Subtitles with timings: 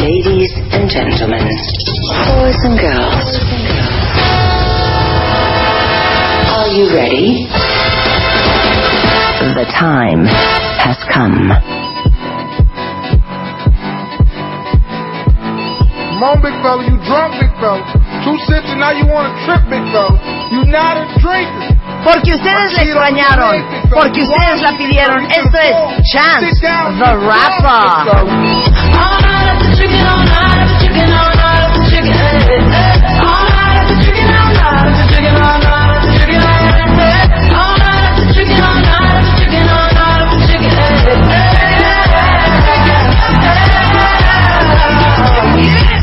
[0.00, 3.36] Ladies and gentlemen, boys and girls,
[6.56, 7.44] are you ready?
[9.52, 11.52] The time has come.
[16.08, 17.84] Come on, big fella, you drunk, big fella.
[18.24, 20.16] Two sips and now you want to trip, big fella.
[20.48, 21.76] You not a drinker.
[22.02, 23.60] Porque ustedes la extrañaron,
[23.92, 25.26] porque ustedes la pidieron.
[25.26, 25.76] Esto es
[26.10, 26.56] Chance
[26.96, 28.10] the Rapper.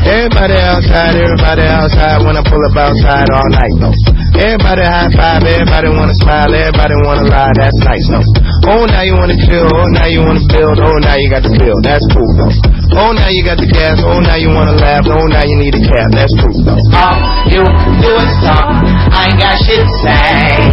[0.08, 3.94] Everybody outside, everybody outside, wanna pull up outside all night though.
[4.38, 8.47] Everybody high five, everybody wanna smile, everybody wanna lie, that's nice though.
[8.68, 11.48] Oh, now you wanna chill, oh, now you wanna build, oh, now you got the
[11.56, 12.52] bill, that's cool though.
[13.00, 15.72] Oh, now you got the gas, oh, now you wanna laugh, oh, now you need
[15.72, 16.76] a cab, that's true though.
[16.92, 17.16] All
[17.48, 18.68] you do is talk.
[19.08, 20.68] I ain't got shit to say.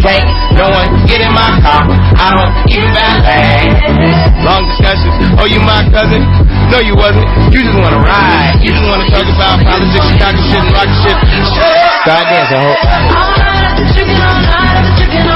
[0.00, 0.24] Can't
[0.56, 1.84] no one get in my car.
[2.16, 3.68] I don't even valet.
[4.40, 6.24] Long discussions, oh, you my cousin?
[6.72, 7.28] No, you wasn't.
[7.52, 8.56] You just wanna ride.
[8.64, 11.16] You just wanna talk about politics, Chicago shit, and rock shit.
[12.08, 12.72] Start dancing, ho.
[15.12, 15.33] You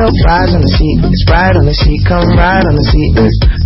[0.00, 0.98] just fries on the seat.
[1.28, 3.12] Right on the seat, come right on the seat.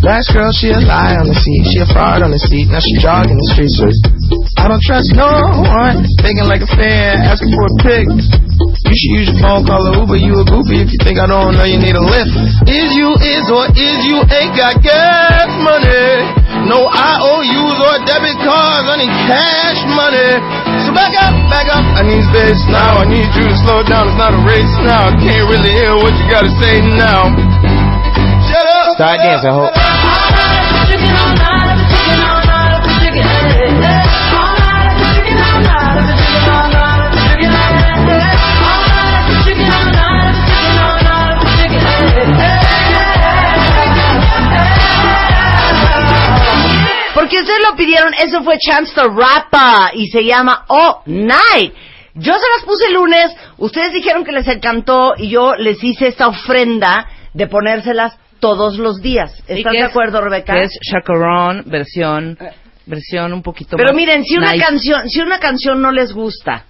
[0.03, 1.63] Last girl, she a lie on the seat.
[1.71, 2.67] She a fraud on the seat.
[2.67, 3.79] Now she jogging the streets.
[4.59, 5.31] I don't trust no
[5.63, 6.03] one.
[6.27, 8.07] Thinking like a fan, asking for a pic.
[8.11, 10.19] You should use your phone, call a Uber.
[10.19, 12.35] You a goofy if you think I don't know you need a lift.
[12.67, 16.67] Is you is or is you ain't got gas money?
[16.67, 20.74] No IOUs or debit cards, I cash money.
[20.95, 21.83] Back up, back up.
[21.99, 23.03] I need space now.
[23.03, 24.07] I need you to slow down.
[24.07, 25.11] It's not a race now.
[25.11, 27.35] I can't really hear what you gotta say now.
[28.47, 28.95] Shut up.
[28.95, 30.04] Start dancing, ho.
[47.45, 51.73] Ustedes lo pidieron, eso fue Chance the Rapper y se llama Oh Night.
[52.15, 56.09] Yo se las puse el lunes, ustedes dijeron que les encantó y yo les hice
[56.09, 59.43] esta ofrenda de ponérselas todos los días.
[59.49, 60.55] ¿Y ¿Estás qué de acuerdo, Rebeca?
[60.61, 62.39] Es Chacarón, versión,
[62.87, 64.65] versión un poquito Pero más miren, si una nice.
[64.65, 66.65] canción, si una canción no les gusta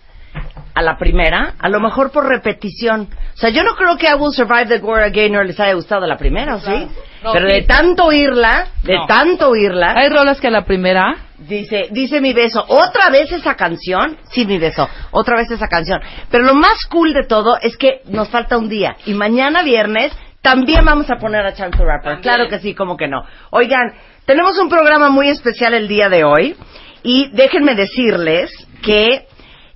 [0.75, 3.09] a la primera, a lo mejor por repetición.
[3.35, 6.05] O sea, yo no creo que I Will Survive the Gloria Gaynor les haya gustado
[6.05, 6.89] a la primera, ¿o sí?
[7.25, 9.07] No, Pero de tanto oírla, de No.
[9.07, 13.55] tanto oírla, Hay rolas que a la primera dice, dice mi beso, otra vez esa
[13.55, 16.01] canción, sí mi beso, otra vez esa canción.
[16.31, 20.12] Pero lo más cool de todo es que nos falta un día y mañana viernes
[20.43, 22.21] también vamos a poner a Chance the Rapper.
[22.21, 23.25] Claro que sí, como que no.
[23.51, 23.95] Oigan,
[24.27, 26.55] tenemos un programa muy especial el día de hoy
[27.03, 28.51] y déjenme decirles
[28.83, 29.27] que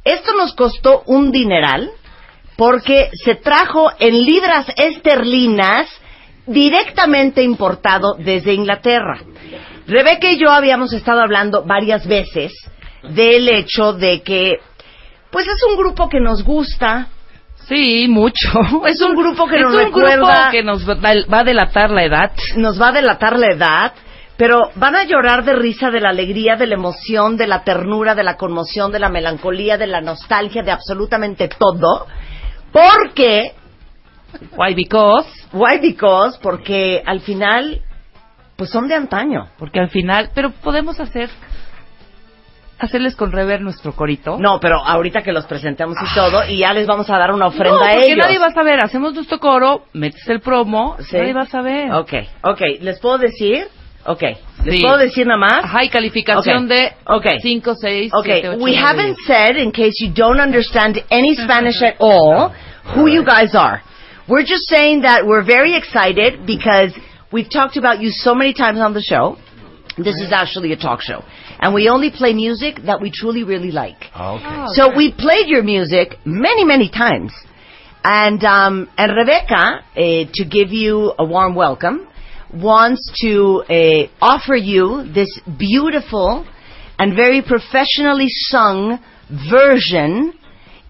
[0.04, 1.90] esto nos costó un dineral
[2.58, 5.88] porque se trajo en libras esterlinas
[6.48, 9.20] directamente importado desde Inglaterra.
[9.86, 12.52] Rebeca y yo habíamos estado hablando varias veces
[13.02, 14.58] del hecho de que,
[15.30, 17.08] pues es un grupo que nos gusta,
[17.68, 18.48] Sí, mucho.
[18.86, 20.94] Es un grupo que es nos un recuerda- grupo que nos va,
[21.30, 22.32] va a delatar la edad.
[22.56, 23.92] nos va a delatar la edad,
[24.38, 28.14] pero van a llorar de risa de la alegría, de la emoción, de la ternura,
[28.14, 32.06] de la conmoción, de la melancolía, de la nostalgia, de absolutamente todo,
[32.72, 33.52] porque
[34.56, 34.74] Why?
[34.74, 36.38] Because, Why because?
[36.42, 37.80] Porque al final,
[38.56, 39.48] pues son de antaño.
[39.58, 41.28] porque al final, pero podemos hacer
[42.78, 44.38] hacerles con rever nuestro corito.
[44.38, 47.46] No, pero ahorita que los presentemos y todo, y ya les vamos a dar una
[47.46, 48.18] No, ofrenda a porque ellos.
[48.24, 48.78] nadie va a saber.
[48.84, 51.16] Hacemos nuestro coro, metes el promo, Sí.
[51.16, 51.90] nadie va a saber.
[51.92, 52.12] Ok,
[52.42, 53.66] ok, ¿les puedo decir?
[54.06, 54.22] Ok,
[54.64, 54.80] ¿les Sí.
[54.80, 55.64] puedo decir nada más?
[55.64, 57.26] Ajá, y calificación de ok.
[57.42, 61.82] 5, 6, Okay, 7, 8, we haven't said, in case you don't understand any Spanish
[61.82, 62.52] at all,
[62.94, 63.82] who you guys are.
[64.28, 66.92] We're just saying that we're very excited because
[67.32, 69.38] we've talked about you so many times on the show.
[69.96, 71.24] This is actually a talk show.
[71.58, 73.96] And we only play music that we truly, really like.
[74.14, 74.64] Okay.
[74.74, 77.32] So we played your music many, many times.
[78.04, 82.06] And, um, and Rebecca, uh, to give you a warm welcome,
[82.52, 86.46] wants to uh, offer you this beautiful
[86.98, 88.98] and very professionally sung
[89.50, 90.34] version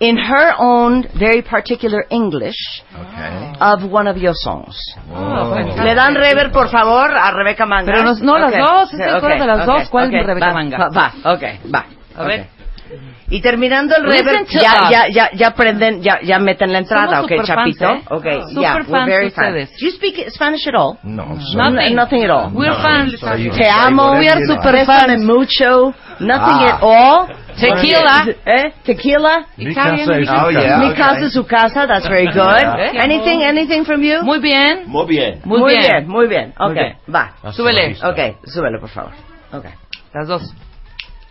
[0.01, 2.57] in her own very particular English
[2.95, 3.53] Okay.
[3.61, 4.77] of one of your songs.
[5.13, 5.85] Oh, fantástico.
[5.85, 7.91] Le dan rever, por favor, a Rebeca Manga.
[7.93, 10.27] Pero nos- no, las Ok, dos, es que ok, fuera de las dos, ¿cuál es
[10.27, 10.79] Rebeca va, Manga?
[10.79, 11.43] Va, va, ok,
[11.75, 11.85] va.
[12.17, 12.58] A ver.
[13.31, 16.79] Y terminando el Listen rever, to ya, ya, ya, ya prenden, ya, ya meten la
[16.79, 17.85] entrada, Somos ok, Chapito.
[17.91, 18.03] ¿eh?
[18.09, 19.71] Ok, Super yeah, we're fans very fans.
[19.79, 20.99] Do you speak Spanish at all?
[21.03, 21.95] No, Nothing.
[21.95, 22.51] Nothing at all.
[22.53, 23.21] We're No, fans.
[23.21, 25.23] Te amo, we are super fans.
[25.23, 26.77] mucho, nothing Ah.
[26.77, 27.29] at all.
[27.59, 28.27] Tequila.
[28.47, 28.71] Eh?
[28.85, 29.45] Tequila?
[29.59, 30.09] Italian.
[30.29, 30.79] Oh, yeah.
[30.79, 30.97] Mi okay.
[30.97, 32.35] casa su casa, that's very good.
[32.35, 33.03] Yeah.
[33.03, 34.23] Anything, anything from you?
[34.23, 34.85] Muy bien.
[34.87, 35.41] Muy bien.
[35.45, 36.07] Muy, bien.
[36.09, 36.55] muy bien.
[36.59, 36.97] Ok, bien.
[37.13, 37.33] va.
[37.53, 37.97] Súbele.
[38.03, 39.13] Ok, súbelo, por favor.
[39.53, 39.65] Ok,
[40.15, 40.55] Las dos.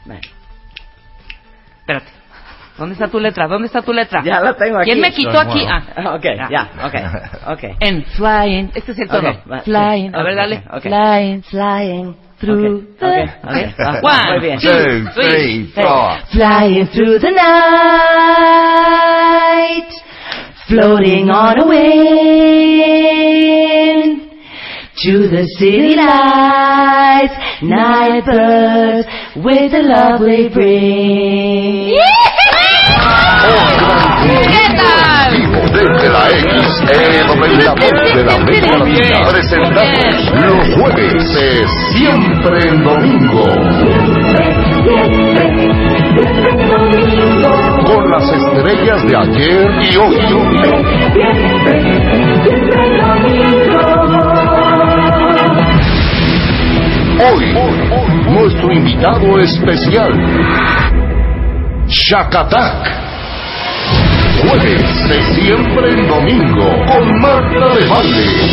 [0.06, 0.19] ven.
[1.88, 2.12] Espérate.
[2.78, 3.48] ¿Dónde está tu letra?
[3.48, 4.22] ¿Dónde está tu letra?
[4.25, 4.92] Ya la tengo aquí.
[4.92, 5.66] ¿Quién me quitó aquí?
[5.66, 6.16] Ah.
[6.16, 6.94] Ok, ya, ok,
[7.54, 7.63] ok.
[7.80, 8.69] En flying.
[8.75, 9.34] Este es el tono.
[9.63, 10.13] Flying.
[10.13, 10.62] A ver, dale.
[10.81, 11.42] Flying.
[11.44, 12.68] Flying Through the-
[13.04, 16.18] ok, ok, va, One, Two, three, four.
[16.34, 17.42] Flying through the night,
[20.68, 22.68] floating on a wind
[25.03, 29.05] to the city lights, night birds
[29.38, 31.94] with the love we bring.
[34.49, 35.38] ¿Qué tal?
[35.38, 41.47] Vivo desde la XE92 de la América Latina presentamos los jueves de
[41.93, 43.45] Siempre en Domingo.
[47.85, 50.17] Con las estrellas de ayer y hoy.
[57.19, 57.51] Hoy,
[58.29, 60.13] nuestro invitado especial,
[61.87, 62.87] Shakatak.
[64.41, 68.51] Jueves de siempre en domingo con Marta de Valle.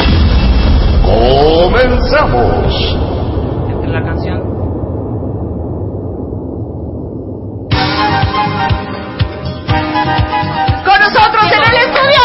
[1.04, 2.96] Comenzamos.
[3.68, 4.40] Entre la canción.
[10.84, 12.22] Con nosotros en el estudio.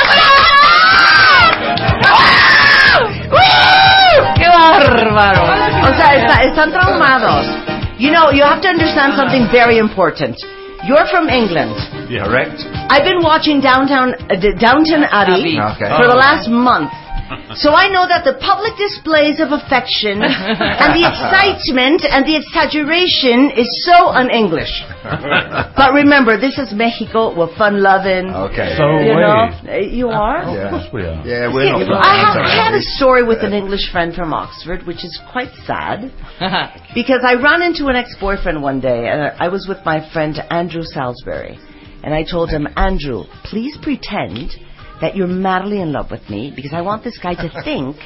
[4.35, 5.58] ¡Qué bárbaro!
[6.07, 7.45] Está- están traumados.
[7.99, 10.37] You know, you have to understand something very important.
[10.87, 11.75] You're from England.
[12.07, 12.63] Yeah, correct.
[12.89, 15.59] I've been watching Downtown uh, Downton Abbey Abbey.
[15.75, 15.91] Okay.
[15.99, 16.89] for the last month.
[17.53, 23.53] So I know that the public displays of affection and the excitement and the exaggeration
[23.53, 24.71] is so un-English.
[25.03, 27.35] But remember, this is Mexico.
[27.37, 28.33] We're fun-loving.
[28.49, 28.73] Okay.
[28.73, 30.41] You know, you are.
[30.55, 30.89] yeah.
[30.93, 31.21] we are.
[31.25, 32.01] Yeah, we're not.
[32.01, 35.53] I, have, I had a story with an English friend from Oxford, which is quite
[35.65, 36.11] sad.
[36.95, 40.81] Because I ran into an ex-boyfriend one day, and I was with my friend Andrew
[40.81, 41.59] Salisbury,
[42.03, 44.51] and I told him, Andrew, please pretend
[45.01, 47.97] that you're madly in love with me, because I want this guy to think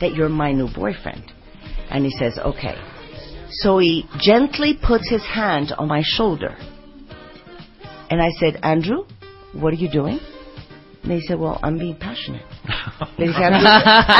[0.00, 1.32] that you're my new boyfriend.
[1.90, 2.76] And he says, okay.
[3.50, 6.56] So he gently puts his hand on my shoulder,
[8.10, 9.04] and I said, Andrew,
[9.52, 10.18] what are you doing?
[11.02, 12.46] And he said, well, I'm being passionate.
[13.18, 13.66] Le dije, Andrew,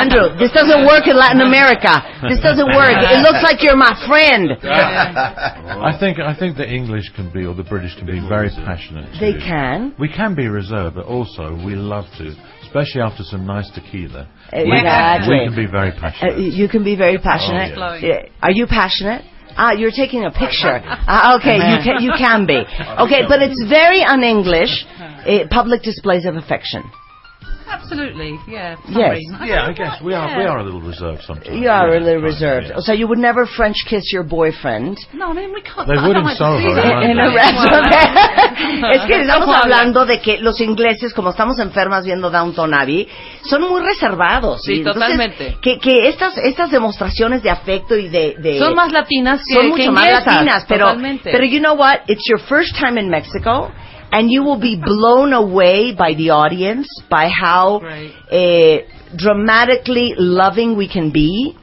[0.03, 2.03] Andrew, this doesn't work in Latin America.
[2.29, 2.91] This doesn't work.
[2.99, 4.51] It looks like you're my friend.
[4.65, 9.09] I think I think the English can be or the British can be very passionate.
[9.21, 9.95] They can.
[9.99, 14.29] We can be reserved, but also we love to, especially after some nice tequila.
[14.53, 15.39] Exactly.
[15.39, 16.39] We can be very Uh, passionate.
[16.53, 17.79] you can be very passionate.
[17.79, 18.27] Oh, Yeah.
[18.43, 19.23] Are you passionate?
[19.57, 20.81] Ah, you're taking a picture.
[21.15, 22.63] Ah, okay, you can, you can be.
[23.05, 24.85] Okay, but it's very un-English.
[24.99, 26.83] Uh, public displays of affection.
[27.69, 28.77] Absolutely, yeah.
[28.89, 29.19] Yes.
[29.45, 31.57] Yeah, I guess we are we are a little reserved sometimes.
[31.59, 32.67] You are Yeah, really sometimes, reserved.
[32.75, 32.87] yes.
[32.87, 34.99] So you would never French kiss your boyfriend.
[35.13, 35.87] No, I mean, we can't.
[35.89, 36.59] They I would don't in Soho,
[38.93, 43.09] es que estamos hablando de que los ingleses, como estamos enfermas viendo Downton Abbey,
[43.45, 44.63] son muy reservados.
[44.63, 45.57] Sí, Y totalmente.
[45.61, 48.37] Que, que estas, estas demostraciones de afecto y de...
[48.39, 51.31] de- Son más latinas que son que mucho más inglesas, latinas, pero, totalmente.
[51.31, 52.01] pero you know what?
[52.09, 53.71] It's your first time in Mexico,
[54.13, 58.13] and you will be blown away by the audience, by how Right.
[58.31, 58.77] eh,
[59.17, 61.57] dramatically loving we can be,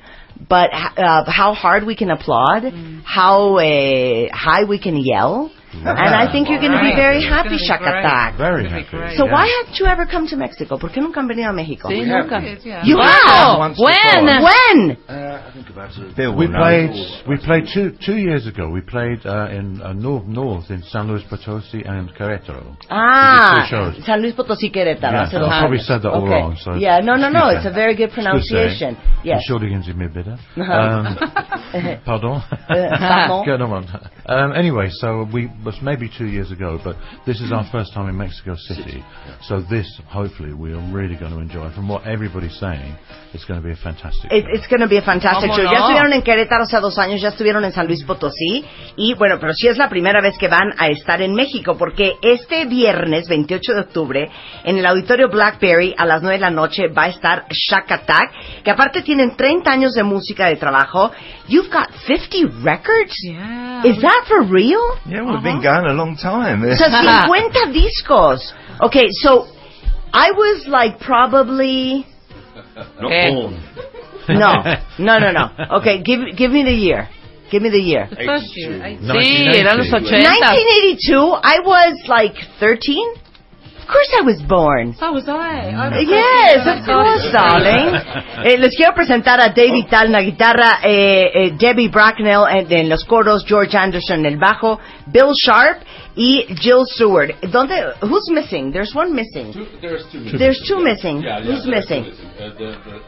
[0.49, 3.01] but uh, how hard we can applaud, Mm.
[3.17, 5.51] how uh, high we can yell.
[5.73, 8.03] And I think you're going to be very happy, It's gonna be great.
[8.05, 8.37] Shakatak.
[8.37, 9.15] Very happy.
[9.17, 9.31] So yeah.
[9.33, 10.77] why haven't you ever come to Mexico?
[10.79, 11.87] ¿Por qué nunca han venido a México?
[11.89, 12.25] Sí, We have.
[12.29, 12.41] nunca.
[12.65, 12.83] Yeah.
[12.85, 13.05] You Wow.
[13.61, 13.77] have.
[13.77, 14.25] When?
[14.25, 14.49] before.
[14.49, 14.97] When?
[15.07, 16.15] Uh, I think about it.
[16.15, 16.91] Bill We played.
[17.27, 18.69] We played two two years ago.
[18.69, 22.75] We played uh, in uh, north north in San Luis Potosí and Querétaro.
[22.89, 23.65] Ah.
[24.05, 25.13] San Luis Potosí, Querétaro.
[25.13, 26.33] Yeah, hace I dos probably said that all Okay.
[26.33, 27.49] wrong, so- yeah, no, no, no.
[27.49, 28.97] It's a very good Good pronunciation.
[29.23, 29.41] Yes.
[29.43, 30.37] Entschuldigen Sie mir bitte.
[30.55, 31.17] Pardon.
[32.05, 32.41] pardon.
[33.45, 33.85] Go on.
[34.25, 38.07] Um, anyway, so we was maybe two years ago, but this is our first time
[38.09, 39.03] in Mexico City.
[39.43, 41.71] So this, hopefully, we are really going to enjoy.
[41.73, 42.95] From what everybody's saying,
[43.33, 44.31] it's going to be a fantastic.
[44.31, 44.49] It- show.
[44.53, 45.63] it's going to be a fantastic ¿Cómo show.
[45.63, 45.71] no?
[45.71, 48.65] Ya estuvieron en Querétaro hace dos años, ya estuvieron en San Luis Potosí.
[48.95, 52.13] Y bueno, pero sí es la primera vez que van a estar en México, porque
[52.21, 54.29] este viernes, 28 de octubre,
[54.63, 58.31] en el auditorio Blackberry, a las 9 de la noche, va a estar Shack Attack,
[58.63, 61.11] que aparte tienen 30 años de música de trabajo.
[61.47, 63.15] You've got 50 records?
[63.23, 63.81] Yeah.
[63.83, 64.81] Is that for real?
[65.05, 66.63] Yeah, we've been going a long time.
[66.63, 68.39] O sea, 50 discos.
[68.81, 69.47] Okay, so
[70.13, 72.05] I was like probably
[73.01, 73.29] Not Eh.
[73.31, 73.53] born.
[74.29, 74.51] no,
[74.99, 75.45] no, no, no.
[75.79, 77.07] Okay, give give me the year.
[77.51, 78.07] Give me the year.
[78.09, 78.77] The first year.
[78.83, 80.21] I- Nineteen Sí, eran los 80.
[80.21, 81.39] 1982.
[81.43, 83.15] I was like 13.
[83.89, 84.93] Of course, I was born.
[84.99, 85.73] So was I.
[85.73, 87.97] I was Yes, of course, darling.
[88.45, 92.71] Eh, les quiero presentar a David Tal en la guitarra, eh, eh, Debbie Bracknell en,
[92.71, 95.81] en los coros, George Anderson en el bajo, Bill Sharp
[96.15, 97.31] y Jill Seward.
[97.51, 97.95] ¿Dónde?
[98.03, 98.71] Who's missing?
[98.71, 99.51] There's one missing.
[99.81, 100.19] There's two.
[100.19, 100.37] Missing.
[100.39, 101.21] There's two missing.
[101.21, 102.05] Yeah, yeah, Who's there's two missing?
[102.39, 103.01] Uh, the, the,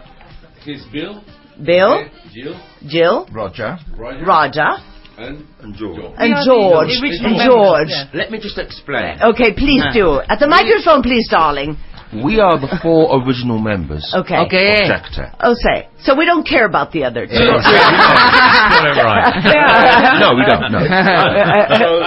[0.65, 1.23] he's Bill,
[1.63, 3.77] Bill, Jill, Jill, Roger.
[3.95, 4.71] Roger, Roger,
[5.17, 5.99] and, And George.
[6.17, 6.89] and George.
[7.01, 7.89] And George.
[7.89, 8.07] yeah.
[8.13, 9.21] Let me just explain.
[9.21, 10.21] Okay, please do.
[10.27, 11.77] At the microphone, please, darling.
[12.13, 14.35] We are the four original members Okay.
[14.45, 14.81] Okay.
[14.83, 15.87] of Jack Oh, say.
[16.03, 17.31] So we don't care about the other two.
[17.33, 20.19] Got it right.
[20.19, 20.71] no, we don't.
[20.75, 20.79] No.
[21.79, 22.03] so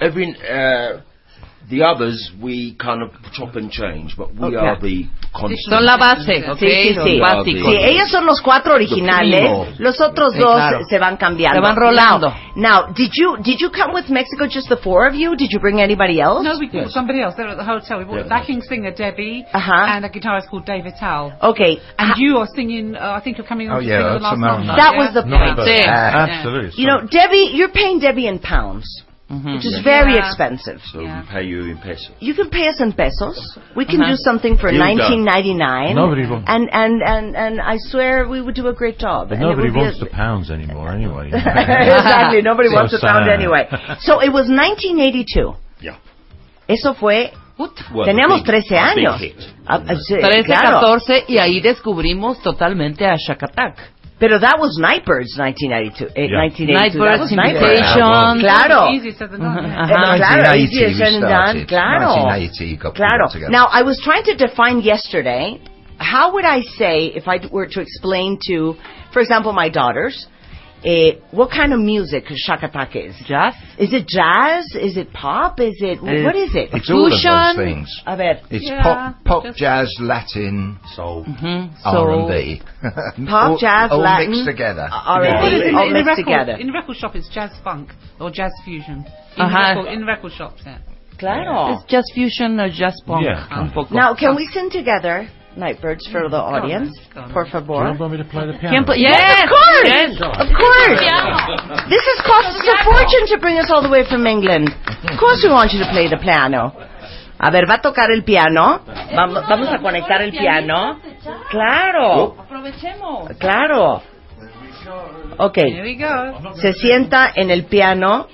[0.00, 1.00] every uh,
[1.70, 4.56] the others we kind of chop and change, but we Okay.
[4.56, 5.58] are the constant.
[5.68, 6.58] Son la base, ¿ok?
[6.58, 7.20] Sí, sí, Son sí.
[7.20, 7.70] básicos.
[7.70, 9.40] Sí, ellos son los cuatro originales.
[9.40, 9.66] primo.
[9.78, 10.80] Los otros Sí, dos claro.
[10.88, 11.56] se van cambiando.
[11.56, 12.28] Se van rolando.
[12.56, 15.34] Now, now, did you did you come with Mexico just the four of you?
[15.36, 16.44] Did you bring anybody else?
[16.44, 17.34] No, we brought somebody else.
[17.36, 17.98] They were at the hotel.
[17.98, 18.26] We brought Yeah.
[18.26, 19.72] a backing singer, Debbie, Uh-huh.
[19.88, 21.32] and a guitarist called David Towell.
[21.42, 21.80] Okay.
[21.98, 24.06] And Ha- you are singing, uh, I think you're coming on Oh, to yeah, sing
[24.06, 24.66] the that's last Simone.
[24.66, 24.76] number.
[24.76, 24.98] that yeah?
[24.98, 25.56] was the Not point.
[25.56, 25.66] bad.
[25.66, 26.34] Sí.
[26.34, 26.80] Absolutely.
[26.82, 28.84] You know, Debbie, you're paying Debbie in pounds,
[29.30, 29.54] Ujú.
[29.56, 30.26] which is very Yeah.
[30.28, 30.80] expensive.
[30.92, 31.20] So Yeah.
[31.22, 32.10] we pay you in pesos.
[32.20, 33.56] You can pay us in pesos.
[33.74, 34.10] We can Uh-huh.
[34.12, 35.94] do something for 19.99.
[35.94, 39.28] Nobody wants- And and and and I swear we would do a great job.
[39.30, 41.28] But And nobody wants the pounds anymore, anyway.
[41.32, 42.42] exactly.
[42.42, 43.32] Nobody So wants the pound sad.
[43.40, 43.66] anyway.
[44.00, 45.56] So it was 1982.
[45.80, 45.96] Yeah.
[46.68, 47.30] Eso fue.
[47.56, 47.70] Well,
[48.04, 49.18] teníamos big- 13 años.
[49.20, 49.48] big hit.
[49.66, 50.80] Ah, ah, sí, 13, claro.
[50.80, 53.76] 14 y ahí descubrimos totalmente a Shakatak.
[54.20, 56.14] Pero that was Nightbirds 1992.
[56.14, 56.38] Eh, Yeah.
[56.38, 56.70] 1982.
[56.70, 57.82] That Nightbirds, was Nightbirds.
[58.46, 58.80] Claro.
[58.94, 59.64] Easier said than done.
[59.66, 59.86] yeah.
[59.90, 61.56] Claro, 1980 easier said than done.
[61.66, 62.10] Claro.
[62.30, 63.26] 1980 Claro.
[63.50, 65.58] Now, I was trying to define yesterday,
[65.98, 68.76] how would I say, if I were to explain to,
[69.12, 70.26] for example, my daughters,
[70.84, 73.14] eh, what kind of music Shakatak is?
[73.26, 73.54] Jazz.
[73.78, 74.64] Is it jazz?
[74.74, 75.58] Is it pop?
[75.60, 76.70] Is it, what is it?
[76.72, 77.32] It's all of Fusion.
[77.32, 78.02] those things.
[78.06, 78.40] A ver.
[78.50, 81.70] It's Yeah, pop, pop, jazz, Latin, So Mhm.
[81.84, 82.60] R&B.
[83.26, 84.88] Pop, all, jazz, all Latin, mixed together.
[84.92, 86.52] R&B, in, all the mixed record, together.
[86.60, 89.04] In the record shop, it's jazz funk or jazz fusion.
[89.36, 89.50] In, Ajá.
[89.74, 90.78] the, record, in the record shops, yeah.
[91.18, 91.74] Claro.
[91.74, 93.24] Es jazz fusion o jazz punk.
[93.24, 93.46] Yeah.
[93.50, 93.72] Un.
[93.90, 96.90] Now, can we sing together, Nightbirds, for the audience?
[97.16, 97.30] On.
[97.32, 97.94] Por Do you favor.
[97.98, 98.70] want me to play the piano?
[98.74, 99.86] ¿Quién pla- Yes, Yes, of course.
[99.86, 100.10] yes.
[100.20, 101.00] Of course.
[101.88, 104.68] This has cost us a fortune to bring us all the way from England.
[105.10, 106.72] Of course we want you to play the piano.
[107.38, 108.80] A ver, va a tocar el piano.
[109.14, 110.98] Vamos, vamos a conectar el piano.
[111.50, 112.34] Claro.
[112.38, 113.28] Aprovechemos.
[113.38, 114.02] Claro.
[115.38, 115.56] Ok.
[115.58, 116.52] Here we go.
[116.56, 118.26] Se sienta en el piano.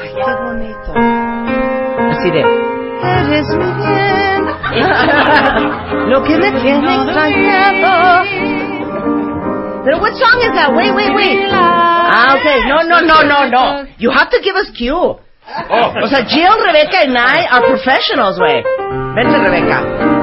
[0.00, 0.92] Ay, qué bonito.
[2.10, 2.77] Así de.
[3.02, 4.46] Eres mi bien.
[6.10, 8.24] Lo que me tiene extrañado.
[9.84, 10.72] Pero what song is that?
[10.74, 11.38] Wait, wait, wait.
[11.50, 12.60] Ah, okay.
[12.68, 13.86] No, no, no, no, no.
[13.98, 14.94] You have to give us cue.
[14.94, 15.18] Oh.
[16.02, 18.62] O sea, Jill, Rebecca, and I are professionals, way.
[19.14, 20.17] Vente, Rebecca.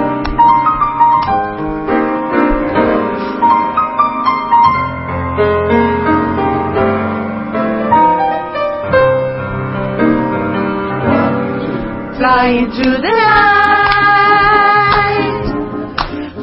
[12.26, 13.86] Flying through the night,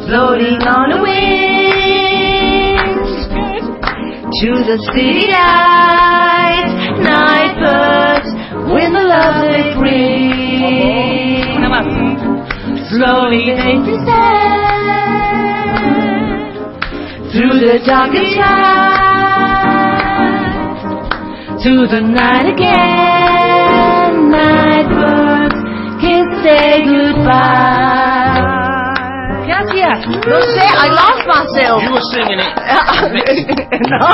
[0.07, 2.07] floating on the wings
[4.39, 6.71] to the city lights,
[7.03, 8.31] night birds
[8.71, 11.51] with the love they bring.
[12.95, 14.23] Slowly they descend
[17.33, 19.03] through the darkest night,
[21.65, 23.12] to the night again.
[26.43, 28.51] Say goodbye.
[29.47, 29.91] ¿Qué hacía?
[30.07, 31.83] No sé, I lost myself.
[31.83, 32.53] You were singing it.
[32.73, 33.09] Uh, uh,
[33.89, 34.09] no,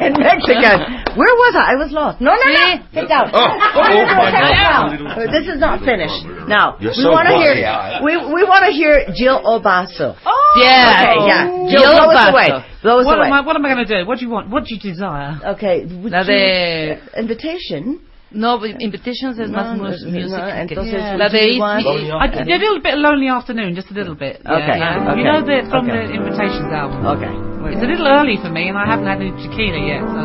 [0.06, 0.80] in Mexican.
[1.14, 1.72] Where was I?
[1.72, 2.20] I was lost.
[2.20, 2.78] No, no, no.
[2.94, 3.30] Sit down.
[3.32, 3.80] Oh, oh,
[4.16, 5.30] my God.
[5.30, 6.24] This is not finished.
[6.48, 7.54] Now, You're we so want to hear.
[8.02, 10.16] We we want to hear Jill Obaso.
[10.24, 11.46] Oh, Okay, yeah.
[11.46, 12.48] Jill, Jill blow us away.
[12.82, 13.26] Blow us what away.
[13.26, 14.06] Am I, what am I going to do?
[14.08, 14.48] What do you want?
[14.50, 15.38] What do you desire?
[15.54, 15.84] Okay.
[15.84, 18.00] would La you- de- Invitation.
[18.30, 20.12] No, but Invitations es No, más no, no, music.
[20.12, 23.94] que- entonces, La de you want- Easy- I, a little bit Lonely Afternoon, just a
[23.94, 24.40] little bit.
[24.44, 25.08] Yeah, Okay, yeah.
[25.08, 26.06] okay, You know the from okay.
[26.06, 27.06] the Invitations album.
[27.06, 27.32] Okay.
[27.72, 30.00] It's a little early for me, and I haven't had any tequila yet.
[30.04, 30.20] So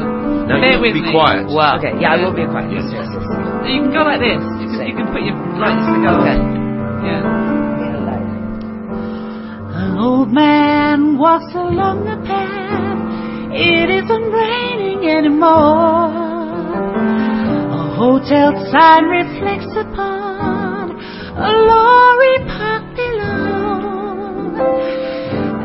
[0.48, 1.12] Now bear you with be me.
[1.12, 1.48] quiet.
[1.48, 1.78] Wow.
[1.78, 1.94] Okay.
[2.00, 2.72] Yeah, I will be quiet.
[2.72, 3.24] Yes, yes, yes.
[3.72, 4.44] You can go like this.
[4.62, 6.12] You can, you can put your like this to go.
[6.24, 6.38] Okay.
[7.08, 7.24] Yeah.
[9.80, 13.00] An old man walks along the path.
[13.56, 16.23] It isn't raining anymore.
[18.04, 24.60] Hotel sign reflects upon a lorry parked below.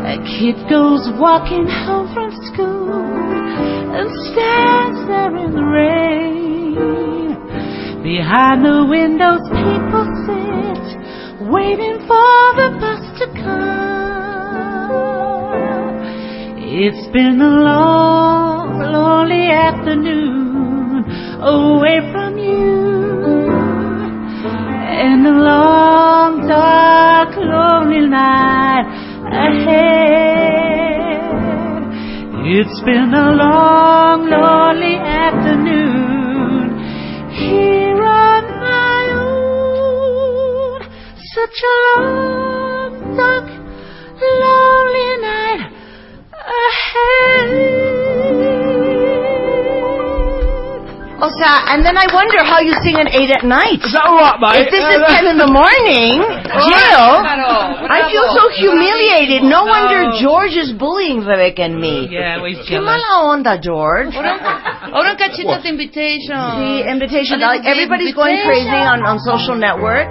[0.06, 2.94] A kid goes walking home from school
[3.90, 7.34] and stands there in the rain.
[8.04, 10.86] Behind the windows, people sit,
[11.50, 14.78] waiting for the bus to come.
[16.86, 20.47] It's been a long, lonely afternoon
[21.40, 23.48] away from you,
[25.04, 28.86] and a long, dark, lonely night
[29.32, 30.18] ahead.
[32.50, 36.78] It's been a long, lonely afternoon
[37.30, 40.80] here on my own.
[41.34, 43.48] Such a long, dark,
[44.22, 45.62] lonely night
[46.32, 47.77] ahead.
[51.18, 53.82] O sea, and then I wonder how you sing at 8 at night.
[53.82, 54.62] Is that all right, mate?
[54.62, 56.22] If this is uh, 10 in the morning,
[56.70, 57.10] Jill,
[57.90, 59.42] I feel so humiliated.
[59.42, 62.06] No wonder George is bullying Rebecca and me.
[62.06, 62.86] Yeah, well, he's Qué jealous.
[62.86, 64.14] mala onda, George.
[64.14, 66.38] Ahora un cachito de Invitation.
[66.38, 69.02] The invitation, A little like, everybody's bit going crazy invitation.
[69.02, 70.06] on, on social network.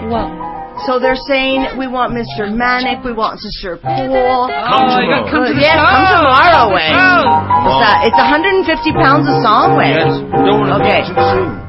[0.86, 2.48] So they're saying we want Mr.
[2.54, 4.48] Manic, we want Sister Pool.
[4.48, 5.84] Oh, you got to come to the yes, show.
[5.84, 6.90] come tomorrow, Come to the way.
[7.66, 7.98] What's that?
[8.06, 9.98] It's 150 pounds a song, way.
[9.98, 10.22] Yes.
[10.46, 11.02] Don't want to Okay.
[11.02, 11.68] be too soon.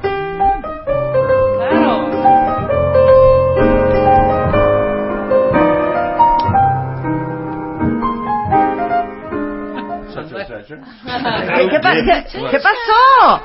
[10.38, 13.42] ¿Qué, qué pa- qué- qué pasó?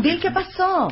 [0.00, 0.88] Bill, ¿qué pasó?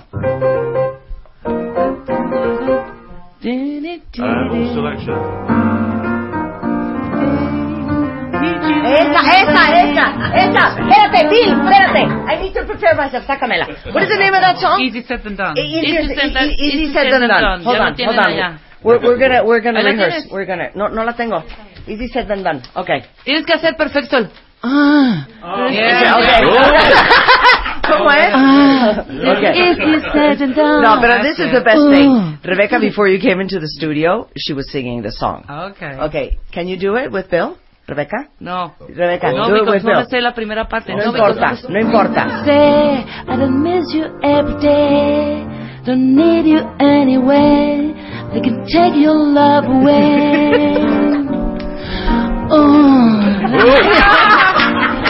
[7.84, 10.64] Esa, esa, esa, esa.
[10.80, 12.02] Espérate, Bill, espérate.
[12.26, 13.24] I need to prepare myself.
[13.26, 13.66] Sácamela.
[13.92, 14.80] What is the name of that song?
[14.80, 15.56] Easy said than done.
[15.58, 17.62] Easier Easy said e- than- e- easy easy said than done.
[17.64, 18.60] Hold on, hold on.
[18.82, 20.26] We're, we're gonna, we're gonna rehearse.
[20.30, 21.42] We're gonna, no, no la tengo.
[21.86, 22.62] Easy said than done.
[22.76, 23.04] Okay.
[23.24, 24.30] Tienes que hacer perfecto el.
[24.62, 25.26] Ah.
[25.70, 26.16] Yeah.
[26.16, 27.70] Okay.
[27.90, 28.28] ¿Cómo es?
[28.32, 29.04] Ah.
[29.08, 29.70] Okay.
[29.70, 30.82] Easy said and done.
[30.82, 31.90] No, but this is the best Uh.
[31.90, 32.38] thing.
[32.44, 35.44] Rebecca, before you came into the studio, she was singing the song.
[35.48, 35.96] Okay.
[36.08, 37.56] Okay, can you do it with Bill?
[37.86, 38.26] Rebecca?
[38.40, 38.72] No.
[38.88, 40.00] Rebecca, No, do it because with no Bill.
[40.00, 40.94] me sé la primera parte.
[40.94, 42.44] No because importa, me- no importa.
[42.46, 45.44] Say, I don't miss you every day.
[45.84, 47.92] Don't need you anyway.
[48.32, 50.78] I can take your love away.
[52.50, 53.20] oh.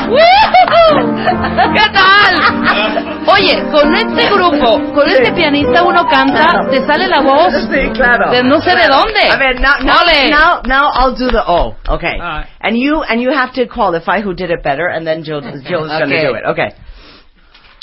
[1.24, 3.18] ¿Qué tal?
[3.26, 8.30] Oye, con este grupo, con este pianista uno canta, te sale la voz Sí, claro.
[8.30, 9.20] de no sé de dónde.
[9.30, 10.30] A ver, now, now, Ole.
[10.30, 11.74] now, now I'll do the O.
[11.88, 12.18] Okay.
[12.20, 12.46] Right.
[12.60, 15.62] And you and you have to qualify who did it better, and then Jill Jill's
[15.88, 16.26] going to Okay.
[16.26, 16.44] do it.
[16.46, 16.70] Okay.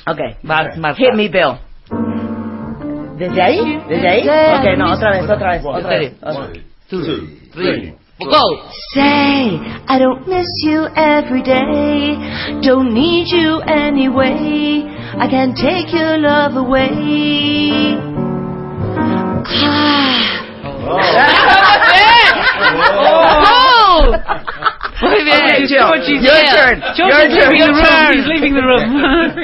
[0.07, 0.37] Okay.
[0.43, 0.93] Marta.
[0.95, 1.57] Hit me, Bill.
[3.17, 3.79] ¿Desde ahí?
[3.87, 4.21] ¿Desde ahí?
[4.59, 6.13] Okay, no, otra vez, otra vez, otra vez.
[6.21, 6.53] One,
[6.89, 7.03] two,
[7.53, 7.93] three,
[8.29, 8.69] go.
[8.93, 12.15] Say, I don't miss you every day.
[12.61, 14.83] Don't need you anyway.
[15.17, 17.95] I can't take your love away.
[18.97, 19.43] Ah.
[20.83, 20.99] Oh.
[23.57, 23.60] oh.
[25.01, 25.41] Muy bien.
[25.41, 26.53] Okay, Jill, Georgie's your here.
[26.53, 26.75] turn.
[26.93, 28.05] George Your is leaving the turn.
[28.05, 28.13] room.
[28.13, 28.85] He's leaving the room.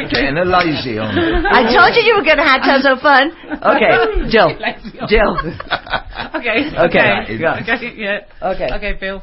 [0.09, 1.17] Getting a lazy on.
[1.49, 3.33] I told you you were going to have to have some fun.
[3.65, 3.91] Okay,
[4.33, 4.53] Jill.
[5.09, 5.33] Jill.
[6.37, 6.69] okay.
[6.87, 7.07] Okay.
[7.33, 7.47] Okay.
[7.65, 7.91] Okay.
[7.97, 8.27] Yeah.
[8.53, 8.69] Okay.
[8.71, 9.21] Okay, Bill.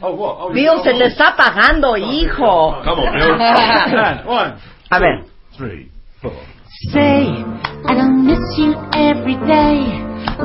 [0.00, 0.36] Oh, what?
[0.40, 0.96] Oh, Bill, oh, se oh.
[0.98, 2.82] le está pagando, oh, hijo.
[2.82, 3.36] Come on, Bill.
[4.26, 4.58] One.
[4.90, 5.24] A ver.
[5.56, 6.32] Three, four.
[6.90, 7.28] Say,
[7.86, 9.78] I don't miss you every day.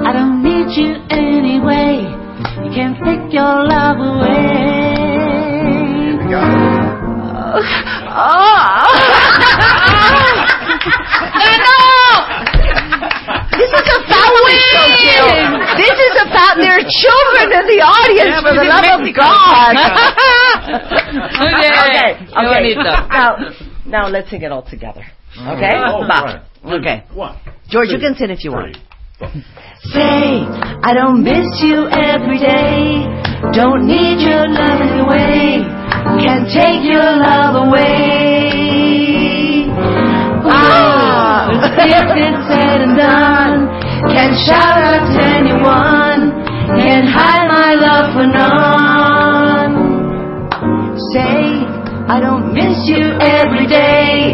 [0.05, 2.05] I don't need you anyway.
[2.63, 4.86] You can take your love away
[6.27, 7.07] and got it.
[8.11, 8.87] Oh.
[13.57, 15.63] This is about women.
[15.77, 18.29] This is about their children in the audience.
[18.29, 19.73] Yeah, for the love of God.
[21.47, 21.71] okay.
[21.87, 22.11] Okay.
[22.35, 22.75] okay.
[23.09, 23.37] Now,
[23.85, 25.05] now let's sing it all together.
[25.37, 25.73] Okay.
[25.75, 26.41] Oh, right.
[26.65, 27.03] Okay.
[27.13, 28.75] One, George, two, you can sing if you three,
[29.21, 29.43] want.
[29.93, 30.43] Say,
[30.83, 33.05] I don't miss you every day.
[33.53, 35.86] Don't need your love anyway.
[36.15, 39.67] Can't take your love away.
[40.47, 41.51] Ah,
[41.83, 43.67] if it's said and done,
[44.15, 46.31] can't shout out to anyone.
[46.79, 49.75] Can't hide my love for none.
[51.11, 51.67] Say,
[52.07, 54.33] I don't miss you every day.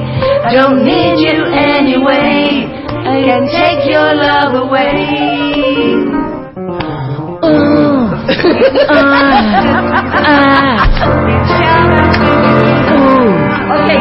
[0.54, 2.68] Don't need you anyway.
[3.04, 6.14] I Can take your love away.
[7.46, 8.08] Ooh.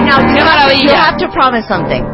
[0.02, 0.82] Okay, now you Qué have, to, maravilla.
[0.82, 2.04] you have to promise something.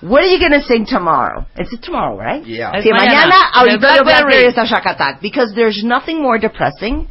[0.00, 1.46] What are you going to sing tomorrow?
[1.56, 2.44] It's tomorrow, right?
[2.44, 2.72] Yeah.
[2.74, 3.24] Es Sí, mañana.
[3.24, 4.04] mañana Del Auditorio Blackberry.
[4.04, 7.08] Blackberry está Shack because there's nothing more depressing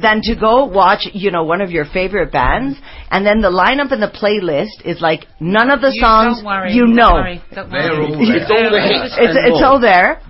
[0.00, 2.78] than to go watch, you know, one of your favorite bands
[3.10, 6.46] and then the lineup in the playlist is like none of the You songs don't
[6.46, 7.12] worry, you don't know.
[7.14, 7.88] worry, don't worry.
[7.88, 8.88] all, it's all there.
[8.88, 10.20] hits It's, it's all there.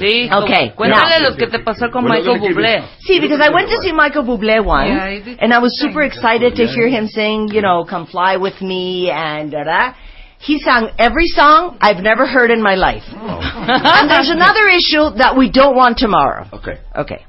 [0.00, 2.84] Sí, Okay, cuéntale now- lo que te pasó con Michael gonna Bublé.
[3.00, 6.56] See, because I went to see Michael Bublé once, Yeah, and I was super excited
[6.56, 9.92] to hear him sing, you know, "Come Fly with Me" and da da.
[10.40, 13.02] He sang every song I've never heard in my life.
[13.12, 16.46] and there's another issue that we don't want tomorrow.
[16.52, 16.78] Okay.
[16.96, 17.24] Okay.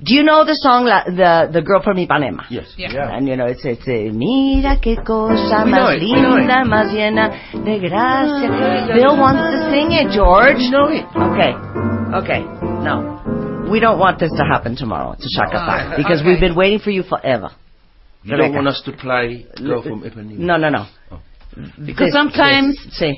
[0.00, 2.46] Do you know the song la, the the girl from Ipanema?
[2.50, 2.72] Yes.
[2.76, 3.10] Yeah.
[3.10, 6.36] And you know it's it's eh, mira qué cosa We know más it, we know
[6.36, 6.46] it.
[6.46, 8.94] linda, más llena de gracia.
[8.94, 10.58] Bill wants to sing it, George.
[10.58, 11.04] We know it.
[11.10, 11.52] Okay.
[12.14, 12.42] Okay.
[12.86, 13.66] No.
[13.68, 16.30] We don't want this to happen tomorrow to Shaka Attack because Okay.
[16.30, 17.50] we've been waiting for you forever.
[18.22, 20.38] You don't want us to play Girl from Ipanema?
[20.38, 20.86] No, no, no.
[21.84, 23.12] Because This- sometimes this- sí.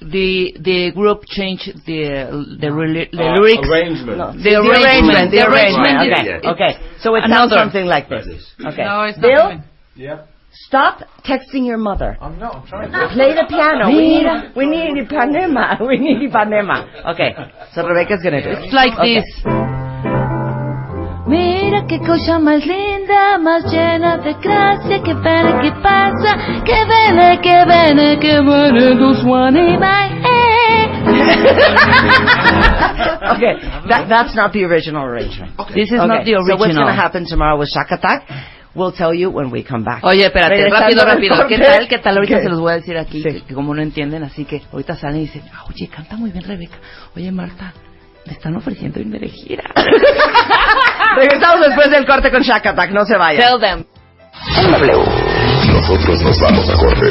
[0.00, 2.28] The the group changed the
[2.60, 3.66] the, reli- the Uh, lyrics.
[3.68, 4.18] arrangement.
[4.18, 5.96] No, The the arrangement, the arrangement.
[5.96, 6.52] arrangement Okay, yeah.
[6.52, 6.72] okay.
[7.00, 8.26] So it sounds something like this.
[8.60, 8.84] Okay.
[8.84, 9.60] No, it's Bill.
[9.96, 10.24] Yeah.
[10.68, 12.16] stop texting your mother.
[12.20, 12.56] I'm not.
[12.56, 13.08] I'm trying to.
[13.14, 13.88] Play the piano.
[13.88, 15.80] We need, we need Ipanema.
[15.88, 16.76] We need Ipanema.
[17.12, 17.30] Okay.
[17.74, 18.64] So Rebecca's gonna do it.
[18.64, 19.20] It's like Okay.
[19.20, 19.75] this.
[21.26, 27.40] Mira qué cosa más linda, más llena de gracia, que pena que pasa, que viene,
[27.40, 30.06] que viene, que viene, dos one in my
[33.32, 33.54] okay,
[33.88, 35.52] that, that's not the original arrangement.
[35.74, 36.84] This is Okay, not the So what's original.
[36.84, 38.22] going to happen tomorrow with Shack Attack?
[38.74, 40.04] We'll tell you when we come back.
[40.04, 41.46] Oye, espérate, Regresando rápido, rápido.
[41.48, 41.88] ¿Qué tal?
[41.88, 42.16] ¿Qué tal?
[42.18, 42.42] Ahorita ¿Qué?
[42.42, 43.28] se los voy a decir aquí, Sí.
[43.32, 46.30] que, que como no entienden, así que ahorita salen y dicen, "Ah, oye, canta muy
[46.30, 46.76] bien Rebeca.
[47.16, 47.72] Oye, Marta,
[48.26, 49.64] me están ofreciendo irme de gira.
[51.14, 52.90] Regresamos después del corte con Shack Attack.
[52.90, 53.40] No se vayan.
[53.42, 53.84] Tell them.
[54.70, 55.55] W.
[55.76, 57.06] Nosotros nos vamos a corte.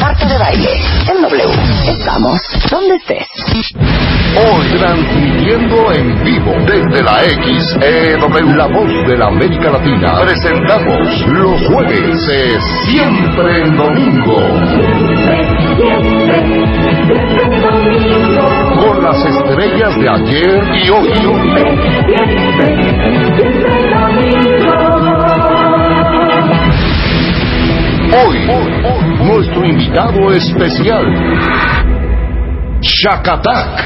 [0.00, 0.80] Marta de baile.
[1.08, 1.44] En W.
[1.86, 3.28] Estamos donde estés.
[4.36, 10.20] Hoy transmitiendo en vivo desde la XEW, la voz de la América Latina.
[10.20, 14.36] Presentamos los jueves de Siempre en Domingo.
[18.82, 21.12] Con las estrellas de ayer y hoy.
[28.10, 28.38] Hoy,
[29.22, 31.04] nuestro invitado especial,
[32.80, 33.84] Shakatak.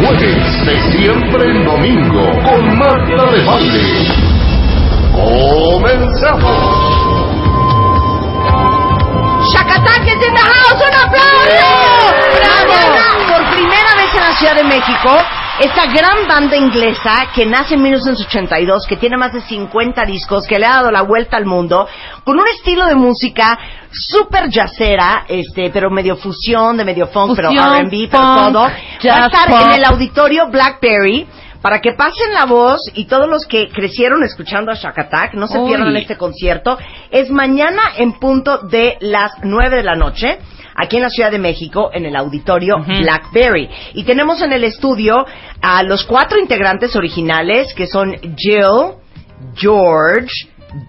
[0.00, 4.06] Jueves de siempre en domingo con Marta de Baile.
[5.12, 6.52] Comenzamos.
[9.52, 10.80] Shack Attack is in the house.
[10.80, 11.66] ¡Un aplauso!
[13.28, 15.10] Por primera vez en la Ciudad de México,
[15.60, 20.58] esta gran banda inglesa que nace en 1982, que tiene más de 50 discos, que
[20.58, 21.86] le ha dado la vuelta al mundo,
[22.24, 23.58] con un estilo de música
[23.90, 28.60] súper jazzera, este, pero medio fusión, de medio funk, pero Fusión, R&B, pero todo.
[28.62, 29.60] Va a estar pop.
[29.66, 31.26] en el auditorio Blackberry.
[31.60, 35.46] Para que pasen la voz y todos los que crecieron escuchando a Shack Attack no
[35.46, 36.76] se pierdan este concierto.
[37.08, 40.40] Es mañana en punto de las 9 de la noche,
[40.74, 43.68] aquí en la Ciudad de México, en el auditorio Blackberry.
[43.94, 45.24] Y tenemos en el estudio
[45.60, 48.94] a los cuatro integrantes originales, que son Jill,
[49.54, 50.30] George,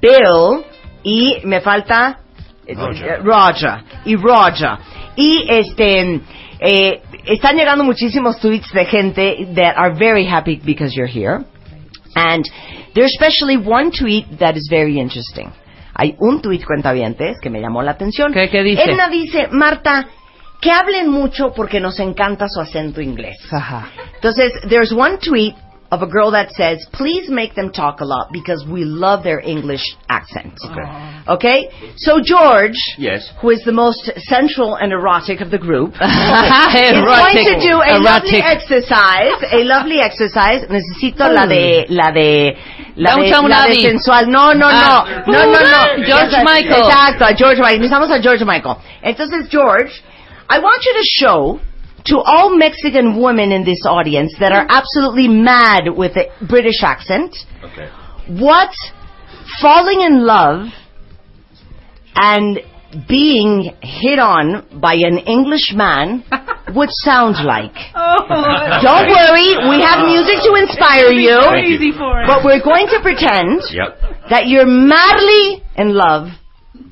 [0.02, 0.63] Bill
[1.04, 2.19] y me falta
[2.65, 4.78] eh, eh, Roger y Roger.
[5.15, 6.22] Y este
[6.60, 11.43] eh, están llegando muchísimos tweets de gente that are very happy because you're here.
[12.15, 12.46] And
[12.93, 15.52] there's especially one tweet that is very interesting.
[15.95, 18.34] Hay un tweet cuentavientes que me llamó la atención.
[18.34, 18.84] ¿Qué- qué dice?
[18.84, 20.08] Edna dice, Marta,
[20.60, 23.38] que hablen mucho porque nos encanta su acento inglés.
[23.51, 23.88] Ajá.
[24.15, 25.53] Entonces, there's one tweet
[25.93, 29.39] of a girl that says, please make them talk a lot because we love their
[29.39, 30.53] English accent.
[30.65, 30.88] Okay?
[31.36, 31.60] Okay?
[31.97, 33.21] So George, Yes.
[33.41, 34.01] who is the most
[34.34, 38.43] sensual and erotic of the group, is going to do a lovely Erotic.
[38.43, 40.65] exercise, a lovely exercise.
[40.67, 42.58] Necesito la de, la de,
[42.97, 44.25] la de, la de sensual.
[44.27, 45.23] No, no, no, Ah.
[45.27, 45.82] no, no, no.
[46.10, 46.89] George Esa- Michael.
[46.89, 47.79] Exacto, a George Michael.
[47.82, 48.77] Necesitamos a George Michael.
[49.03, 49.91] Entonces, George,
[50.49, 51.60] I want you to show
[52.06, 57.36] to all Mexican women in this audience that are absolutely mad with the British accent
[57.63, 57.89] Okay.
[58.28, 58.72] what
[59.62, 60.68] falling in love
[62.16, 62.60] and
[63.08, 66.24] being hit on by an English man
[66.76, 67.74] would sound like.
[67.94, 71.34] Don't worry, we have music to inspire you.
[71.34, 71.74] You.
[71.74, 72.22] Easy for.
[72.28, 74.30] But we're going to pretend Yep.
[74.30, 76.30] that you're madly in love.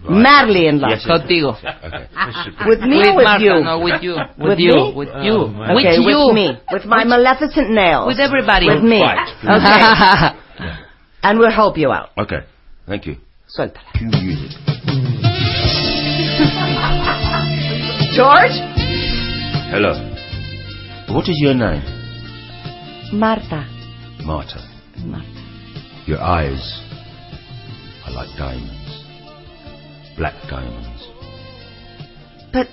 [0.10, 0.92] Madly in love.
[0.92, 1.22] Yes, yes.
[1.22, 1.54] Contigo.
[1.58, 2.08] Okay.
[2.16, 2.66] Ah.
[2.68, 3.64] With me with or with Martha, you?
[3.64, 4.16] no, with you.
[4.38, 4.74] With, With you.
[4.74, 4.94] me?
[4.96, 5.34] With uh, you.
[5.34, 6.18] Oh, with you.
[6.26, 6.48] with me.
[6.72, 8.08] With my maleficent nails.
[8.08, 8.66] With everybody.
[8.68, 9.02] With me.
[9.02, 9.30] Right.
[9.46, 10.66] Okay.
[11.24, 12.10] and we'll help you out.
[12.18, 12.42] Okay.
[12.88, 13.18] Thank you.
[13.48, 13.92] Suéltala.
[13.94, 14.58] Cue music.
[18.18, 18.58] George?
[19.70, 19.94] Hello.
[21.14, 21.84] What is your name?
[23.14, 23.68] Marta.
[24.26, 24.60] Marta.
[25.06, 25.28] Marta.
[26.08, 26.82] Your eyes
[28.06, 28.81] are like diamonds.
[30.18, 31.08] Black diamonds.
[32.54, 32.68] But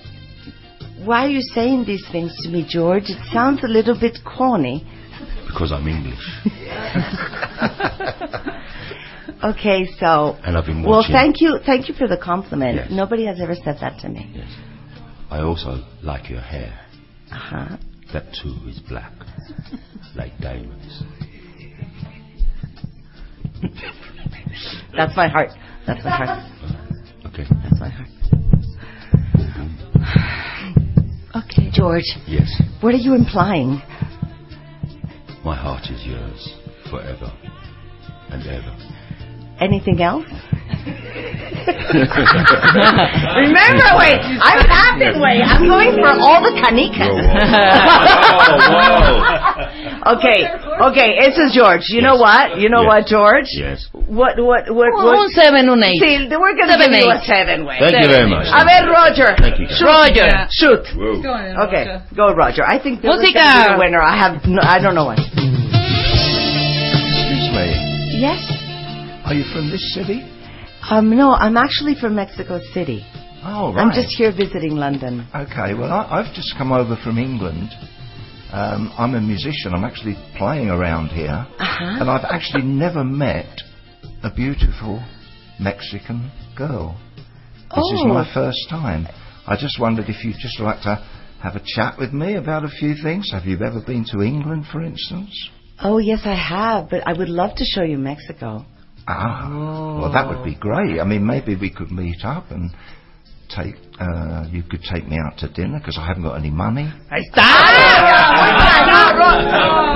[1.04, 3.04] why are you saying these things to me, George?
[3.04, 4.84] It sounds a little bit corny.
[5.46, 6.18] Because I'm English.
[9.44, 10.90] Okay, so And I've been watching.
[10.90, 12.74] well, thank you, thank you for the compliment.
[12.76, 12.88] Yes.
[12.90, 14.32] Nobody has ever said that to me.
[14.34, 14.48] Yes.
[15.30, 16.76] I also like your hair.
[17.30, 17.76] Uh huh.
[18.12, 19.12] That too is black.
[20.16, 21.04] like diamonds.
[24.96, 25.50] That's my heart.
[25.86, 26.52] That's my heart.
[27.38, 27.48] Okay.
[27.62, 28.08] That's my heart.
[31.36, 32.02] Okay, George.
[32.26, 32.50] Yes.
[32.80, 33.80] What are you implying?
[35.44, 36.56] My heart is yours
[36.90, 37.30] forever
[38.30, 38.76] and ever.
[39.60, 40.24] Anything else?
[42.58, 45.40] Remember, wait, I'm passing way.
[45.44, 47.12] I'm going for all the canicas.
[50.16, 50.48] okay,
[50.88, 51.88] okay, this is George.
[51.92, 52.58] You know what?
[52.58, 52.88] You know Yes.
[52.88, 53.48] what, George?
[53.52, 53.86] Yes.
[53.92, 55.18] What, what, what, oh, what?
[55.18, 56.00] Un seven, un eight.
[56.00, 57.24] See, we're going to Seven, give you a eight.
[57.28, 57.76] seven way.
[57.80, 58.46] Thank you very much.
[58.48, 59.36] A ver, Roger.
[59.38, 59.66] Thank you.
[59.68, 59.84] Shoot.
[59.86, 60.48] Roger.
[60.50, 60.84] Shoot.
[60.96, 61.20] Whoa.
[61.22, 62.02] Go on, Okay, Roger.
[62.16, 62.64] go, Roger.
[62.64, 63.44] I think Bill is Música.
[63.44, 64.00] gonna the winner.
[64.00, 65.18] I have, no, I don't know what.
[65.20, 65.36] Excuse
[67.52, 67.68] me.
[68.24, 68.40] Yes.
[69.28, 70.24] Are you from this city?
[70.90, 73.04] Um, no, I'm actually from Mexico City.
[73.44, 73.82] Oh, right.
[73.82, 75.26] I'm just here visiting London.
[75.34, 77.68] Okay, well, I, I've just come over from England.
[78.52, 79.74] Um, I'm a musician.
[79.74, 81.46] I'm actually playing around here.
[81.58, 81.84] Uh-huh.
[82.00, 83.60] And I've actually never met
[84.22, 85.02] a beautiful
[85.60, 86.98] Mexican girl.
[87.16, 88.08] This is Oh.
[88.08, 89.06] my first time.
[89.46, 91.04] I just wondered if you'd just like to
[91.42, 93.30] have a chat with me about a few things.
[93.32, 95.50] Have you ever been to England, for instance?
[95.80, 98.64] Oh, yes, I have, but I would love to show you Mexico.
[99.10, 101.00] Ah, well, that would be great.
[101.00, 102.70] I mean, maybe we could meet up and
[103.48, 103.74] take.
[103.98, 106.84] Uh, you could take me out to dinner because I haven't got any money.
[107.10, 107.48] Ahí está.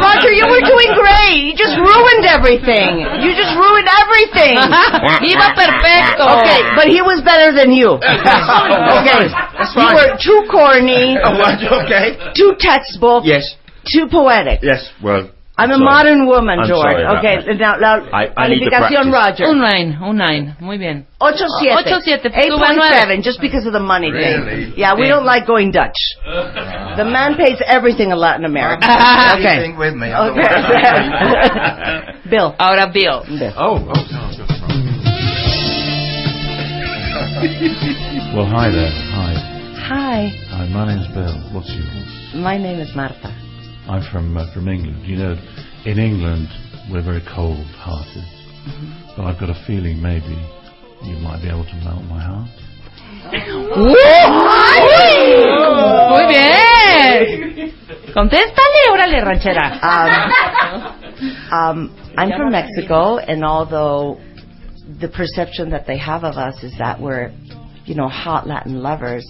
[0.01, 1.44] Roger, you were doing great.
[1.44, 3.05] You just ruined everything.
[3.20, 4.57] You just ruined everything.
[5.29, 6.25] Iba perfecto.
[6.40, 8.01] Okay, but he was better than you.
[8.01, 11.85] okay, That's you were too corny, Oh.
[11.85, 12.16] Okay.
[12.35, 13.44] too textbook, Yes.
[13.87, 14.61] too poetic.
[14.62, 14.90] Yes.
[15.03, 15.31] Well.
[15.59, 15.85] I'm a sorry.
[15.85, 16.81] modern woman, I'm George.
[16.81, 17.57] sorry about okay, that.
[17.61, 19.45] now, now I- I need to calificación practice.
[19.45, 19.53] Roger.
[19.53, 20.57] Un nine, un nine.
[20.61, 21.05] Muy bien.
[21.21, 21.77] 8-7.
[21.77, 22.31] Ocho, siete.
[22.33, 24.73] 8.7, just because of the money Really?
[24.73, 24.73] thing.
[24.81, 25.09] Yeah, we Sí.
[25.11, 25.99] don't like going Dutch.
[26.97, 28.87] The man pays everything in Latin America.
[29.37, 29.47] okay.
[29.61, 30.09] Anything with me.
[30.09, 30.49] Okay.
[32.31, 32.55] Bill.
[32.59, 33.23] Ahora Bill.
[33.29, 33.53] Bill.
[33.55, 34.81] Oh, oh, no, I've got it wrong.
[38.35, 38.91] Well, hi there.
[39.12, 39.35] Hi.
[39.85, 41.37] Hi, Hi, my name's Bill.
[41.53, 42.33] What's yours?
[42.35, 43.29] my name is Marta.
[43.88, 45.07] I'm from uh, from England.
[45.07, 45.35] You know,
[45.85, 46.49] in England
[46.90, 48.25] we're very cold-hearted,
[49.16, 50.37] but I've got a feeling maybe
[51.03, 52.51] you might be able to melt my heart.
[56.11, 57.73] Muy bien.
[58.14, 59.81] Contéstale, órale, ranchera.
[59.83, 60.11] Um,
[61.51, 64.21] um, I'm from Mexico, and although
[65.01, 67.33] the perception that they have of us is that we're,
[67.87, 69.25] you know, hot Latin lovers,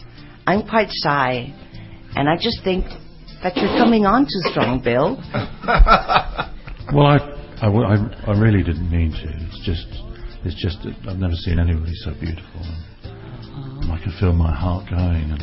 [0.46, 1.54] I'm quite shy,
[2.16, 2.86] and I just think
[3.42, 5.18] that you're coming on too strong, Bill.
[6.92, 7.16] Well, I,
[7.62, 9.24] I, I- I really didn't mean to.
[9.24, 9.86] It's just,
[10.44, 10.78] it's just
[11.08, 12.60] I've never seen anybody so beautiful.
[13.80, 15.40] And I can feel my heart going, and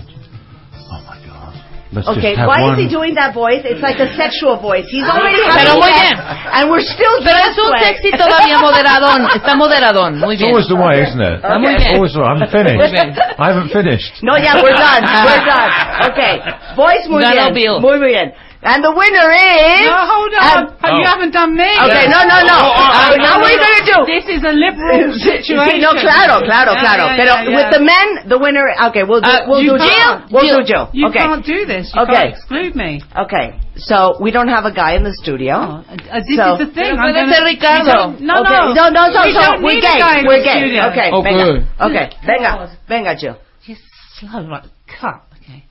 [1.92, 2.78] let's Okay, just have why one.
[2.78, 3.62] is he doing that voice?
[3.66, 4.86] It's like a sexual voice.
[4.90, 6.16] He's already Pero muy bien.
[6.18, 9.26] and we're still Pero es un sexy todavía moderadón.
[9.34, 10.20] Está moderadón.
[10.20, 10.52] Muy It's bien.
[10.54, 11.42] always the way, isn't it?
[11.42, 11.96] Está muy bien.
[11.96, 12.28] Always the way.
[12.28, 13.40] I haven't finished.
[13.40, 14.14] I haven't finished.
[14.24, 15.02] No, yeah, we're done.
[15.04, 15.72] We're done.
[16.14, 16.36] Okay.
[16.76, 17.82] Voice muy bien.
[17.82, 18.34] Muy bien.
[18.62, 19.88] And the winner is...
[19.88, 20.44] No, hold on.
[20.44, 21.64] And- Hold but you haven't done me.
[21.80, 22.60] Okay, no, no, no.
[22.60, 23.98] Uh, now what are you going to do?
[24.04, 25.80] This is a liberal situation.
[25.80, 27.06] no, claro, claro, Yeah, claro.
[27.08, 27.76] yeah, Pero yeah, with yeah.
[27.80, 28.68] the men, the winner.
[28.92, 29.88] Okay, we'll do, Uh, we'll you do Jill.
[29.88, 30.20] can't.
[30.28, 30.86] We'll Jill, do Jill.
[30.92, 31.20] You okay.
[31.24, 31.88] can't do this.
[31.96, 32.12] You Okay.
[32.20, 33.00] can't exclude me.
[33.16, 35.56] Okay, so we don't have a guy in the studio.
[35.56, 36.96] Uh, this So- is the thing.
[36.96, 37.98] Pero I'm puede gonna- Ricardo.
[38.20, 38.60] No, okay.
[38.76, 38.92] no.
[38.92, 40.20] no, no, we so don't we're need a gay.
[40.20, 40.60] in We're the gay.
[40.60, 40.82] studio.
[40.92, 41.24] Okay, Okay.
[41.32, 41.48] venga.
[41.80, 42.52] Okay, venga,
[42.92, 43.36] venga, Jill.
[43.64, 43.80] You're
[44.20, 44.68] slow, right?
[44.84, 45.24] Cut.
[45.40, 45.64] Okay.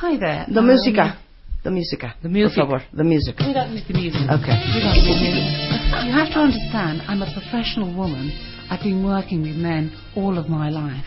[0.00, 0.46] Hi there.
[0.48, 1.16] The Um, música.
[1.62, 2.14] The música.
[2.22, 2.56] The music.
[2.56, 3.38] Por favor, the music.
[3.38, 4.22] We don't need the music.
[4.22, 4.56] Okay.
[4.72, 6.06] We don't need the music.
[6.06, 8.32] You have to understand, I'm a professional woman.
[8.70, 11.04] I've been working with men all of my life.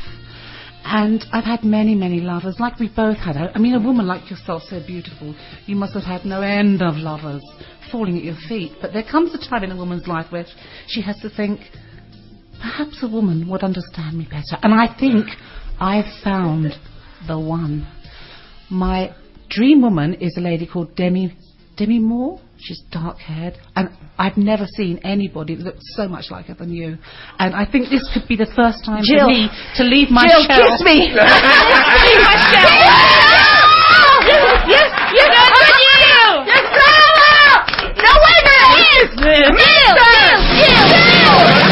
[0.85, 3.37] And I've had many, many lovers, like we both had.
[3.37, 5.33] I mean, a woman like yourself, so beautiful,
[5.65, 7.43] you must have had no end of lovers
[7.91, 8.73] falling at your feet.
[8.81, 10.45] But there comes a time in a woman's life where
[10.87, 11.61] she has to think,
[12.61, 14.59] perhaps a woman would understand me better.
[14.61, 15.27] And I think
[15.79, 16.73] I've found
[17.27, 17.87] the one.
[18.69, 19.15] My
[19.53, 21.35] dream woman is a lady called Demi
[21.77, 22.39] Demi Moore.
[22.59, 26.71] She's dark haired, and I've never seen anybody that looks so much like her than
[26.71, 26.97] you.
[27.39, 29.25] And I think this could be the first time Jill.
[29.25, 30.63] for me to leave my Jill, shell.
[30.63, 30.93] kiss me.
[31.11, 31.17] leave
[32.23, 32.71] my shell.
[34.23, 35.27] Yes, yes, yes,
[36.47, 37.67] yes, bravo!
[37.99, 38.65] No winner
[41.59, 41.62] is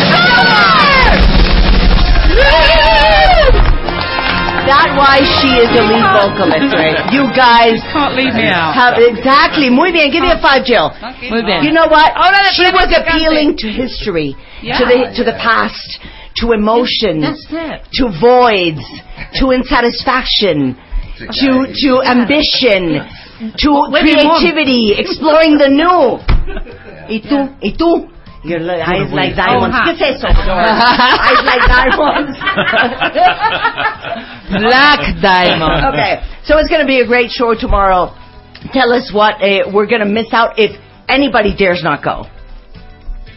[4.72, 4.80] Mr.
[4.80, 7.04] That's why she is the lead vocalist, right?
[7.16, 8.72] You guys Can't leave me out.
[8.74, 9.70] have exactly.
[9.70, 10.12] Muy bien.
[10.12, 10.90] Give me a five, Jill.
[11.30, 11.64] Muy bien.
[11.68, 12.12] You know what?
[12.16, 14.80] Oh, Ahora le She was appealing to history, Yeah.
[14.80, 16.00] to the to the past,
[16.40, 17.84] to emotions, That's it.
[18.00, 18.80] to voids,
[19.44, 20.80] to insatisfaction,
[21.20, 21.50] to
[21.84, 23.04] to ambition,
[23.60, 24.40] to What do you want?
[24.40, 26.20] creativity, exploring the new.
[27.12, 27.50] ¿Y tú?
[27.62, 28.08] ¿Y tú?
[28.44, 29.78] Your li- eyes like diamonds.
[29.78, 30.28] Oh, ¿Qué es eso?
[30.28, 32.34] eyes like diamonds.
[34.50, 35.94] Black Diamond.
[35.94, 38.14] Okay, so it's going to be a great show tomorrow.
[38.74, 40.72] Tell us what uh, we're going to miss out if
[41.08, 42.26] anybody dares not go.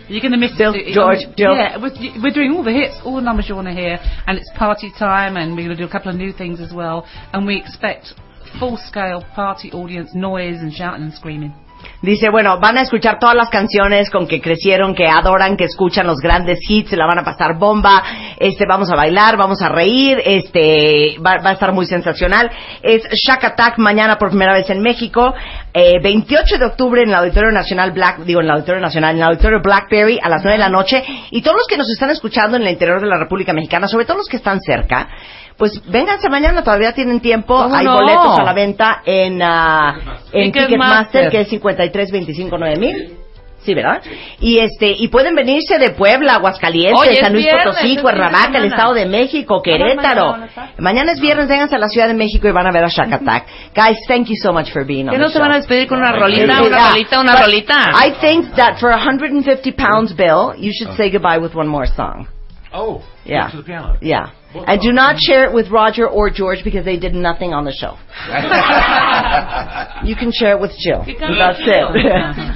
[0.09, 0.93] You're going to miss Bill, it.
[0.93, 1.21] George.
[1.37, 4.37] Yeah, we're, we're doing all the hits, all the numbers you want to hear, and
[4.37, 7.07] it's party time, and we're going to do a couple of new things as well,
[7.33, 8.12] and we expect
[8.59, 11.55] full-scale party audience noise and shouting and screaming.
[12.03, 16.07] Dice, bueno, van a escuchar todas las canciones con que crecieron, que adoran, que escuchan
[16.07, 18.03] los grandes hits, se la van a pasar bomba,
[18.38, 22.51] este, vamos a bailar, vamos a reír, este, va, va a estar muy sensacional.
[22.83, 25.35] Es Shack Attack mañana por primera vez en México,
[25.77, 29.23] eh, 28 de octubre en el Auditorio Nacional Black, digo en el Auditorio Nacional, en
[29.23, 32.11] el Auditorio Blackberry a las 9 de la noche, y todos los que nos están
[32.11, 35.09] escuchando en el interior de la República Mexicana, sobre todo los que están cerca,
[35.57, 37.95] pues vénganse mañana, todavía tienen tiempo, ¿Cómo hay no?
[37.95, 40.67] boletos a la venta en, ah, en Ticketmaster.
[40.69, 43.24] Ticketmaster, que es 53 25 9000.
[43.64, 44.03] Sí, ¿verdad?
[44.40, 48.64] Y este y pueden venirse de Puebla, Aguascalientes, Oye, San Luis viernes, Potosí, Cuernavaca, el.
[48.66, 50.37] Estado de México, Querétaro.
[50.79, 53.12] mañana, es viernes, vénganse a la Ciudad de México y van a ver a Shack
[53.12, 53.46] Attack.
[53.74, 55.88] Guys, thank you so much for being on ¿Que the no se van a despedir
[55.88, 56.62] con una rolita, Yeah.
[56.62, 57.74] una rolita, una But rolita?
[58.07, 62.27] I think that for 150 pounds, Bill, you should say goodbye with one more song.
[62.72, 63.48] Oh, Yeah.
[63.50, 63.96] to the piano.
[64.03, 64.27] Yeah.
[64.55, 67.73] And do not share it with Roger or George because they did nothing on the
[67.73, 67.99] show.
[70.07, 71.03] you can share it with Jill.
[71.03, 71.85] That's it.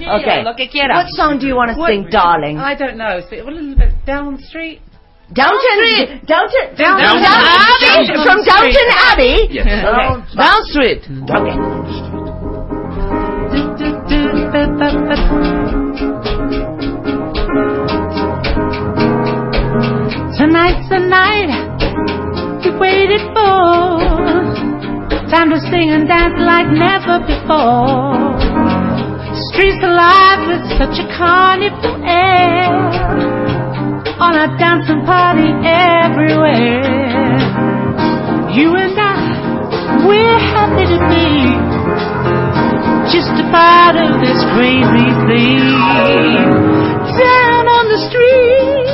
[0.23, 0.45] okay.
[0.45, 0.95] lo que quiera.
[0.95, 2.59] What song do you want to sing, darling?
[2.59, 3.21] I don't know.
[3.29, 4.81] So, a little bit down the street.
[5.33, 8.25] Downton, Downton, Down- Downton, Downton Abbey, Abbey.
[8.25, 9.37] from Downton Abbey.
[9.51, 9.67] Yes.
[9.69, 10.09] Okay.
[10.39, 11.05] Down Street.
[11.29, 11.57] Okay.
[20.39, 23.99] Tonight's the night we waited for.
[25.31, 28.39] Time to sing and dance like never before.
[29.53, 32.73] Streets alive with such a carnival air.
[34.19, 37.39] On a dancing party everywhere.
[38.57, 41.29] You and I, we're happy to be
[43.13, 45.63] just a part of this crazy thing.
[47.21, 48.89] Down on the street,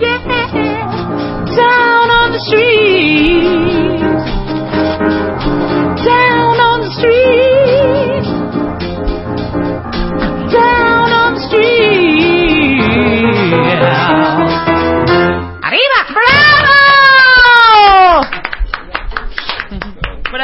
[0.00, 0.18] yeah,
[2.46, 2.99] street,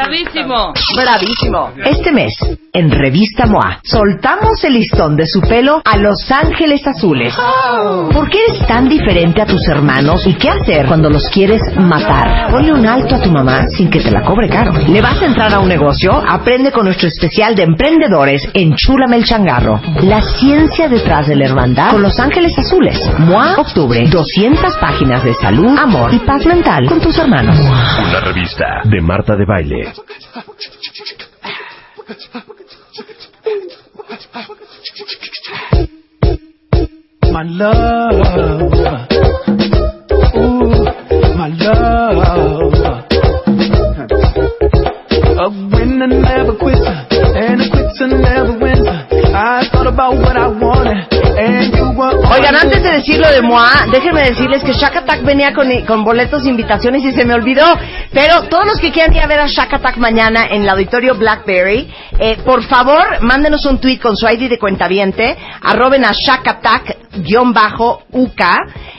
[0.07, 0.73] ¡Bravísimo!
[0.95, 1.71] Bravísimo.
[1.83, 2.33] Este mes,
[2.71, 7.35] en Revista MOA, soltamos el listón de su pelo a Los Ángeles Azules.
[8.13, 12.49] ¿Por qué eres tan diferente a tus hermanos y qué hacer cuando los quieres matar?
[12.51, 14.71] Ponle un alto a tu mamá sin que te la cobre caro.
[14.87, 16.23] ¿Le vas a entrar a un negocio?
[16.25, 19.81] Aprende con nuestro especial de emprendedores en Chúlame el Changarro.
[20.03, 22.97] La ciencia detrás de la hermandad con Los Ángeles Azules.
[23.19, 24.07] MOA, octubre.
[24.07, 27.57] 200 páginas de salud, amor y paz mental con tus hermanos.
[27.59, 29.96] Una revista de Marta de Baile.
[29.97, 30.05] My
[37.43, 38.13] love,
[40.35, 40.85] ooh,
[41.35, 42.21] my love.
[45.39, 48.87] A winner never quits, and a quitter never wins.
[49.33, 51.76] I thought about what I wanted, and.
[51.99, 56.03] Oigan, antes de decir lo de Moa, déjenme decirles que Shack Attack venía con, con
[56.03, 57.65] boletos invitaciones y se me olvidó.
[58.13, 61.15] Pero todos los que quieran ir a ver a Shack Attack mañana en el auditorio
[61.15, 66.47] Blackberry, eh, por favor, mándenos un tweet con su ID de cuentaviente, arroben a Shack
[66.47, 68.41] Attack-UK,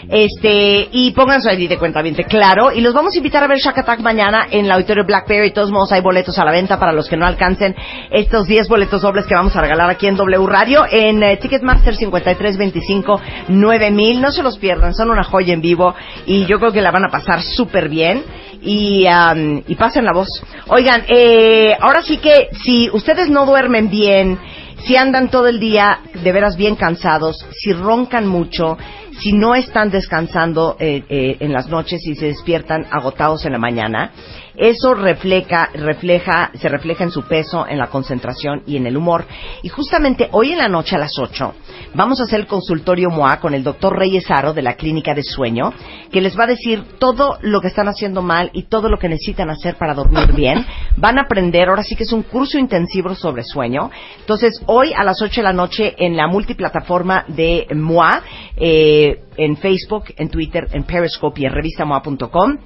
[0.09, 3.79] este, y pongan su de cuentaviente, claro, y los vamos a invitar a ver Shack
[3.79, 5.49] Attack mañana en el auditorio Blackberry.
[5.49, 7.75] De todos modos, hay boletos a la venta para los que no alcancen
[8.11, 11.95] estos 10 boletos dobles que vamos a regalar aquí en W Radio en eh, Ticketmaster
[11.95, 14.21] 5325 9000.
[14.21, 15.95] No se los pierdan, son una joya en vivo
[16.27, 18.25] y yo creo que la van a pasar súper bien
[18.63, 20.29] y, am, y pasen la voz.
[20.69, 24.39] Oigan, eh, ahora sí que si ustedes no duermen bien,
[24.87, 28.79] si andan todo el día de veras bien cansados, si roncan mucho,
[29.21, 33.59] si no están descansando eh, eh, en las noches y se despiertan agotados en la
[33.59, 34.13] mañana,
[34.59, 39.25] eso refleja, refleja, se refleja en su peso, en la concentración y en el humor.
[39.63, 41.55] Y justamente hoy en la noche a las 8
[41.95, 45.23] vamos a hacer el consultorio MOA con el doctor Reyes Aro de la Clínica de
[45.23, 45.73] Sueño,
[46.11, 49.09] que les va a decir todo lo que están haciendo mal y todo lo que
[49.09, 50.67] necesitan hacer para dormir bien.
[50.97, 53.91] Van a aprender, ahora sí que es un curso intensivo sobre sueño.
[54.21, 58.23] Entonces, hoy a las 8 de la noche en la multiplataforma de MOA,
[58.57, 62.59] eh, en Facebook, en Twitter, en Periscope y en revistamoa.com.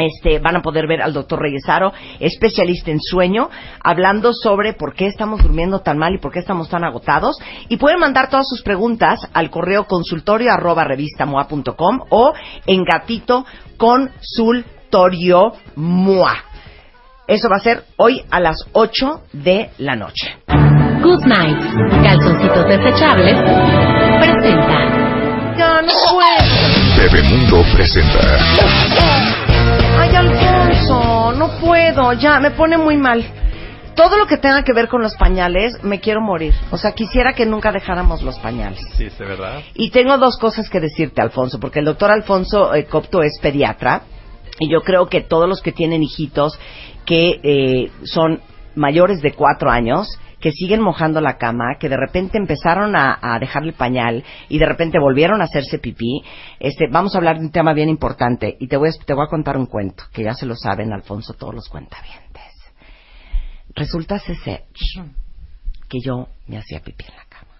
[0.00, 3.50] Este, van a poder ver al doctor Reyesaro, especialista en sueño,
[3.82, 7.36] hablando sobre por qué estamos durmiendo tan mal y por qué estamos tan agotados.
[7.68, 12.32] Y pueden mandar todas sus preguntas al correo consultorio arroba revistamoa.com o
[12.66, 13.44] en gatito
[13.76, 16.36] consultorio moa.
[17.26, 20.36] Eso va a ser hoy a las 8 de la noche.
[21.00, 21.58] Good Night,
[22.02, 23.36] calzoncitos desechables,
[24.20, 25.56] presenta.
[25.56, 26.50] Ya no puedo.
[26.98, 29.49] Bebemundo presenta.
[30.10, 33.24] Ay, Alfonso, no puedo, ya, me pone muy mal.
[33.94, 36.54] Todo lo que tenga que ver con los pañales, me quiero morir.
[36.70, 38.80] O sea, quisiera que nunca dejáramos los pañales.
[38.96, 39.60] Sí, es verdad.
[39.74, 44.02] Y tengo dos cosas que decirte, Alfonso, porque el doctor Alfonso eh, Copto es pediatra
[44.58, 46.58] y yo creo que todos los que tienen hijitos
[47.04, 48.40] que eh, son
[48.74, 50.08] mayores de cuatro años,
[50.40, 54.66] que siguen mojando la cama, que de repente empezaron a, a dejarle pañal y de
[54.66, 56.22] repente volvieron a hacerse pipí,
[56.58, 59.24] este, vamos a hablar de un tema bien importante y te voy, a, te voy
[59.24, 62.42] a contar un cuento, que ya se lo saben, Alfonso, todos los cuentavientes.
[63.74, 64.64] Resulta ser
[65.88, 67.54] que yo me hacía pipí en la cama.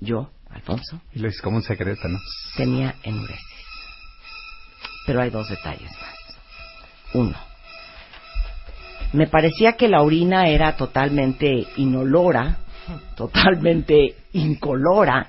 [0.00, 2.18] Yo, Alfonso, Y lo hice como un secreto, ¿no?
[2.56, 3.44] tenía enuresis.
[5.06, 6.38] Pero hay dos detalles más.
[7.14, 7.36] Uno,
[9.12, 12.58] me parecía que la orina era totalmente inolora,
[13.16, 15.28] totalmente incolora,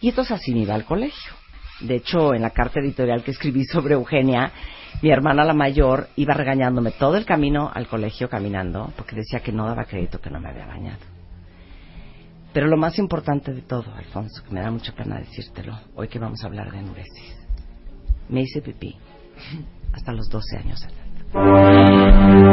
[0.00, 1.32] y entonces así me iba al colegio.
[1.80, 4.52] De hecho, en la carta editorial que escribí sobre Eugenia,
[5.02, 9.52] mi hermana la mayor iba regañándome todo el camino al colegio caminando, porque decía que
[9.52, 10.98] no daba crédito que no me había bañado.
[12.52, 16.18] Pero lo más importante de todo, Alfonso, que me da mucha pena decírtelo, hoy que
[16.18, 17.36] vamos a hablar de enuresis,
[18.28, 18.96] me hice pipí
[19.92, 22.47] hasta los 12 años de.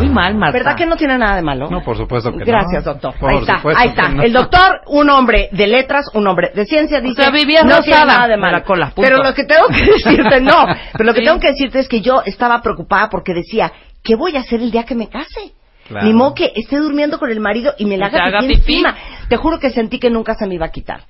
[0.00, 0.58] Muy mal, Marta.
[0.58, 1.68] ¿Verdad que no tiene nada de malo?
[1.70, 2.44] No, por supuesto que no.
[2.44, 3.14] Gracias, doctor.
[3.18, 4.08] Por ahí está, ahí está.
[4.08, 4.22] no.
[4.22, 7.22] El doctor, un hombre de letras, un hombre de ciencia, dice.
[7.22, 8.58] sea, vivía no tiene nada de malo.
[8.58, 8.92] la cola.
[8.96, 10.66] Pero lo que tengo que decirte, no.
[10.92, 11.26] Pero lo que Sí.
[11.26, 13.72] tengo que decirte es que yo estaba preocupada porque decía,
[14.02, 15.52] ¿qué voy a hacer el día que me case?
[15.88, 16.06] Claro.
[16.06, 18.72] Ni modo que esté durmiendo con el marido y me la haga haga pipí pipí.
[18.74, 18.96] encima.
[19.28, 21.02] Te juro que sentí que nunca se me iba a quitar.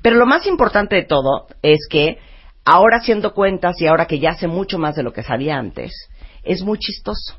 [0.00, 2.18] Pero lo más importante de todo es que
[2.64, 5.90] ahora haciendo cuentas y ahora que ya sé mucho más de lo que sabía antes,
[6.44, 7.34] es muy chistoso.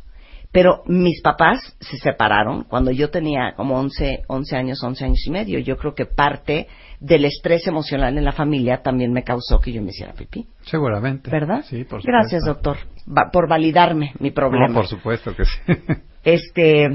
[0.51, 5.29] Pero mis papás se separaron cuando yo tenía como 11, 11 años, 11 años y
[5.29, 5.59] medio.
[5.59, 6.67] Yo creo que parte
[6.99, 10.47] del estrés emocional en la familia también me causó que yo me hiciera pipí.
[10.61, 11.29] Seguramente.
[11.29, 11.63] ¿Verdad?
[11.67, 12.07] Sí, por supuesto.
[12.11, 12.77] Gracias, doctor,
[13.07, 14.67] va- por validarme mi problema.
[14.69, 15.59] No, por supuesto que sí.
[16.23, 16.85] Este,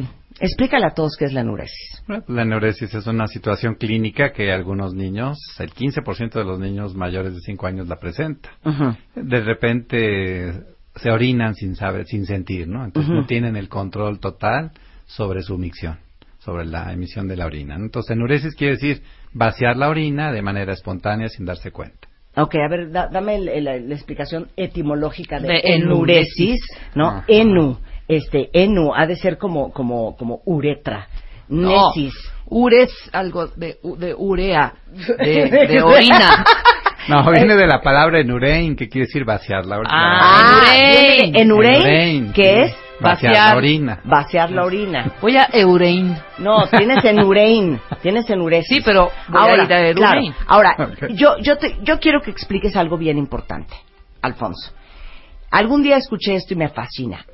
[0.40, 2.02] explícale a todos qué es la enuresis.
[2.28, 7.34] La enuresis es una situación clínica que algunos niños, el 15% de los niños mayores
[7.34, 8.50] de 5 años la presenta.
[9.14, 12.84] De repente se orinan sin saber, sin sentir, ¿no?
[12.84, 14.72] Entonces no tienen el control total
[15.07, 15.99] sobre su micción,
[16.38, 17.74] sobre la emisión de la orina.
[17.76, 22.09] Entonces enuresis quiere decir vaciar la orina de manera espontánea sin darse cuenta.
[22.36, 26.61] Ok, a ver, da- dame el- el- la explicación etimológica de, De enuresis,
[26.95, 27.09] ¿no?
[27.09, 27.24] Ajá.
[27.28, 27.78] Enu,
[28.09, 31.07] este, enu, ha de ser como, como, como uretra.
[31.49, 31.90] No.
[31.95, 32.12] Nesis.
[32.47, 34.74] Ure es algo de, u- de urea,
[35.18, 36.45] de, de orina.
[37.09, 39.90] No, viene de la palabra enurein, que quiere decir vaciar la orina.
[39.94, 40.74] Ah, Ah,
[41.34, 42.32] enurein.
[42.32, 42.50] que sí.
[42.72, 43.50] es Vaciar, Vaciar.
[43.50, 44.00] la orina.
[44.05, 45.12] Vaciar la orina.
[45.20, 46.16] Voy a Eurein.
[46.38, 48.68] No, tienes enurein, tienes enuresis.
[48.78, 50.76] Sí, pero voy a ahora, ir a claro, ahora
[51.11, 53.74] yo, yo, te- yo quiero que expliques algo bien importante,
[54.22, 54.72] Alfonso.
[55.50, 57.26] Algún día escuché esto y me fascina.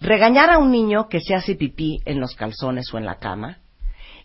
[0.00, 3.58] Regañar a un niño que se hace pipí en los calzones o en la cama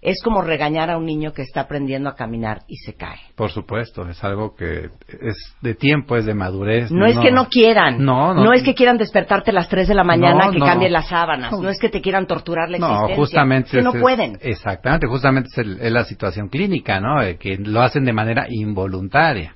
[0.01, 3.19] es como regañar a un niño que está aprendiendo a caminar y se cae.
[3.35, 4.89] Por supuesto, es algo que
[5.21, 6.89] es de tiempo, es de madurez.
[6.91, 8.03] No, es que no quieran.
[8.05, 8.53] No, no.
[8.53, 10.65] es que quieran despertarte a las 3 de la mañana No, que no.
[10.65, 11.51] cambien las sábanas.
[11.51, 11.69] No.
[11.69, 13.15] es que te quieran torturar la No, existencia.
[13.17, 13.67] justamente.
[13.69, 14.37] Es que no es- pueden.
[14.41, 17.21] Exactamente, justamente es, el- es la situación clínica, ¿no?
[17.21, 19.55] Eh, que lo hacen de manera involuntaria.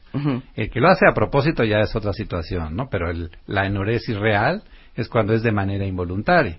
[0.56, 2.88] El que lo hace a propósito ya es otra situación, ¿no?
[2.92, 4.62] Pero el- la enuresis real
[4.96, 6.58] es cuando es de manera involuntaria.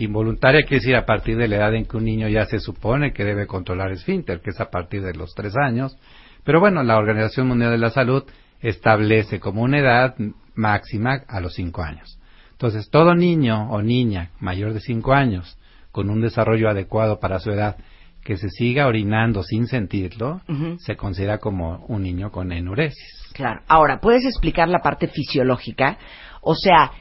[0.00, 3.12] Involuntaria quiere decir a partir de la edad en que un niño ya se supone
[3.12, 5.96] que debe controlar esfínter, que es a partir de los tres años.
[6.44, 8.24] Pero bueno, la Organización Mundial de la Salud
[8.60, 10.14] establece como una edad
[10.54, 12.18] máxima a los cinco años.
[12.52, 15.58] Entonces, todo niño o niña mayor de cinco años
[15.92, 17.76] con un desarrollo adecuado para su edad
[18.22, 20.42] que se siga orinando sin sentirlo,
[20.78, 23.30] se considera como un niño con enuresis.
[23.32, 23.62] Claro.
[23.66, 25.98] Ahora, ¿puedes explicar la parte fisiológica?
[26.42, 26.92] O sea,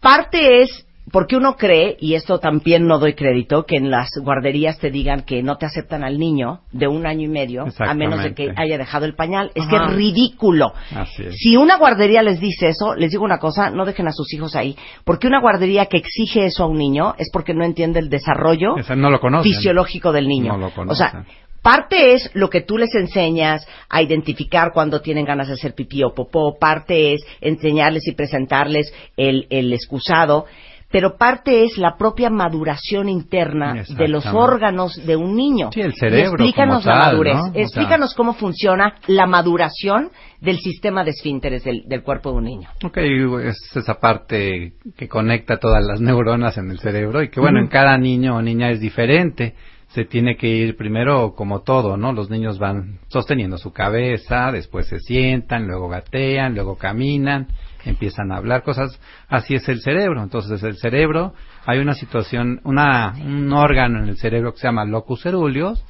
[0.00, 4.78] parte es porque uno cree, y esto también no doy crédito, que en las guarderías
[4.78, 8.22] te digan que no te aceptan al niño de un año y medio, a menos
[8.22, 9.50] de que haya dejado el pañal.
[9.54, 9.70] Es Ajá.
[9.70, 10.72] que es ridículo.
[10.94, 11.36] Así es.
[11.36, 14.54] Si una guardería les dice eso, les digo una cosa, no dejen a sus hijos
[14.56, 14.76] ahí.
[15.04, 18.76] Porque una guardería que exige eso a un niño es porque no entiende el desarrollo
[18.96, 20.56] no lo fisiológico del niño.
[20.56, 21.24] No lo o sea,
[21.62, 26.02] parte es lo que tú les enseñas a identificar cuando tienen ganas de hacer pipí
[26.02, 30.46] o popó, parte es enseñarles y presentarles el, el excusado,
[30.90, 35.70] pero parte es la propia maduración interna de los órganos de un niño.
[35.72, 37.42] Sí, el cerebro Y explícanos como la tal, madurez, ¿no?
[37.42, 40.10] O sea- explícanos cómo funciona la maduración
[40.40, 42.68] del sistema de esfínteres del, del cuerpo de un niño.
[42.84, 47.60] Ok, es esa parte que conecta todas las neuronas en el cerebro y que bueno,
[47.60, 49.54] en cada niño o niña es diferente.
[49.88, 52.12] Se tiene que ir primero como todo, ¿no?
[52.12, 57.48] Los niños van sosteniendo su cabeza, después se sientan, luego gatean, luego caminan,
[57.84, 59.00] empiezan a hablar cosas.
[59.28, 60.22] Así es el cerebro.
[60.22, 61.34] Entonces el cerebro,
[61.66, 65.82] hay una situación, una, un órgano en el cerebro que se llama locus ceruleus,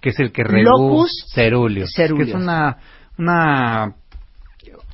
[0.00, 2.26] que es el que regula Locus ceruleus, ceruleus.
[2.26, 2.78] que es una,
[3.18, 3.94] una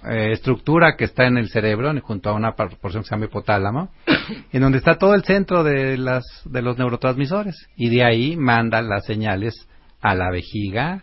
[0.07, 3.89] eh, estructura que está en el cerebro, junto a una porción que se llama hipotálamo,
[4.53, 7.69] en donde está todo el centro de, las, de los neurotransmisores.
[7.77, 9.69] Y de ahí manda las señales
[10.05, 11.03] a la vejiga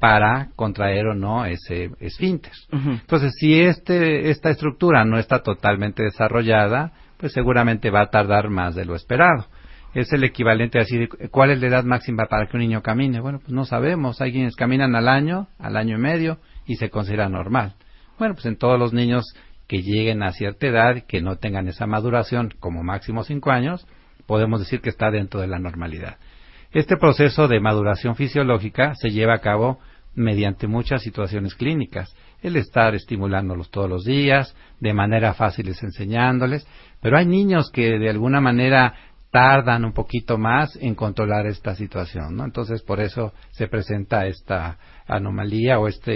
[0.00, 2.50] para contraer o no ese esfínter.
[2.72, 8.74] Entonces, si este, esta estructura no está totalmente desarrollada, pues seguramente va a tardar más
[8.74, 9.46] de lo esperado.
[9.94, 13.20] Es el equivalente a decir, ¿cuál es la edad máxima para que un niño camine?
[13.20, 14.20] Bueno, pues no sabemos.
[14.20, 17.74] Hay quienes caminan al año, al año y medio, y se considera normal.
[18.18, 19.26] Bueno, pues en todos los niños
[19.68, 23.86] que lleguen a cierta edad, que no tengan esa maduración como máximo cinco años,
[24.26, 26.16] podemos decir que está dentro de la normalidad.
[26.72, 29.78] Este proceso de maduración fisiológica se lleva a cabo
[30.14, 32.14] mediante muchas situaciones clínicas.
[32.42, 36.66] El estar estimulándolos todos los días, de manera fácil es enseñándoles,
[37.00, 38.94] pero hay niños que de alguna manera
[39.30, 42.44] tardan un poquito más en controlar esta situación, ¿no?
[42.44, 46.12] Entonces, por eso se presenta esta anomalía o esta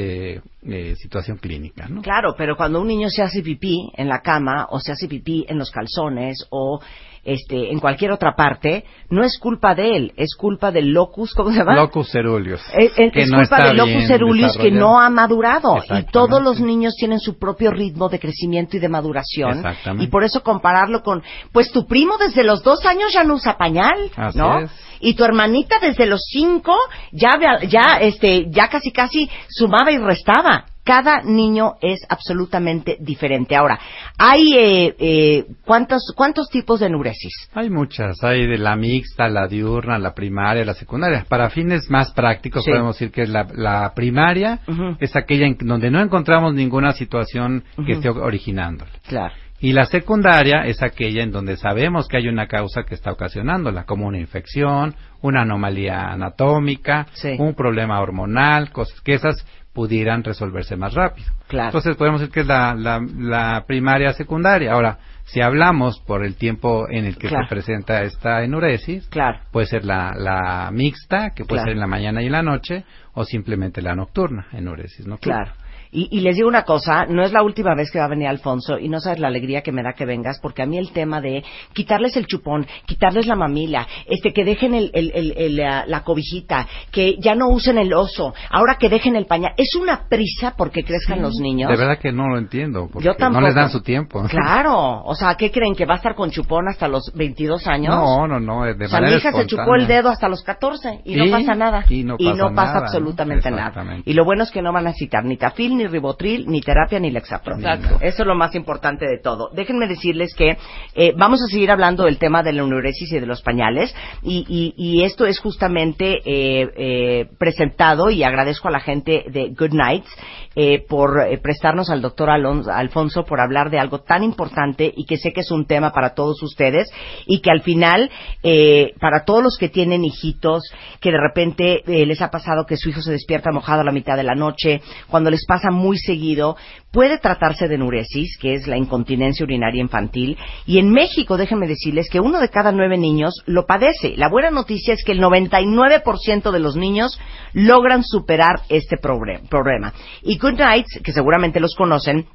[0.96, 2.02] situación clínica, ¿no?
[2.02, 5.46] Claro, pero cuando un niño se hace pipí en la cama o se hace pipí
[5.48, 6.80] en los calzones o
[7.24, 11.50] este en cualquier otra parte, no es culpa de él, es culpa del locus, ¿cómo
[11.50, 11.74] se llama?
[11.76, 12.60] Locus ceruleus.
[12.76, 16.42] Es, es- que es no culpa del locus ceruleus que no ha madurado y todos
[16.42, 20.04] los niños tienen su propio ritmo de crecimiento y de maduración Exactamente.
[20.04, 21.22] y por eso compararlo con
[21.52, 24.60] pues tu primo desde los dos años ya no usa pañal, Así ¿no?
[24.60, 24.70] es.
[25.00, 26.74] Y tu hermanita desde los cinco
[27.12, 27.30] ya
[27.68, 30.66] ya este ya casi casi sumaba y restaba.
[30.84, 33.56] Cada niño es absolutamente diferente.
[33.56, 33.78] Ahora,
[34.18, 37.32] hay eh, eh, cuántos cuántos tipos de enuresis.
[37.54, 41.24] Hay muchas, hay de la mixta, la diurna, la primaria, la secundaria.
[41.28, 42.70] Para fines más prácticos Sí.
[42.70, 44.60] podemos decir que es la, la primaria
[45.00, 48.90] es aquella en donde no encontramos ninguna situación que esté originándola.
[49.08, 49.34] Claro.
[49.60, 53.84] Y la secundaria es aquella en donde sabemos que hay una causa que está ocasionándola,
[53.84, 57.06] como una infección, una anomalía anatómica,
[57.38, 61.26] un problema hormonal, cosas que esas pudieran resolverse más rápido.
[61.48, 61.66] Claro.
[61.68, 64.72] Entonces podemos decir que es la, la, la primaria secundaria.
[64.72, 67.44] Ahora, si hablamos por el tiempo en el que Claro.
[67.46, 69.40] se presenta esta enuresis, Claro.
[69.50, 72.84] puede ser la, la mixta, que puede ser en la mañana y en la noche,
[73.14, 75.42] o simplemente la nocturna, enuresis nocturna.
[75.44, 75.63] Claro.
[75.94, 78.26] Y, y les digo una cosa, no es la última vez que va a venir
[78.26, 80.90] Alfonso y no sabes la alegría que me da que vengas, porque a mí el
[80.92, 85.56] tema de quitarles el chupón, quitarles la mamila, este, que dejen el, el- el- el,
[85.56, 89.74] la, la cobijita, que ya no usen el oso, ahora que dejen el pañal, es
[89.76, 91.70] una prisa porque crezcan los niños.
[91.70, 92.88] De verdad que no lo entiendo.
[92.92, 93.40] Porque Yo tampoco.
[93.42, 94.24] No les dan su tiempo.
[94.28, 95.76] Claro, o sea, ¿qué creen?
[95.76, 97.94] ¿Que va a estar con chupón hasta los 22 años?
[97.94, 98.64] No, no, no.
[98.64, 99.82] De o sea, mi manera hija se chupó espontánea.
[99.82, 101.84] el dedo hasta los 14 y, no Y- pasa nada.
[101.88, 102.78] y no pasa nada, ¿no?
[102.84, 103.68] absolutamente nada.
[103.68, 104.10] Exactamente.
[104.10, 106.98] Y lo bueno es que no van a necesitar ni tafil, ni ribotril, ni terapia,
[107.00, 107.56] ni lexapro.
[107.56, 107.96] Exacto.
[108.00, 109.50] Eso es lo más importante de todo.
[109.54, 110.56] Déjenme decirles que
[110.94, 113.94] eh, vamos a seguir hablando del tema de la enuresis y de los pañales.
[114.22, 119.50] Y, y- y esto es justamente eh, eh, presentado y agradezco a la gente de
[119.50, 120.08] Good Nights
[120.56, 125.04] eh, por eh, prestarnos al doctor Alonso, Alfonso por hablar de algo tan importante y
[125.04, 126.88] que sé que es un tema para todos ustedes
[127.26, 128.10] y que al final,
[128.42, 130.62] eh, para todos los que tienen hijitos,
[131.00, 133.92] que de repente eh, les ha pasado que su hijo se despierta mojado a la
[133.92, 136.56] mitad de la noche, cuando les pasa muy seguido,
[136.92, 142.08] puede tratarse de enuresis, que es la incontinencia urinaria infantil, y en México, déjenme decirles
[142.10, 144.14] que uno de cada nueve niños lo padece.
[144.16, 147.18] La buena noticia es que el 99% de los niños
[147.52, 149.92] logran superar este problema.
[150.22, 152.26] Y Good Nights, que seguramente los conocen,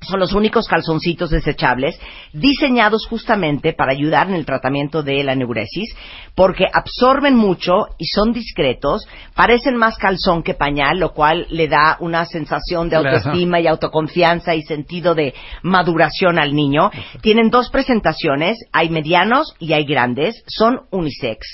[0.00, 1.98] son los únicos calzoncitos desechables
[2.32, 5.94] diseñados justamente para ayudar en el tratamiento de la neuresis
[6.34, 11.96] porque absorben mucho y son discretos, parecen más calzón que pañal, lo cual le da
[11.98, 16.90] una sensación de autoestima y autoconfianza y sentido de maduración al niño.
[17.22, 21.44] Tienen dos presentaciones, hay medianos y hay grandes, son unisex.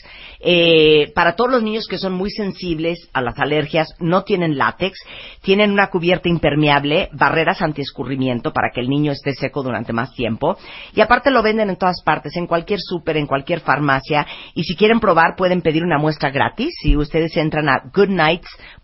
[0.40, 4.98] Eh, para todos los niños que son muy sensibles a las alergias, no tienen látex,
[5.40, 10.56] tienen una cubierta impermeable, barreras antiescurrimiento para que el niño esté seco durante más tiempo.
[10.94, 14.26] Y aparte lo venden en todas partes, en cualquier súper, en cualquier farmacia.
[14.54, 16.74] Y si quieren probar, pueden pedir una muestra gratis.
[16.82, 17.82] Si ustedes entran a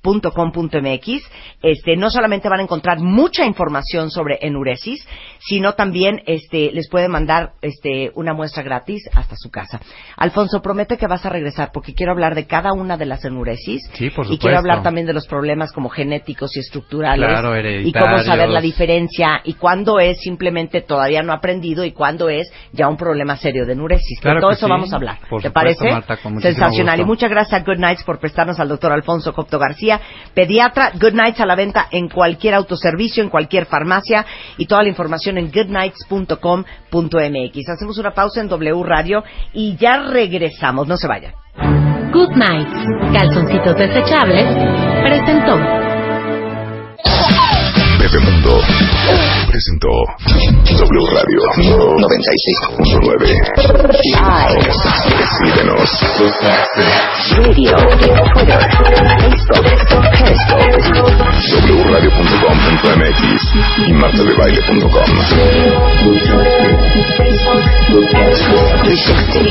[0.03, 1.31] goodnights.com.mx,
[1.63, 5.07] este, no solamente van a encontrar mucha información sobre enuresis,
[5.39, 9.81] sino también este, les pueden mandar este, una muestra gratis hasta su casa.
[10.17, 13.83] Alfonso, promete que vas a regresar porque quiero hablar de cada una de las enuresis
[13.95, 14.59] Sí, por y quiero supuesto.
[14.59, 18.63] hablar también de los problemas como genéticos y estructurales Claro, y cómo saber la hereditarios.
[19.45, 23.73] Y cuándo es simplemente todavía no aprendido y cuándo es ya un problema serio de
[23.73, 24.19] enuresis.
[24.19, 24.71] De Claro todo eso sí.
[24.71, 25.19] vamos a hablar.
[25.29, 25.91] Por ¿Te supuesto, parece?
[25.91, 26.97] Marta, con muchísimo Sensacional.
[26.99, 27.03] gusto.
[27.03, 30.01] Y muchas gracias a Good Nights por prestarnos al doctor Alfonso Copto García,
[30.35, 30.93] pediatra.
[31.01, 34.25] Good Nights a la venta en cualquier autoservicio, en cualquier farmacia
[34.57, 37.69] y toda la información en goodnights.com.mx.
[37.69, 39.23] Hacemos una pausa en W Radio
[39.53, 40.87] y ya regresamos.
[40.89, 41.33] No se vayan.
[42.13, 44.47] Good Nights, calzoncitos desechables,
[45.03, 45.57] presentó.
[47.99, 48.61] Bebemundo
[49.61, 49.93] presentó
[50.25, 51.41] W Radio
[52.01, 53.29] 96.9.
[55.39, 55.85] Síguenos.
[57.45, 57.77] Radio,
[58.33, 58.61] Twitter,
[59.21, 59.67] Facebook,
[60.13, 60.73] Periscope.
[61.91, 63.21] wradio.com.mx
[63.87, 65.11] y martadebaile.com.
[68.83, 69.51] 360.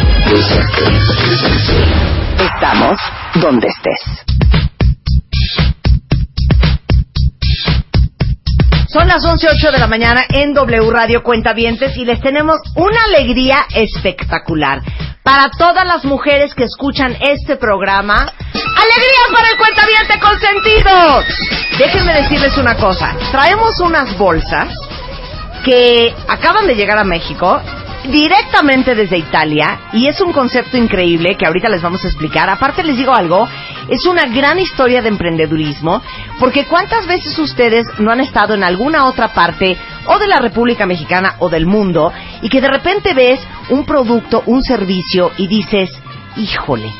[2.39, 2.97] Estamos
[3.35, 4.01] donde estés.
[8.91, 13.67] Son las 11.08 de la mañana en W Radio Cuentavientes y les tenemos una alegría
[13.75, 14.81] espectacular.
[15.21, 21.23] Para todas las mujeres que escuchan este programa, ¡alegría para el Cuentaviente consentido!
[21.77, 23.15] Déjenme decirles una cosa.
[23.31, 24.73] Traemos unas bolsas
[25.63, 27.61] que acaban de llegar a México
[28.07, 32.49] directamente desde Italia y es un concepto increíble que ahorita les vamos a explicar.
[32.49, 33.47] Aparte les digo algo,
[33.89, 36.01] es una gran historia de emprendedurismo
[36.39, 40.85] porque cuántas veces ustedes no han estado en alguna otra parte o de la República
[40.85, 43.39] Mexicana o del mundo y que de repente ves
[43.69, 45.91] un producto, un servicio y dices,
[46.37, 46.91] híjole,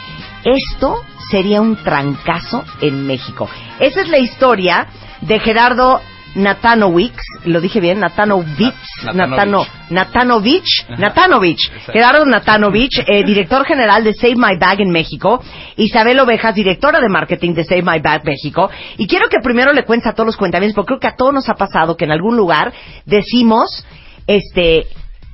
[0.44, 3.50] esto sería un trancazo en México.
[3.80, 4.88] Esa es la historia
[5.22, 6.02] de Gerardo
[6.36, 8.74] Natanowicz, lo dije bien, Natanovich,
[9.14, 15.42] Natano, Natanovich, Natanovich, Gerardo Natanovich, eh, director general de Save My Bag en México,
[15.76, 19.84] Isabel Ovejas, directora de marketing de Save My Bag México, y quiero que primero le
[19.84, 22.12] cuentes a todos los cuentamientos, porque creo que a todos nos ha pasado que en
[22.12, 22.74] algún lugar
[23.06, 23.86] decimos,
[24.28, 24.86] este,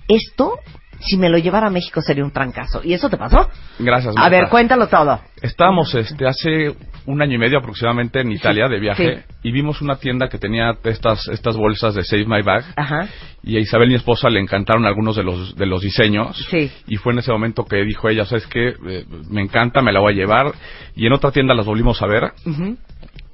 [0.07, 0.59] esto,
[0.99, 2.81] si me lo llevara a México sería un trancazo.
[2.83, 3.49] ¿Y eso te pasó?
[3.79, 4.13] Gracias.
[4.17, 5.19] A ver, cuéntalo todo.
[5.41, 6.75] Estábamos este, hace
[7.05, 10.73] un año y medio aproximadamente en Italia de viaje y vimos una tienda que tenía
[10.83, 13.07] estas, estas bolsas de Save My Bag Ajá.
[13.43, 16.71] y a Isabel, mi esposa, le encantaron algunos de los, de los diseños Sí.
[16.87, 18.69] y fue en ese momento que dijo ella, ¿sabes qué?
[18.87, 20.51] Eh, me encanta, me la voy a llevar
[20.95, 22.75] y en otra tienda las volvimos a ver Ujú.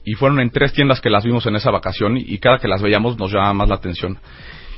[0.04, 2.82] y fueron en tres tiendas que las vimos en esa vacación y cada que las
[2.82, 4.18] veíamos nos llamaba más la atención.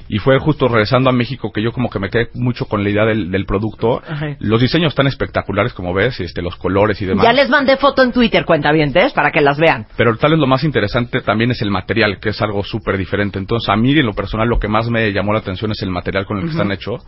[0.09, 2.89] Y fue justo regresando a México que yo como que me quedé mucho con la
[2.89, 4.01] idea del, del producto.
[4.07, 4.35] Ajá.
[4.39, 7.23] Los diseños están espectaculares, como ves, este, los colores y demás.
[7.23, 9.85] Ya les mandé foto en Twitter, cuentavientes, para que las vean.
[9.95, 13.39] Pero tal vez lo más interesante también es el material, que es algo súper diferente.
[13.39, 15.89] Entonces, a mí, en lo personal, lo que más me llamó la atención es el
[15.89, 17.01] material con el que están hechos.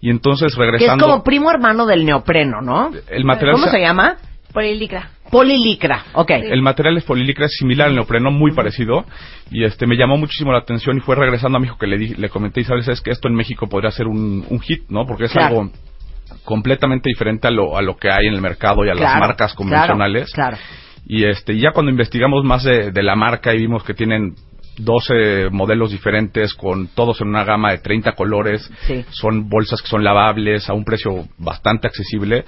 [0.00, 1.04] Y entonces, Que es regresando...
[1.06, 2.90] como primo hermano del neopreno, ¿no?
[3.08, 4.16] El material ¿Cómo se- se llama?
[4.52, 5.10] Polilicra.
[5.30, 6.30] Polilicra, ok.
[6.30, 9.04] El material es polilicra, es similar al neopreno, muy parecido.
[9.50, 12.14] Y este me llamó muchísimo la atención y fue regresando a México que le, di-
[12.14, 15.06] le comenté, y sabes, es que esto en México podría ser un, un hit, ¿no?
[15.06, 15.48] Porque es Claro.
[15.60, 15.70] algo
[16.44, 19.54] completamente diferente a lo, a lo que hay en el mercado y a las marcas
[19.54, 20.32] convencionales.
[20.32, 20.56] Claro.
[21.06, 24.34] Y este, ya cuando investigamos más de, de la marca y vimos que tienen
[24.78, 29.04] 12 modelos diferentes con todos en una gama de 30 colores, Sí.
[29.10, 32.44] son bolsas que son lavables a un precio bastante accesible,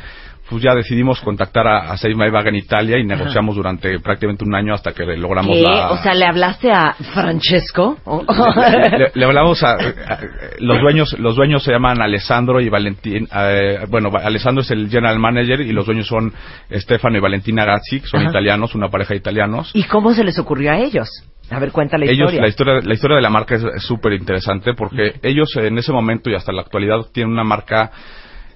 [0.52, 4.44] pues ya decidimos contactar a, a Save My Bag en Italia y negociamos durante prácticamente
[4.44, 5.62] un año hasta que logramos ¿Qué?
[5.62, 5.90] la...
[5.92, 7.96] O sea, ¿le hablaste a Francesco?
[8.70, 10.18] le, le- le hablamos a, a-
[10.58, 15.18] los dueños los dueños se llaman Alessandro y Valentín eh, bueno Alessandro es el general
[15.18, 16.32] manager y los dueños son
[16.70, 18.30] Stefano y Valentina Gazzi que son Ajá.
[18.30, 21.08] italianos una pareja de italianos ¿Y cómo se les ocurrió a ellos?
[21.50, 22.40] A ver, cuenta la ellos historia.
[22.42, 26.30] la historia la historia de la marca es súper interesante porque ellos en ese momento
[26.30, 27.90] y hasta la actualidad tienen una marca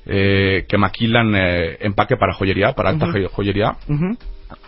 [0.07, 3.77] eh, que maquilan eh, empaque para joyería para alta joyería.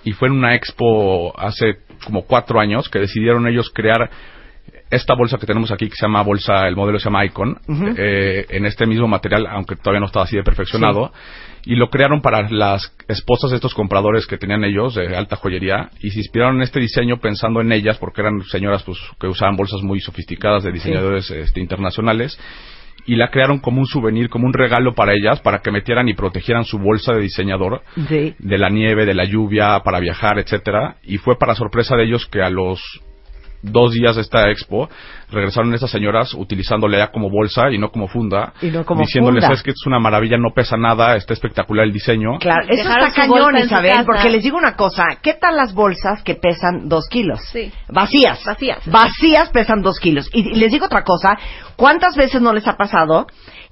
[0.05, 4.11] Y fue en una expo hace como cuatro años que decidieron ellos crear
[4.91, 7.59] esta bolsa que tenemos aquí que se llama bolsa, el modelo se llama Icon,
[7.97, 11.12] eh, en este mismo material, aunque todavía no estaba así de perfeccionado,
[11.64, 15.91] y lo crearon para las esposas de estos compradores que tenían ellos de alta joyería,
[16.01, 19.57] y se inspiraron en este diseño pensando en ellas, porque eran señoras pues, que usaban
[19.57, 22.39] bolsas muy sofisticadas de diseñadores este, internacionales,
[23.09, 26.15] y la crearon como un souvenir, como un regalo para ellas, para que metieran y
[26.15, 28.35] protegieran su bolsa de diseñador Sí.
[28.39, 32.27] de la nieve, de la lluvia, para viajar, etcétera, y fue para sorpresa de ellos
[32.27, 32.79] que a los
[33.63, 34.89] dos días de esta expo
[35.31, 39.45] regresaron estas señoras utilizándola ya como bolsa y no como funda, Y no como diciéndoles
[39.45, 39.55] funda.
[39.55, 42.39] es que es una maravilla, no pesa nada, está espectacular el diseño.
[42.39, 46.23] Claro, eso Dejaron está cañón, Isabel, porque les digo una cosa, ¿qué tal las bolsas
[46.23, 47.41] que pesan dos kilos?
[47.53, 47.71] Sí.
[47.89, 48.43] Vacías.
[48.45, 48.79] Vacías.
[48.87, 50.31] Vacías pesan dos kilos.
[50.33, 51.37] Y, y les digo otra cosa,
[51.77, 53.27] ¿cuántas veces no les ha pasado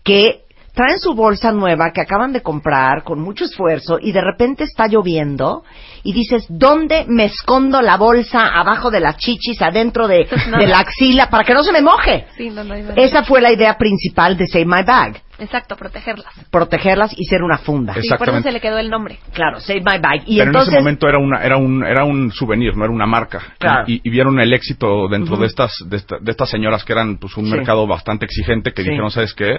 [0.04, 0.45] que
[0.76, 4.86] traen su bolsa nueva que acaban de comprar con mucho esfuerzo y de repente está
[4.86, 5.64] lloviendo
[6.04, 10.58] y dices, ¿dónde me escondo la bolsa abajo de las chichis, adentro de, No.
[10.58, 12.26] de la axila, para que no se me moje?
[12.36, 13.02] Sí, no, no hay manera.
[13.02, 16.32] Esa fue la idea principal de Save My Bag, Exacto, protegerlas.
[16.50, 17.94] protegerlas y ser una funda.
[18.00, 19.18] Sí, por eso se le quedó el nombre.
[19.32, 20.22] Claro, Save My Bag.
[20.26, 22.92] Y Pero entonces, en ese momento era una era un era un souvenir, no era
[22.92, 23.40] una marca.
[23.58, 23.84] Claro.
[23.86, 27.16] Y, y vieron el éxito dentro de estas de, esta- de estas señoras que eran
[27.18, 27.50] pues un Sí.
[27.52, 28.90] mercado bastante exigente que Sí.
[28.90, 29.56] dijeron, ¿sabes qué?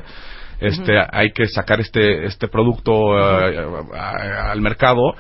[0.60, 5.16] Este hay que sacar este este producto a- al mercado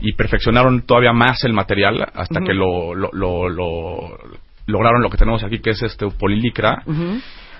[0.00, 4.18] y perfeccionaron todavía más el material hasta que lo, lo, lo- lo-
[4.66, 6.82] lograron lo que tenemos aquí que es este polilicra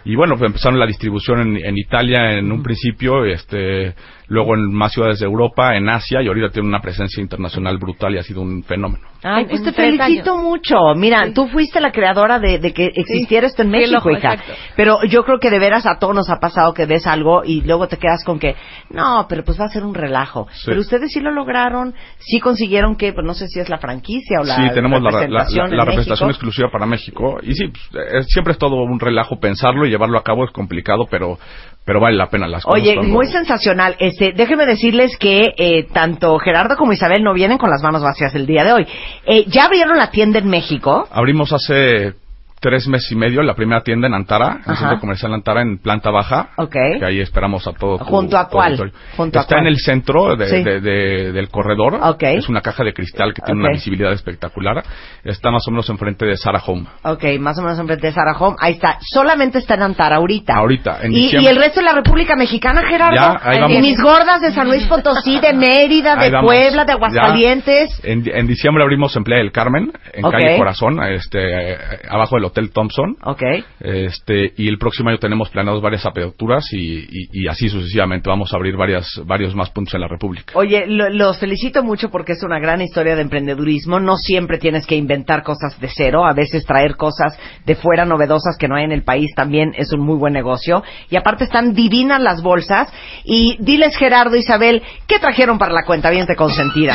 [0.04, 3.94] y bueno, pues empezaron la distribución en, en Italia en un principio, este,
[4.32, 8.14] luego en más ciudades de Europa, en Asia, y ahorita tiene una presencia internacional brutal
[8.14, 9.04] y ha sido un fenómeno.
[9.22, 10.74] Ay, pues te felicito mucho.
[10.96, 14.32] Mira, tú fuiste la creadora de, de que existiera esto en México, hija.
[14.34, 14.52] exacto.
[14.74, 17.60] Pero yo creo que de veras a todos nos ha pasado que ves algo y
[17.60, 18.56] luego te quedas con que,
[18.90, 20.48] no, pero pues va a ser un relajo.
[20.52, 20.62] Sí.
[20.66, 24.40] Pero ustedes sí lo lograron, sí consiguieron que, pues no sé si es la franquicia
[24.40, 26.38] o la sí, tenemos la, la- la- representación en la representación México.
[26.46, 27.38] exclusiva para México.
[27.42, 30.50] Y sí, pues, es- siempre es todo un relajo pensarlo y llevarlo a cabo es
[30.50, 31.38] complicado, pero,
[31.84, 32.80] pero vale la pena las cosas.
[32.80, 33.96] Oye, muy sensacional.
[33.98, 38.34] Este, déjenme decirles que eh, tanto Gerardo como Isabel no vienen con las manos vacías
[38.34, 38.86] el día de hoy.
[39.26, 41.08] Eh, ¿Ya abrieron la tienda en México?
[41.10, 42.14] Abrimos hace
[42.62, 45.78] tres meses y medio la primera tienda en Antara, en el centro comercial Antara, en
[45.78, 46.50] planta baja.
[46.56, 46.72] Ok.
[46.98, 47.98] Que ahí esperamos a todo.
[47.98, 48.68] tu- ¿Junto a cuál?
[48.68, 48.92] auditorio.
[49.16, 49.66] ¿Junto a Está cuál?
[49.66, 50.62] en el centro de- Sí.
[50.62, 51.98] de- de- del corredor.
[52.02, 52.22] Ok.
[52.22, 53.74] Es una caja de cristal que tiene una Ok.
[53.74, 54.82] visibilidad espectacular.
[55.24, 56.86] Está más o menos enfrente de Sarah Home.
[57.02, 58.56] Ok, más o menos enfrente de Sarah Home.
[58.60, 58.98] Ahí está.
[59.00, 60.54] Solamente está en Antara ahorita.
[60.54, 61.50] Ahorita, en y, diciembre.
[61.50, 63.16] y el resto de la República Mexicana, Gerardo.
[63.16, 63.76] Ya, ahí vamos.
[63.76, 66.30] Y mis gordas de San Luis Potosí, de Mérida, de.
[66.40, 66.92] Puebla, de.
[66.92, 68.00] Aguascalientes.
[68.04, 71.76] En, en diciembre abrimos en Playa del Carmen, en calle Corazón, este,
[72.08, 73.16] abajo del Hotel Thompson.
[73.24, 73.42] Ok.
[73.80, 78.28] Este, y el próximo año tenemos planeados varias aperturas y, y- y así sucesivamente.
[78.28, 80.52] Vamos a abrir varias, varios más puntos en la República.
[80.56, 83.98] Oye, lo- los felicito mucho porque es una gran historia de emprendedurismo.
[84.00, 86.24] No siempre tienes que inventar cosas de cero.
[86.24, 89.92] A veces traer cosas de fuera novedosas que no hay en el país también es
[89.92, 90.82] un muy buen negocio.
[91.10, 92.88] Y aparte están divinas las bolsas.
[93.24, 96.94] Y diles, Gerardo, Isabel, ¿qué trajeron para la cuenta bien consentida?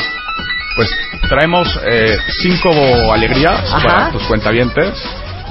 [0.75, 0.89] Pues
[1.27, 2.69] traemos eh, cinco
[3.11, 3.83] alegrías Ajá.
[3.87, 4.93] para tus cuentavientes.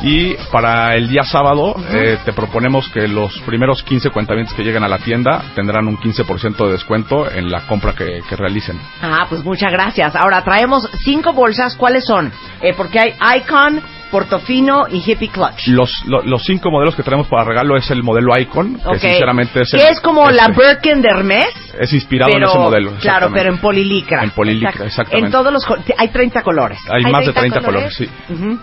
[0.02, 4.84] Y para el día sábado eh, te proponemos que los primeros 15 cuentavientes que lleguen
[4.84, 8.78] a la tienda tendrán un 15% de descuento en la compra que, que realicen.
[9.02, 10.14] Ah, pues muchas gracias.
[10.14, 11.74] Ahora traemos cinco bolsas.
[11.76, 12.30] ¿Cuáles son?
[12.60, 13.80] Eh, porque hay Icon,
[14.10, 15.66] Portofino y Hippie Clutch.
[15.68, 18.98] Los, lo- los cinco modelos que tenemos para regalo es el modelo Icon, que Ok.
[18.98, 21.46] sinceramente es, el- que es como la este, Birkin de Hermes,
[21.80, 22.92] es inspirado pero, en ese modelo.
[23.00, 24.22] claro, pero en polilicra.
[24.22, 25.26] En polilicra, exactamente.
[25.26, 25.66] En todos los...
[25.98, 26.78] Hay 30 colores.
[26.88, 28.08] Hay, más de 30 colores, sí.
[28.28, 28.58] Ujú.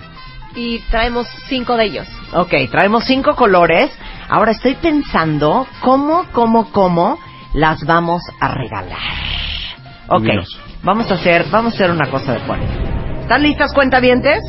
[0.56, 2.08] Y traemos cinco de ellos.
[2.34, 3.91] Ok, traemos cinco colores.
[4.30, 7.20] Ahora estoy pensando cómo, cómo, cómo
[7.54, 8.97] las vamos a regalar.
[10.08, 10.60] Ok, Dinos.
[10.84, 12.60] vamos a hacer, vamos a hacer una cosa de cuál.
[13.22, 14.39] ¿Están listas, cuentavientes?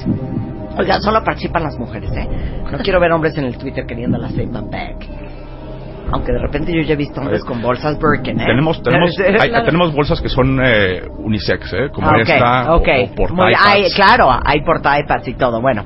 [0.76, 2.28] Oigan, solo participan las mujeres, ¿eh?
[2.70, 5.23] No quiero ver hombres en el Twitter queriendo la Save My Bag.
[6.14, 8.44] Aunque de repente yo ya he visto hombres con bolsas Birkin, ¿eh?
[8.46, 9.10] Tenemos, tenemos,
[9.40, 11.88] hay- tenemos bolsas que son eh, unisex, ¿eh?
[11.92, 12.88] como Ah, esta, ok.
[12.88, 15.60] o, o porta Muy- hay- claro, hay porta iPads y todo.
[15.60, 15.84] Bueno,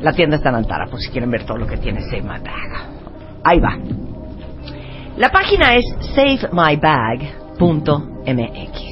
[0.00, 2.38] la tienda está en Antara, por si quieren ver todo lo que tiene Save My
[2.40, 2.70] Bag.
[3.44, 3.76] Ahí va.
[5.18, 8.82] La página es savemybag.mx.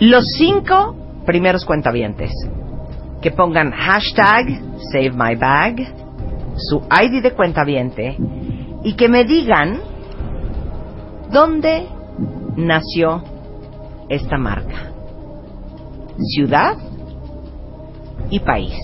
[0.00, 2.30] Los cinco primeros cuentavientes
[3.22, 4.46] que pongan hashtag
[4.92, 5.76] Save My Bag,
[6.56, 8.16] su ID de cuentaviente
[8.82, 9.80] y que me digan
[11.30, 11.86] dónde
[12.56, 13.22] nació
[14.08, 14.92] esta marca.
[16.18, 16.76] Ciudad
[18.30, 18.74] y país.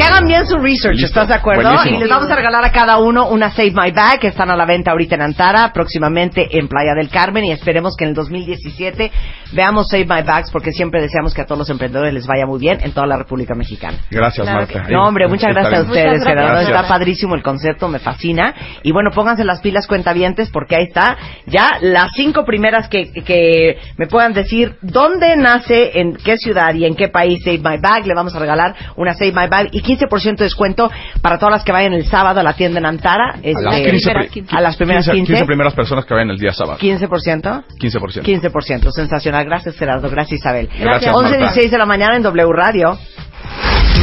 [0.00, 1.06] Que hagan bien su research, Listo.
[1.06, 1.62] ¿estás de acuerdo?
[1.62, 1.96] Buenísimo.
[1.96, 4.56] Y les vamos a regalar a cada uno una Save My Bag que están a
[4.56, 8.14] la venta ahorita en Antara, próximamente en Playa del Carmen y esperemos que en el
[8.14, 9.10] 2017
[9.52, 12.58] veamos Save My Bags porque siempre deseamos que a todos los emprendedores les vaya muy
[12.58, 13.98] bien en toda la República Mexicana.
[14.10, 14.84] Gracias, Claro Marta.
[14.86, 16.52] que- No, hombre, muchas gracias a ustedes, Gerardo.
[16.52, 16.70] Gracias.
[16.76, 18.54] Está padrísimo el concepto, me fascina.
[18.82, 23.76] Y bueno, pónganse las pilas cuentavientes porque ahí está ya las cinco primeras que, que
[23.98, 28.06] me puedan decir dónde nace, en qué ciudad y en qué país Save My Bag.
[28.06, 30.90] Le vamos a regalar una Save My Bag y 15% de descuento
[31.22, 33.34] para todas las que vayan el sábado a la tienda en Antara.
[33.34, 35.32] A Este, las 15, pri- a las primeras 15, 15.
[35.32, 36.78] 15 primeras personas que vayan el día sábado.
[36.78, 37.64] 15%.
[37.78, 38.22] 15%.
[38.22, 39.44] 15%, sensacional.
[39.44, 40.08] Gracias, Gerardo.
[40.10, 40.68] Gracias, Isabel.
[40.78, 41.38] Gracias, 11 Marta.
[41.54, 42.98] 16 de la mañana en W Radio.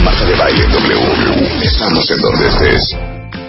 [0.03, 1.63] Marta de Baile W.
[1.63, 2.97] Estamos en donde estés.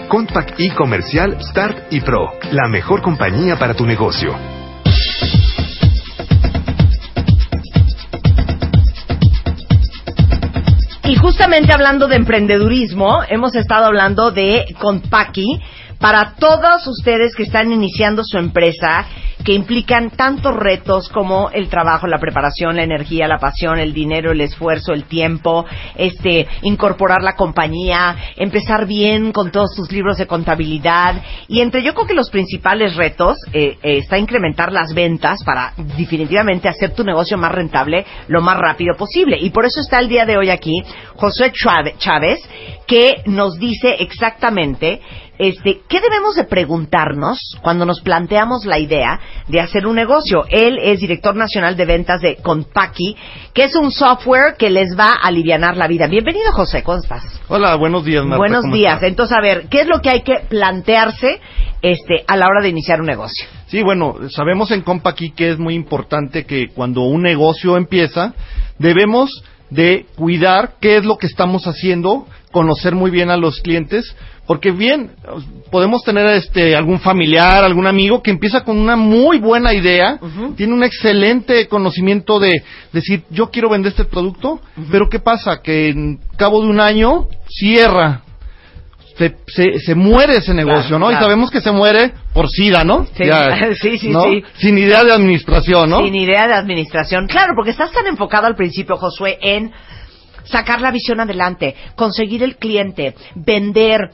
[0.07, 2.33] Compact y Comercial Start y Pro.
[2.51, 4.35] La mejor compañía para tu negocio.
[11.09, 15.59] Y justamente hablando de emprendedurismo, hemos estado hablando de Compaqui
[15.97, 19.07] para todos ustedes que están iniciando su empresa,
[19.43, 24.31] que implican tantos retos como el trabajo, la preparación, la energía, la pasión, el dinero,
[24.31, 25.65] el esfuerzo, el tiempo,
[25.95, 31.23] este, incorporar la compañía, empezar bien con todos sus libros de contabilidad.
[31.47, 35.73] Y entre yo creo que los principales retos eh, eh, está incrementar las ventas para
[35.97, 39.37] definitivamente hacer tu negocio más rentable lo más rápido posible.
[39.39, 40.83] Y por eso está el día de hoy aquí
[41.15, 42.39] José Chave- Chávez,
[42.85, 45.01] que nos dice exactamente
[45.39, 50.43] este, ¿qué debemos de preguntarnos cuando nos planteamos la idea de hacer un negocio?
[50.49, 53.15] Él es director nacional de ventas de Compaqui,
[53.53, 56.07] que es un software que les va a alivianar la vida.
[56.07, 57.23] Bienvenido, José, ¿cómo estás?
[57.47, 58.37] Hola, buenos días, Marta.
[58.37, 58.95] Buenos ¿cómo días.
[58.95, 59.09] estás?
[59.09, 61.39] Entonces, a ver, ¿qué es lo que hay que plantearse
[61.81, 63.47] este, a la hora de iniciar un negocio?
[63.67, 68.33] Sí, bueno, sabemos en Compa aquí que es muy importante que cuando un negocio empieza,
[68.77, 74.15] debemos de cuidar qué es lo que estamos haciendo, conocer muy bien a los clientes,
[74.49, 75.11] porque bien,
[75.69, 80.19] podemos tener este algún familiar, algún amigo que empieza con una muy buena idea,
[80.57, 85.61] tiene un excelente conocimiento de decir, yo quiero vender este producto, pero ¿qué pasa?
[85.61, 88.23] Que en cabo de un año cierra,
[89.19, 91.07] se, se, se muere ese negocio, Claro, ¿no?
[91.09, 91.21] claro.
[91.21, 93.05] Y sabemos que se muere por SIDA, ¿no?
[93.05, 93.25] Sí,
[93.79, 94.23] sí, sí, ¿no?
[94.23, 94.43] sí.
[94.57, 96.03] Sin idea de administración, ¿no?
[96.03, 97.27] Sin idea de administración.
[97.27, 99.71] Claro, porque estás tan enfocado al principio, Josué, en
[100.49, 104.11] sacar la visión adelante, conseguir el cliente, vender,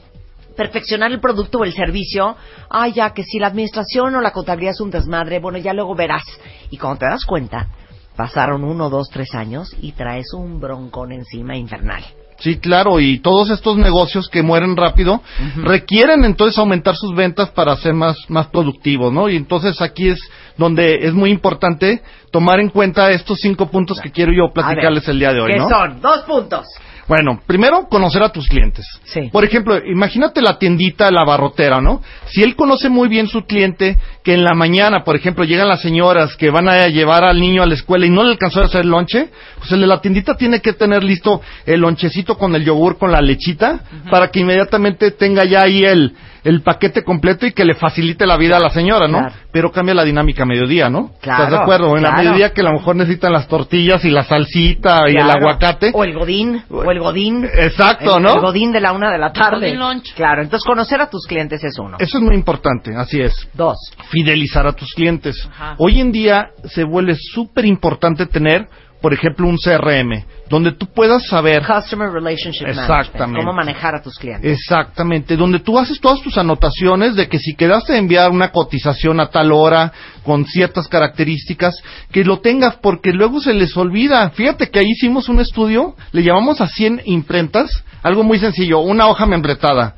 [0.56, 2.36] perfeccionar el producto o el servicio.
[2.68, 5.94] Ay, ya que si la administración o la contabilidad es un desmadre, bueno, ya luego
[5.94, 6.24] verás.
[6.70, 7.68] Y cuando te das cuenta,
[8.16, 12.04] pasaron uno, dos, tres años y traes un broncón encima infernal.
[12.38, 15.22] Sí, claro, y todos estos negocios que mueren rápido
[15.56, 19.30] requieren entonces aumentar sus ventas para ser más, más productivos, ¿no?
[19.30, 20.20] Y entonces aquí es
[20.58, 25.14] donde es muy importante tomar en cuenta estos cinco puntos que quiero yo platicarles ver,
[25.14, 25.68] el día de hoy, ¿Qué ¿no?
[25.68, 26.00] son?
[26.02, 26.66] Dos puntos.
[27.08, 28.84] Bueno, primero conocer a tus clientes.
[29.04, 29.28] Sí.
[29.30, 32.02] Por ejemplo, imagínate la tiendita, la barrotera, ¿no?
[32.26, 35.82] Si él conoce muy bien su cliente, que en la mañana, por ejemplo, llegan las
[35.82, 38.64] señoras que van a llevar al niño a la escuela y no le alcanzó a
[38.64, 39.28] hacer el lonche,
[39.58, 43.12] pues el de la tiendita tiene que tener listo el lonchecito con el yogur, con
[43.12, 43.80] la lechita,
[44.10, 46.12] para que inmediatamente tenga ya ahí el,
[46.46, 49.18] el paquete completo y que le facilite la vida a la señora, ¿no?
[49.18, 49.34] Claro.
[49.52, 51.10] Pero cambia la dinámica a mediodía, ¿no?
[51.20, 51.96] Claro, ¿Estás de acuerdo?
[51.96, 52.22] En la claro.
[52.22, 55.90] mediodía que a lo mejor necesitan las tortillas y la salsita y el aguacate.
[55.92, 57.44] O el godín, o el godín.
[57.44, 58.34] Exacto, El- ¿no?
[58.34, 59.66] El godín de la una de la tarde.
[59.66, 60.14] godín lunch.
[60.14, 61.96] Claro, entonces conocer a tus clientes es uno.
[61.98, 63.34] Eso es muy importante, así es.
[63.54, 63.76] Dos.
[64.10, 65.36] Fidelizar a tus clientes.
[65.50, 65.74] Ajá.
[65.78, 68.66] Hoy en día se vuelve súper importante tener
[69.00, 72.90] por ejemplo, un CRM, donde tú puedas saber Customer Relationship Management.
[72.90, 73.40] Exactamente.
[73.40, 74.58] Cómo manejar a tus clientes.
[74.58, 79.28] Exactamente, donde tú haces todas tus anotaciones de que si quedaste enviar una cotización a
[79.28, 79.92] tal hora
[80.24, 81.76] con ciertas características,
[82.10, 84.30] que lo tengas porque luego se les olvida.
[84.30, 89.08] Fíjate que ahí hicimos un estudio, le llamamos a 100 imprentas, algo muy sencillo, una
[89.08, 89.94] hoja membretada.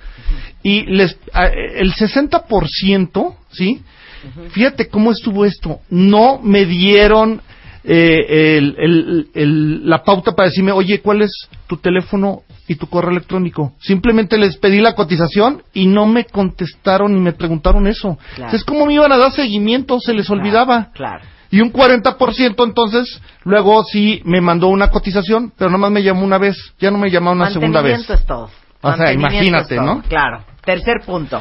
[0.62, 1.16] Y les,
[1.76, 3.82] el 60%, ¿sí?
[4.50, 5.80] Fíjate cómo estuvo esto.
[5.88, 7.40] No me dieron
[7.84, 11.30] eh, el- el- el- la pauta para decirme, oye, ¿cuál es
[11.66, 13.72] tu teléfono y tu correo electrónico?
[13.80, 18.18] Simplemente les pedí la cotización y no me contestaron ni me preguntaron eso.
[18.34, 18.54] Claro.
[18.56, 20.90] Es como me iban a dar seguimiento, se les olvidaba.
[20.92, 21.24] Claro.
[21.50, 26.36] Y un 40% entonces, luego sí me mandó una cotización, pero nomás me llamó una
[26.36, 28.08] vez, ya no me llamó una segunda vez.
[28.10, 28.50] Es todo.
[28.82, 29.94] O sea, imagínate, es todo.
[29.94, 30.02] ¿no?
[30.02, 30.44] Claro.
[30.64, 31.40] Tercer punto.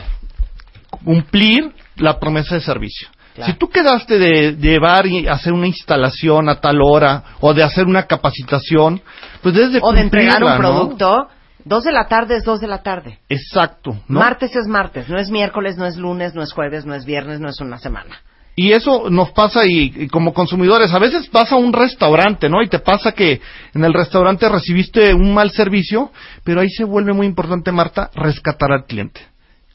[1.04, 3.10] cumplir la promesa de servicio.
[3.38, 3.54] Claro.
[3.54, 7.62] Si tú quedaste de, de llevar y hacer una instalación a tal hora o de
[7.62, 9.00] hacer una capacitación,
[9.44, 11.28] pues debes de O de entregar un producto.
[11.64, 13.20] Dos de la tarde es dos de la tarde.
[13.30, 14.20] Exacto, ¿no?
[14.20, 17.40] Martes es martes, no es miércoles, no es lunes, no es jueves, no es viernes,
[17.40, 18.16] no es una semana.
[18.56, 22.64] Y eso nos pasa y, y como consumidores, a veces pasa a un restaurante, ¿no?
[22.64, 23.40] Y te pasa que
[23.76, 26.12] en el restaurante recibiste un mal servicio,
[26.44, 29.22] pero ahí se vuelve muy importante, Marta, rescatar al cliente.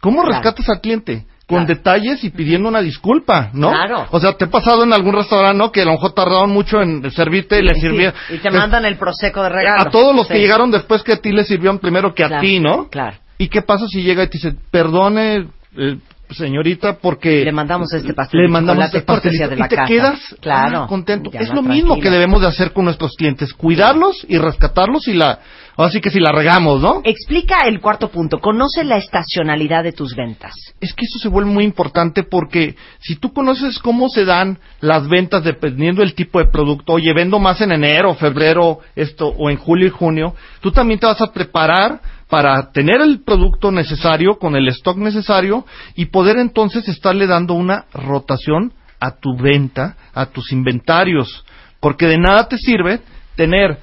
[0.01, 0.33] ¿Cómo Claro.
[0.43, 1.27] rescatas al cliente?
[1.57, 3.71] Con detalles y pidiendo una disculpa, ¿no?
[3.71, 4.07] Claro.
[4.11, 5.71] O sea, te ha pasado en algún restaurante, ¿no?
[5.73, 8.15] Que a lo mejor tardaron mucho en servirte y le Sí, sirvieron.
[8.31, 9.81] Y te mandan el proseco de regalo.
[9.83, 10.35] A todos los Sí.
[10.35, 12.89] que llegaron después que a ti le sirvieron primero que a Claro, ti, ¿no?
[12.89, 13.17] Claro.
[13.39, 15.97] ¿Y qué pasa si llega y te dice, perdone, eh,
[16.33, 17.45] señorita, porque...
[17.45, 19.89] Le mandamos este pastel le mandamos este pastelito cortesía de la y te casa.
[19.89, 20.83] quedas Claro.
[20.83, 21.31] ah, contento.
[21.31, 25.15] Ya es lo mismo que debemos de hacer con nuestros clientes, cuidarlos y rescatarlos y
[25.15, 25.39] la...
[25.77, 27.01] Así que si la regamos, ¿no?
[27.03, 28.41] Explica el cuarto punto.
[28.41, 30.53] Conoce la estacionalidad de tus ventas.
[30.81, 35.09] Es que eso se vuelve muy importante porque si tú conoces cómo se dan las
[35.09, 39.57] ventas dependiendo del tipo de producto, oye, vendo más en enero, febrero, esto, o en
[39.57, 42.01] julio y junio, tú también te vas a preparar
[42.33, 45.67] para tener el producto necesario, con el stock necesario,
[45.97, 51.45] y poder entonces estarle dando una rotación a tu venta, a tus inventarios.
[51.79, 53.01] Porque de nada te sirve
[53.37, 53.77] tener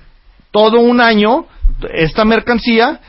[0.50, 1.46] todo un año
[1.94, 3.00] esta mercancía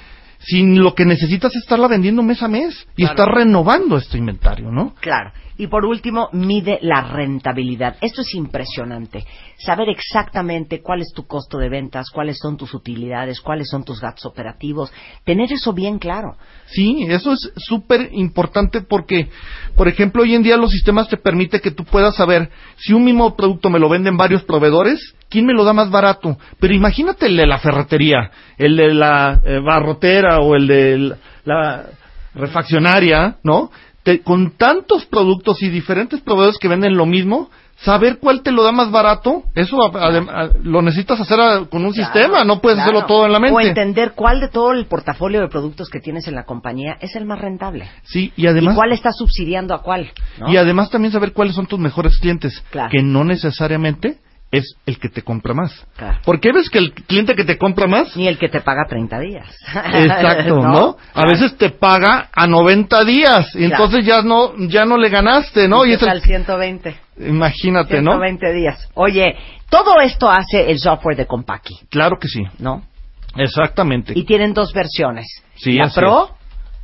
[0.40, 3.12] sin lo que necesitas es estarla vendiendo mes a mes y Claro.
[3.12, 4.94] estar renovando este inventario, ¿no?
[5.00, 5.32] Claro.
[5.60, 7.96] Y por último, mide la rentabilidad.
[8.00, 9.26] Esto es impresionante.
[9.58, 14.00] Saber exactamente cuál es tu costo de ventas, cuáles son tus utilidades, cuáles son tus
[14.00, 14.90] gastos operativos.
[15.22, 16.36] Tener eso bien claro.
[16.64, 19.28] Sí, eso es súper importante porque,
[19.76, 22.48] por ejemplo, hoy en día los sistemas te permiten que tú puedas saber
[22.78, 26.38] si un mismo producto me lo venden varios proveedores, quién me lo da más barato.
[26.58, 31.16] Pero imagínate el de la ferretería, el de la eh, barrotera o el de la-
[31.44, 31.84] la
[32.34, 33.70] refaccionaria, ¿no?
[34.18, 37.48] Con tantos productos y diferentes proveedores que venden lo mismo,
[37.82, 41.64] saber cuál te lo da más barato, eso a- adem- a- lo necesitas hacer a-
[41.64, 42.90] con un sistema, no puedes Claro.
[42.98, 43.68] hacerlo todo en la O mente.
[43.68, 47.24] entender cuál de todo el portafolio de productos que tienes en la compañía es el
[47.24, 47.88] más rentable.
[48.02, 50.10] Sí, y además y cuál está subsidiando a cuál.
[50.38, 50.52] ¿no?
[50.52, 52.90] Y además también saber cuáles son tus mejores clientes, Claro.
[52.90, 54.18] que no necesariamente
[54.52, 55.86] es el que te compra más.
[55.96, 56.18] Claro.
[56.24, 59.20] Porque ves que el cliente que te compra más, Ni el que te paga 30
[59.20, 59.46] días.
[59.94, 60.96] exacto, ¿no?
[61.14, 63.84] A veces te paga a 90 días, y Claro.
[63.84, 65.84] entonces ya no ya no le ganaste, ¿no?
[65.86, 66.96] Y es el- al 120.
[67.18, 68.12] imagínate, ¿no?
[68.12, 68.88] 120 días.
[68.94, 69.36] Oye,
[69.68, 72.42] todo esto hace el software de Compaki, Claro que sí.
[72.58, 72.82] ¿no?
[73.36, 74.12] Exactamente.
[74.16, 75.26] Y tienen dos versiones.
[75.56, 76.30] Sí, la Pro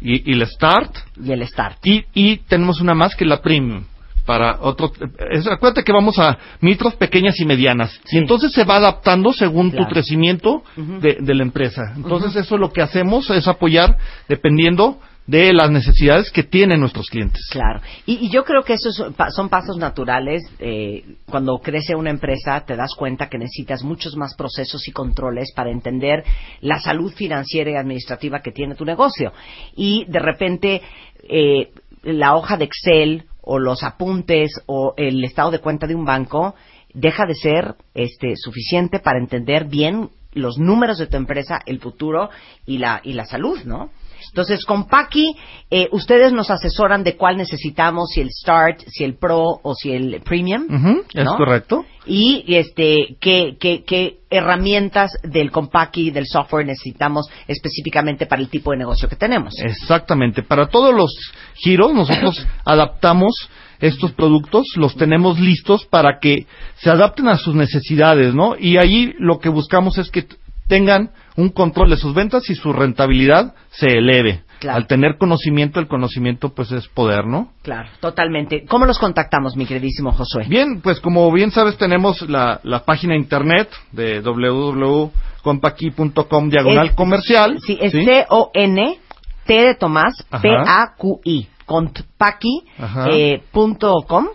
[0.01, 1.79] y, y el Start y el Start.
[1.85, 3.85] y, y tenemos una más que la Premium
[4.27, 4.93] para otro
[5.31, 9.71] es- acuérdate que vamos a micros pequeñas y medianas y entonces se va adaptando según
[9.71, 9.87] Claro.
[9.87, 13.97] tu crecimiento de, de la empresa entonces eso lo que hacemos es apoyar
[14.29, 14.99] dependiendo
[15.29, 17.81] de las necesidades que tienen nuestros clientes Claro.
[18.07, 18.95] Y, y yo creo que esos
[19.35, 20.43] son pasos naturales.
[20.61, 25.53] eh, cuando crece una empresa, te das cuenta que necesitas muchos más procesos y controles
[25.53, 26.23] para entender
[26.61, 29.33] la salud financiera y administrativa que tiene tu negocio.
[29.75, 30.83] Y de repente,
[31.29, 31.71] eh,
[32.05, 36.55] la hoja de Excel o los apuntes o el estado de cuenta de un banco
[36.93, 42.29] deja de ser este, suficiente para entender bien los números de tu empresa, el futuro
[42.67, 43.91] y la, y la salud, ¿no?
[44.37, 45.35] Entonces, con Paki,
[45.71, 49.93] eh, ustedes nos asesoran de cuál necesitamos, si el Start, si el Pro o si
[49.93, 50.67] el Premium.
[50.69, 51.39] Ujú, es ¿no?
[51.39, 58.51] correcto Y este, ¿qué, qué, qué herramientas del Compaki, del software necesitamos específicamente para el
[58.51, 59.55] tipo de negocio que tenemos.
[59.59, 60.43] Exactamente.
[60.43, 61.17] Para todos los
[61.55, 63.49] giros, nosotros adaptamos
[63.81, 68.55] estos productos, los tenemos listos para que se adapten a sus necesidades, ¿no?
[68.59, 70.27] Y ahí lo que buscamos es que
[70.69, 74.43] tengan un control de sus ventas y su rentabilidad se eleve.
[74.59, 74.79] Claro.
[74.79, 77.53] Al tener conocimiento, el conocimiento pues es poder, ¿no?
[77.63, 78.65] Claro, totalmente.
[78.67, 80.47] ¿Cómo los contactamos, mi queridísimo Josué?
[80.49, 87.59] Bien, pues como bien sabes, tenemos la, la página internet de www.compaqui.com diagonal comercial.
[87.61, 88.99] Sí, es C-O-N,
[89.45, 90.25] T de Tomás.
[90.41, 93.09] P-A-Q-I, contpaqui, Ajá.
[93.11, 94.27] eh, punto com,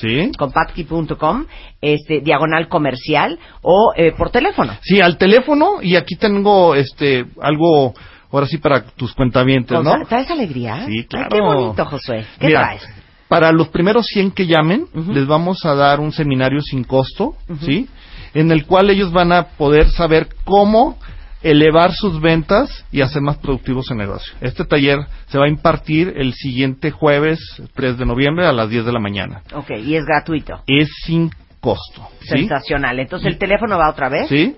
[0.00, 0.32] Sí.
[0.38, 1.46] compaqui.com,
[1.80, 4.72] este, diagonal comercial, o eh, por teléfono.
[4.82, 7.94] Sí, al teléfono y aquí tengo este algo
[8.32, 10.04] ahora sí para tus cuentavientes, ¿no?
[10.08, 10.86] ¿Traes alegría?
[10.86, 11.28] Sí, Ay, claro.
[11.30, 12.24] qué bonito, Josué.
[12.38, 12.88] ¿Qué Mira, traes?
[13.28, 17.34] Para los primeros 100 que llamen, les vamos a dar un seminario sin costo.
[17.60, 17.88] ¿sí?
[18.34, 20.98] En el cual ellos van a poder saber cómo
[21.42, 24.34] elevar sus ventas y hacer más productivos el negocio.
[24.40, 27.40] Este taller se va a impartir el siguiente jueves
[27.74, 29.42] 3 de noviembre a las 10 de la mañana.
[29.54, 30.62] Ok, y es gratuito.
[30.66, 31.30] Es sin
[31.60, 32.28] costo, ¿sí?
[32.28, 32.98] Sensacional.
[32.98, 34.28] Entonces, el teléfono va otra vez.
[34.28, 34.56] ¿Sí?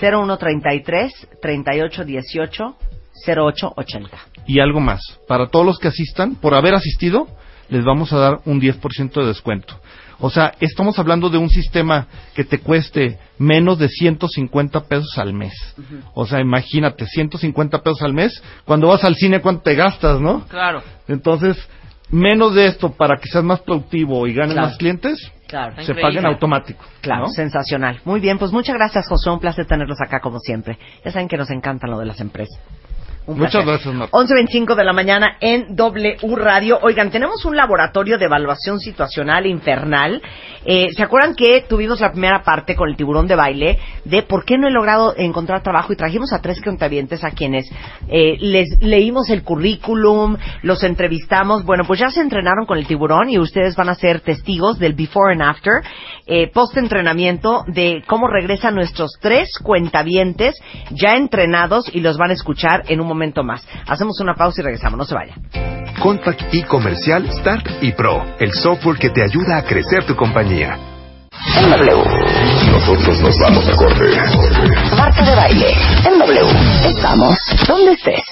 [0.00, 2.76] 0133 3818
[3.26, 4.18] 0880.
[4.46, 7.26] Y algo más, para todos los que asistan, por haber asistido,
[7.68, 9.80] les vamos a dar un 10% de descuento.
[10.18, 15.32] O sea, estamos hablando de un sistema que te cueste menos de 150 pesos al
[15.34, 15.52] mes.
[16.14, 20.46] O sea, imagínate, 150 pesos al mes, cuando vas al cine, ¿cuánto te gastas, no?
[20.48, 20.82] Claro.
[21.06, 21.56] Entonces,
[22.10, 24.68] menos de esto para que seas más productivo y ganes Claro.
[24.68, 25.74] más clientes, Claro.
[25.76, 26.02] se Increíble.
[26.02, 26.84] paguen automático.
[27.02, 27.28] Claro, ¿no?
[27.28, 28.00] sensacional.
[28.04, 29.30] Muy bien, pues muchas gracias, José.
[29.30, 30.78] Un placer tenerlos acá como siempre.
[31.04, 32.58] Ya saben que nos encantan lo de las empresas.
[33.26, 33.66] Un Muchas placer.
[33.66, 34.16] gracias, Marta.
[34.16, 36.78] 11.25 de la mañana en W Radio.
[36.82, 40.22] Oigan, tenemos un laboratorio de evaluación situacional infernal.
[40.64, 44.44] Eh, ¿Se acuerdan que tuvimos la primera parte con el tiburón de baile de por
[44.44, 45.92] qué no he logrado encontrar trabajo?
[45.92, 47.68] Y trajimos a tres contabientes a quienes
[48.08, 51.64] eh, les leímos el currículum, los entrevistamos.
[51.64, 54.94] Bueno, pues ya se entrenaron con el tiburón y ustedes van a ser testigos del
[54.94, 55.82] before and after,
[56.26, 60.54] eh, post entrenamiento de cómo regresan nuestros tres cuentavientes
[60.92, 63.66] ya entrenados y los van a escuchar en un momento más.
[63.86, 65.42] Hacemos una pausa y regresamos, no se vayan.
[66.00, 70.78] Contact y Comercial Start y Pro, el software que te ayuda a crecer tu compañía.
[71.56, 72.04] En W.
[72.72, 74.04] Nosotros nos vamos a corte.
[74.96, 75.74] Marta de baile.
[76.04, 76.40] En W.
[76.84, 78.22] Estamos donde estés.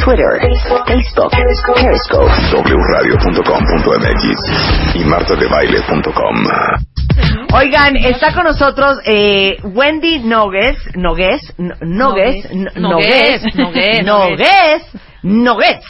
[0.03, 0.39] Twitter.
[0.88, 1.32] Facebook.
[1.36, 1.82] Periscope.
[2.91, 6.36] wradio.com.mx y martadebaile.com.
[7.53, 14.84] Oigan, está con nosotros eh, Wendy Nogues, Nogues, N- Nogues, N- Nogues, Nogues, Nogues,
[15.24, 15.84] Nogues,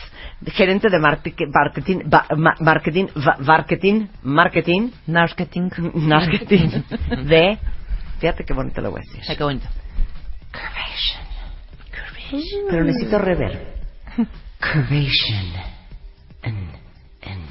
[0.48, 2.02] gerente de marketing, marketing,
[2.60, 5.72] marketing, marketing, Marketing.
[5.94, 6.84] marketing
[7.28, 7.58] de,
[8.20, 9.24] fíjate qué bonito lo voy a decir.
[9.28, 9.68] Ay, qué bonito.
[12.70, 13.60] Pero necesito reverb.
[14.62, 15.46] Curvation.
[16.44, 16.70] And,
[17.24, 17.42] and,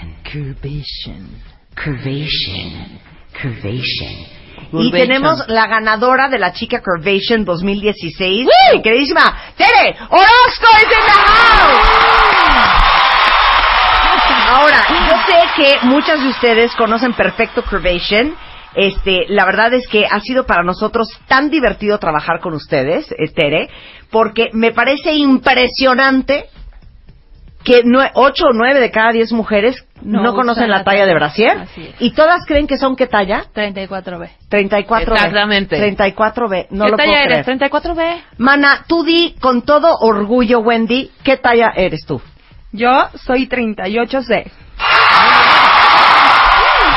[0.00, 1.42] and curvation.
[1.74, 3.00] Curvation.
[3.40, 4.40] Curvation.
[4.72, 4.90] Y Curvation.
[4.92, 11.12] tenemos la ganadora de la chica Curvation 2016, mi queridísima Tere Orozco is in the
[11.12, 12.09] house.
[14.52, 18.34] Ahora, yo sé que muchas de ustedes conocen perfecto Curvation.
[18.74, 23.28] Este, la verdad es que ha sido para nosotros tan divertido trabajar con ustedes, eh,
[23.34, 23.68] Tere,
[24.10, 26.46] porque me parece impresionante
[27.64, 31.04] que nue- ocho o nueve de cada diez mujeres no, No conocen la la talla
[31.04, 31.66] de brasier
[31.98, 34.30] y todas creen que son qué talla 34B.
[34.50, 35.00] 34B.
[35.02, 35.78] Exactamente.
[35.96, 36.68] 34B.
[36.70, 37.44] No ¿Qué lo talla puedo eres?
[37.44, 37.58] creer.
[37.60, 38.22] 34B.
[38.38, 42.20] Mana, tú di con todo orgullo, Wendy, ¿qué talla eres tú?
[42.72, 44.50] Yo soy 38C.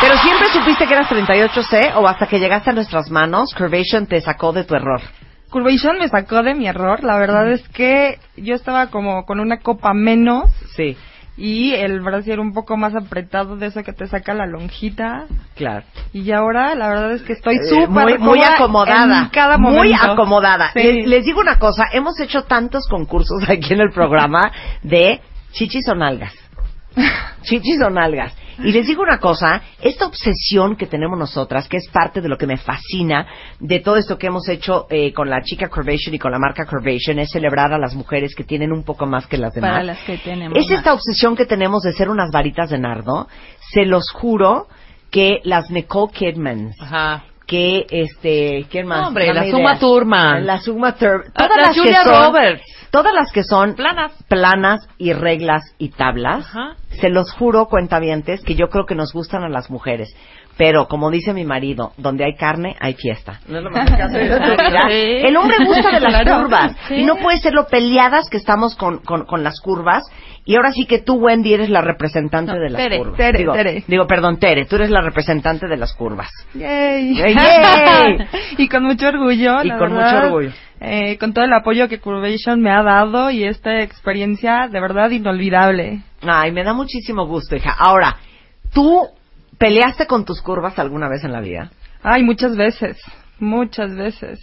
[0.01, 4.19] Pero siempre supiste que eras 38C o hasta que llegaste a nuestras manos, Curvation te
[4.21, 5.01] sacó de tu error.
[5.49, 7.03] Curvation me sacó de mi error.
[7.03, 10.51] La verdad es que yo estaba como con una copa menos.
[10.75, 10.97] Sí.
[11.37, 15.25] Y el brasier un poco más apretado de eso que te saca la lonjita.
[15.55, 15.85] Claro.
[16.11, 19.19] Y ahora la verdad es que estoy Eh, súper muy, acomodada.
[19.23, 20.71] en cada muy acomodada.
[20.73, 20.83] Sí.
[20.83, 24.51] Les, les digo una cosa, hemos hecho tantos concursos aquí en el programa
[24.83, 25.21] de
[25.53, 26.33] chichis o nalgas.
[27.43, 28.35] Chichis o nalgas.
[28.59, 32.37] Y les digo una cosa, esta obsesión que tenemos nosotras, que es parte de lo
[32.37, 33.25] que me fascina
[33.59, 36.65] de todo esto que hemos hecho eh, con la chica Curvation y con la marca
[36.65, 39.71] Curvation, es celebrar a las mujeres que tienen un poco más que las demás.
[39.71, 40.57] Para las que tenemos.
[40.57, 40.77] Es más.
[40.77, 43.27] esta obsesión que tenemos de ser unas varitas de nardo.
[43.71, 44.67] Se los juro
[45.09, 46.75] que las Nicole Kidmans,
[47.47, 49.07] que este, ¿quién más?
[49.07, 49.57] Hombre, Dame la ideas.
[49.57, 50.45] Suma Thurman.
[50.45, 52.63] la Suma Thurman, Ah, todas la las Julia que son, Roberts.
[52.91, 54.11] todas las que son Planas.
[54.27, 56.45] planas y reglas y tablas.
[56.47, 56.75] Ajá.
[57.01, 60.15] Se los juro, cuentavientes, que yo creo que nos gustan a las mujeres.
[60.57, 63.39] Pero, como dice mi marido, donde hay carne, hay fiesta.
[63.47, 65.27] No es lo más que.
[65.27, 66.43] El hombre gusta de las Claro.
[66.43, 66.75] curvas.
[66.87, 66.95] Sí.
[66.95, 70.03] Y no puede ser lo peleadas que estamos con, con, con las curvas.
[70.45, 73.17] Y ahora sí que tú, Wendy, eres la representante de las Tere, curvas.
[73.17, 73.83] Tere, digo, Tere.
[73.87, 76.29] digo, perdón, Tere, tú eres la representante de las curvas.
[76.53, 77.15] Yay.
[77.15, 78.27] Yay, yay.
[78.57, 79.63] y con mucho orgullo.
[79.63, 80.51] Y la con verdad, mucho orgullo.
[80.81, 85.09] eh, con todo el apoyo que Curvation me ha dado y esta experiencia de verdad
[85.11, 86.01] inolvidable.
[86.21, 87.73] Ay, me da muchísimo gusto, hija.
[87.79, 88.17] Ahora,
[88.73, 89.07] ¿tú
[89.63, 91.71] peleaste con tus curvas alguna vez en la vida?
[92.03, 93.01] Ay, muchas veces,
[93.39, 94.39] muchas veces.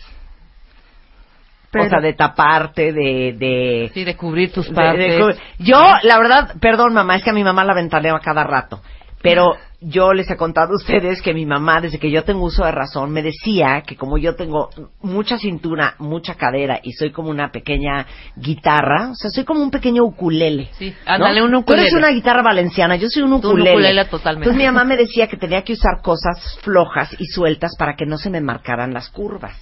[1.79, 3.37] O sea, de taparte, de...
[3.39, 5.19] de Sí, de cubrir tus partes.
[5.19, 8.45] de yo, la verdad, perdón mamá, es que a mi mamá la ventaneo a cada
[8.45, 8.83] rato.
[9.23, 9.53] Pero
[9.83, 12.71] yo les he contado a ustedes que mi mamá, desde que yo tengo uso de
[12.73, 14.69] razón, me decía que como yo tengo
[15.01, 19.71] mucha cintura, mucha cadera y soy como una pequeña guitarra, o sea, soy como un
[19.71, 20.69] pequeño ukulele.
[20.73, 21.97] Sí, ándale, un Tú eres ukulele.
[21.99, 23.71] una guitarra valenciana, yo soy un Tú un ukulele.
[23.73, 24.49] ukulele totalmente.
[24.51, 28.07] Entonces mi mamá me decía que tenía que usar cosas flojas y sueltas para que
[28.07, 29.57] no se me marcaran las curvas.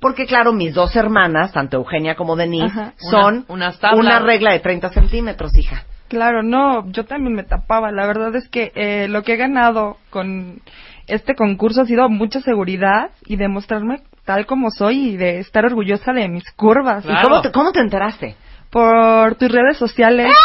[0.00, 2.92] Porque claro, mis dos hermanas, tanto Eugenia como Denise, Ajá.
[3.10, 5.84] son Una- una regla de 30 centímetros, hija.
[6.08, 7.90] Claro, no, yo también me tapaba.
[7.92, 10.60] La verdad es que eh, lo que he ganado con
[11.06, 16.12] este concurso ha sido mucha seguridad y demostrarme tal como soy y de estar orgullosa
[16.12, 17.04] de mis curvas.
[17.04, 18.36] ¿Y cómo te, cómo te enteraste?
[18.70, 20.32] Por tus redes sociales.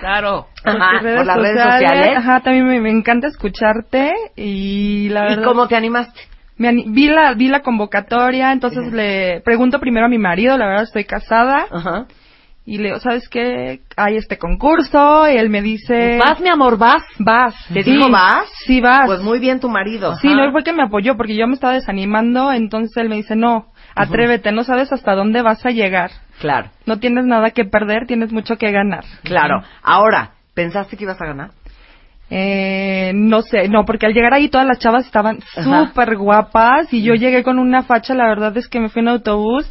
[0.00, 0.46] Claro.
[0.64, 2.16] Por Ajá, tus redes por las redes sociales.
[2.16, 5.44] Ajá, también me, me encanta escucharte y la ¿Y verdad.
[5.44, 6.20] cómo te animaste?
[6.56, 10.66] Me ani- vi la vi la convocatoria, entonces le pregunto primero a mi marido, la
[10.66, 11.66] verdad estoy casada.
[11.70, 12.06] Ajá.
[12.70, 13.80] Y le digo, ¿sabes qué?
[13.96, 16.18] Hay este concurso y él me dice...
[16.18, 17.02] ¿Vas, mi amor, vas?
[17.18, 17.54] Vas.
[17.72, 17.92] ¿Te Sí.
[17.92, 18.44] dijo vas?
[18.66, 19.06] Sí, vas.
[19.06, 20.16] Pues muy bien tu marido.
[20.16, 23.16] Sí, no, él fue que me apoyó porque yo me estaba desanimando, entonces él me
[23.16, 26.10] dice, no, atrévete, no sabes hasta dónde vas a llegar.
[26.40, 29.04] Claro, No tienes nada que perder, tienes mucho que ganar.
[29.24, 29.62] claro.
[29.82, 31.50] Ahora, ¿pensaste que ibas a ganar?
[32.30, 35.86] Eh, no sé, no, porque al llegar ahí todas las chavas estaban Ajá.
[35.86, 39.08] súper guapas y yo llegué con una facha, la verdad es que me fui en
[39.08, 39.64] autobús.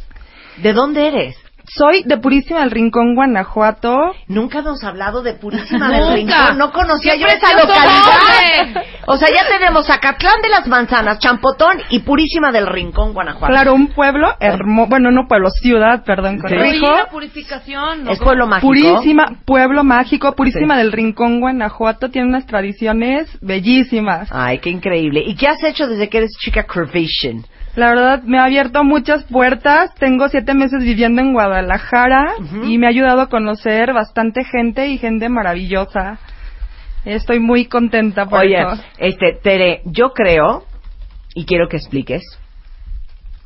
[0.56, 1.36] ¿De dónde eres?
[1.68, 3.96] Soy de Purísima del Rincón, Guanajuato.
[4.26, 6.12] Nunca hemos hablado de Purísima del.
[6.14, 6.56] Rincón.
[6.58, 8.84] No conocía ¡Qué yo esa localidad.
[9.06, 13.52] O sea, ya tenemos Acatlán de las Manzanas, Champotón y Purísima del Rincón, Guanajuato.
[13.52, 16.40] Claro, un pueblo hermoso, bueno, no pueblo, ciudad, perdón.
[16.44, 18.04] Oye, la purificación.
[18.04, 18.10] ¿no?
[18.10, 18.68] Es pueblo mágico.
[18.68, 20.78] Purísima, pueblo mágico, Purísima Sí.
[20.82, 24.28] del Rincón, Guanajuato, tiene unas tradiciones bellísimas.
[24.32, 25.22] Ay, qué increíble.
[25.26, 27.44] ¿Y qué has hecho desde que eres chica Curvation?
[27.78, 29.94] La verdad, me ha abierto muchas puertas.
[29.94, 32.32] Tengo siete meses viviendo en Guadalajara
[32.64, 36.18] y me ha ayudado a conocer bastante gente y gente maravillosa.
[37.04, 38.82] Estoy muy contenta por Oye, eso.
[38.98, 40.64] este, Tere, yo creo,
[41.36, 42.24] y quiero que expliques,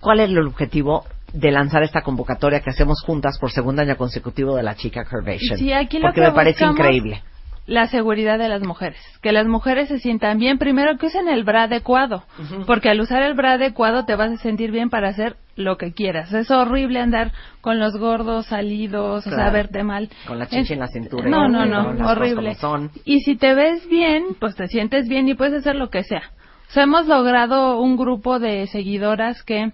[0.01, 1.05] cuál es el objetivo
[1.35, 5.59] de lanzar esta convocatoria que hacemos juntas por segundo año consecutivo de la chica Curvation.
[5.59, 7.23] Sí, aquí lo porque que me parece increíble.
[7.65, 8.99] La seguridad de las mujeres.
[9.23, 10.59] Que las mujeres se sientan bien.
[10.59, 12.25] Primero que usen el bra adecuado.
[12.67, 15.93] Porque al usar el bra adecuado te vas a sentir bien para hacer lo que
[15.93, 16.33] quieras.
[16.33, 17.31] Es horrible andar
[17.61, 19.53] con los gordos salidos, o sea, Claro.
[19.53, 20.09] verte mal.
[20.27, 21.29] Con la chicha en la cintura.
[21.29, 22.57] No, y no, no, cosas horrible.
[23.05, 26.23] Y si te ves bien, pues te sientes bien y puedes hacer lo que sea.
[26.69, 29.73] O sea, hemos logrado un grupo de seguidoras que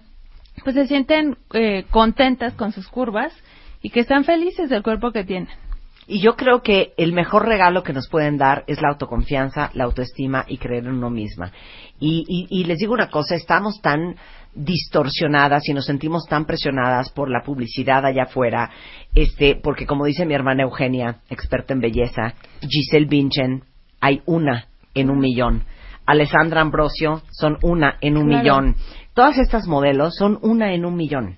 [0.63, 3.33] pues se sienten eh, contentas con sus curvas
[3.81, 5.47] y que están felices del cuerpo que tienen.
[6.11, 9.83] Y yo creo que el mejor regalo que nos pueden dar es la autoconfianza, la
[9.83, 11.51] autoestima y creer en uno misma.
[11.99, 14.15] Y, y- y les digo una cosa, estamos tan
[14.55, 18.71] distorsionadas y nos sentimos tan presionadas por la publicidad allá afuera,
[19.13, 22.33] este, porque como dice mi hermana Eugenia, experta en belleza,
[22.67, 23.63] Giselle Bündchen,
[24.01, 24.65] hay una
[24.95, 25.63] en un millón.
[26.07, 28.39] Alessandra Ambrosio son una en un Claro.
[28.43, 28.75] millón.
[29.13, 31.37] Todas estas modelos son una en un millón.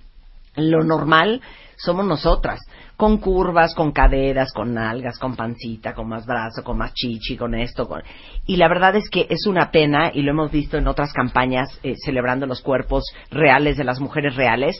[0.55, 1.41] Lo normal
[1.75, 2.59] somos nosotras.
[3.01, 7.55] Con curvas, con caderas, con nalgas, con pancita, con más brazo, con más chichi, con
[7.55, 7.87] esto.
[7.87, 8.03] Con...
[8.45, 11.79] Y la verdad es que es una pena, y lo hemos visto en otras campañas
[11.81, 14.79] eh, celebrando los cuerpos reales de las mujeres reales,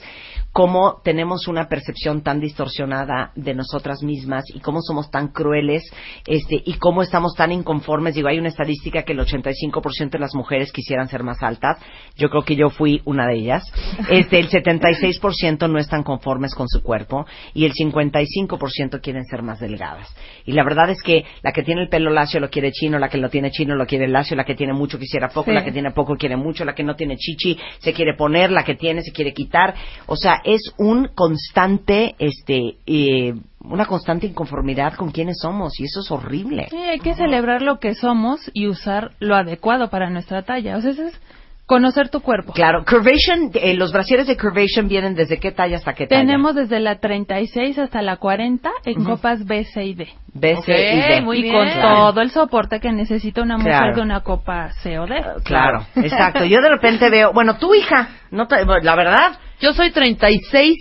[0.52, 5.82] cómo tenemos una percepción tan distorsionada de nosotras mismas y cómo somos tan crueles
[6.26, 8.14] este, y cómo estamos tan inconformes.
[8.14, 11.78] Digo, hay una estadística que el 85% de las mujeres quisieran ser más altas.
[12.16, 13.64] Yo creo que yo fui una de ellas.
[14.10, 17.72] Este, el 76% no están conformes con su cuerpo y el
[18.12, 20.08] 55% quieren ser más delgadas.
[20.44, 23.08] Y la verdad es que la que tiene el pelo lacio lo quiere chino, la
[23.08, 25.54] que lo tiene chino lo quiere lacio, la que tiene mucho quisiera poco, Sí.
[25.54, 28.64] la que tiene poco quiere mucho, la que no tiene chichi se quiere poner, la
[28.64, 29.74] que tiene se quiere quitar.
[30.06, 33.34] O sea, es un constante, este, eh,
[33.64, 36.66] una constante inconformidad con quienes somos y eso es horrible.
[36.70, 40.76] Sí, hay que celebrar lo que somos y usar lo adecuado para nuestra talla.
[40.76, 41.20] O sea, eso es
[41.66, 42.52] conocer tu cuerpo.
[42.52, 46.20] Claro, curvation, eh, los brasieres de curvation vienen desde qué talla hasta qué talla.
[46.20, 49.10] Tenemos desde la 36 hasta la 40 en Ujú.
[49.12, 50.08] copas B, C y D.
[50.34, 51.24] B, C y D.
[51.38, 51.54] y bien.
[51.54, 53.96] con todo el soporte que necesita una mujer Claro.
[53.96, 55.14] de una copa C o D.
[55.44, 56.44] Claro, exacto.
[56.44, 59.38] Yo de repente veo, bueno, tu hija, no te- la verdad.
[59.60, 60.76] Yo soy 36C.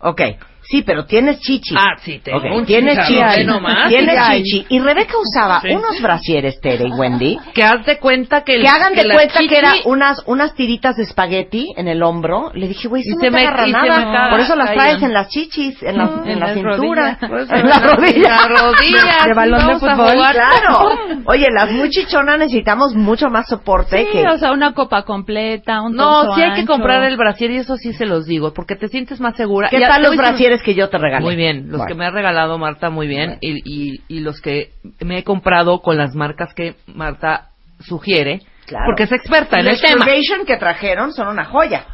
[0.00, 0.20] Ok.
[0.70, 1.74] Sí, pero tienes chichi.
[1.78, 3.44] Ah, sí, tengo Ok, un Tienes chichi.
[3.44, 3.88] nomás.
[3.88, 4.66] Tienes chichi.
[4.68, 5.68] Y Rebeca usaba Sí.
[5.70, 7.38] unos brasieres, Tere y Wendy.
[7.54, 8.52] Que haz de cuenta que...
[8.56, 11.88] el- que hagan de la cuenta chichi- que era unas unas tiritas de espagueti en
[11.88, 12.50] el hombro.
[12.52, 14.24] Le dije, güey, Y eso no se te me- agarra y se nada.
[14.24, 16.54] me Por eso las traes en las chichis, en la, Mm, en en la las
[16.54, 17.50] cintura, rodillas.
[17.50, 18.28] En la rodilla.
[18.28, 20.12] las rodillas, De balón de fútbol.
[20.32, 20.90] Claro.
[21.26, 24.28] Oye, las muy chichonas necesitamos mucho más soporte Sí, que...
[24.28, 27.76] o sea, una copa completa, un No, sí hay que comprar el brasier y eso
[27.76, 29.68] sí se los digo, porque te sientes más segura.
[29.70, 30.18] ¿Qué Ya tal los voy
[30.62, 31.24] que yo te regalé?
[31.24, 31.86] Muy bien, los Bueno.
[31.86, 34.70] que me ha regalado Marta muy bien y, y, y los que
[35.00, 37.48] me he comprado con las marcas que Marta
[37.80, 38.84] sugiere, Claro.
[38.86, 40.04] porque es experta en los el tema.
[40.04, 41.84] Curvation que trajeron son una joya.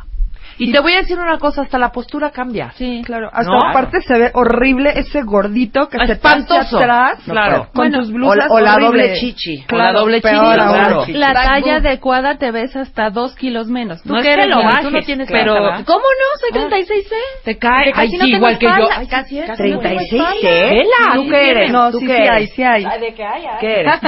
[0.58, 2.72] Y te voy a decir una cosa, hasta la postura cambia.
[2.76, 3.68] Sí, Claro, hasta ¿No?
[3.70, 6.78] aparte se ve horrible ese gordito que se te Espantoso.
[6.78, 7.64] atrás Claro.
[7.66, 9.64] con Bueno, tus blusas o, o la doble chichi.
[9.72, 11.04] O la doble chichi, claro.
[11.08, 14.02] La talla adecuada te ves hasta dos kilos menos.
[14.02, 15.54] Tú No que eres lo bajes, tú no tienes pero-.
[15.84, 16.40] ¿Cómo no?
[16.40, 17.14] Soy 36C.
[17.44, 18.88] Te cae, Que casi ay, no sí, tengo igual que yo.
[18.96, 19.52] Ay, Casi es.
[19.56, 20.70] 36, Casi ¿eh?
[20.70, 21.14] Vela.
[21.14, 21.72] ¿Tú qué eres?
[21.72, 22.30] No, ¿Tú sí, qué sí eres?
[22.30, 23.00] hay, sí hay.
[23.00, 23.42] ¿De qué hay?
[23.60, 24.00] ¿Qué eres?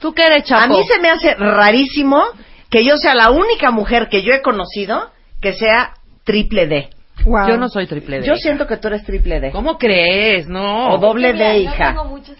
[0.00, 0.64] ¿Tú qué eres, Chapo?
[0.64, 2.22] A mí se me hace rarísimo
[2.70, 5.10] que yo sea la única mujer que yo he conocido
[5.40, 5.94] que sea
[6.24, 6.90] triple D.
[7.24, 7.48] Wow.
[7.48, 8.26] Yo no soy triple D.
[8.26, 9.50] Yo siento que tú eres triple D.
[9.50, 10.46] ¿Cómo crees?
[10.46, 10.90] No.
[10.90, 11.96] O doble D, hija.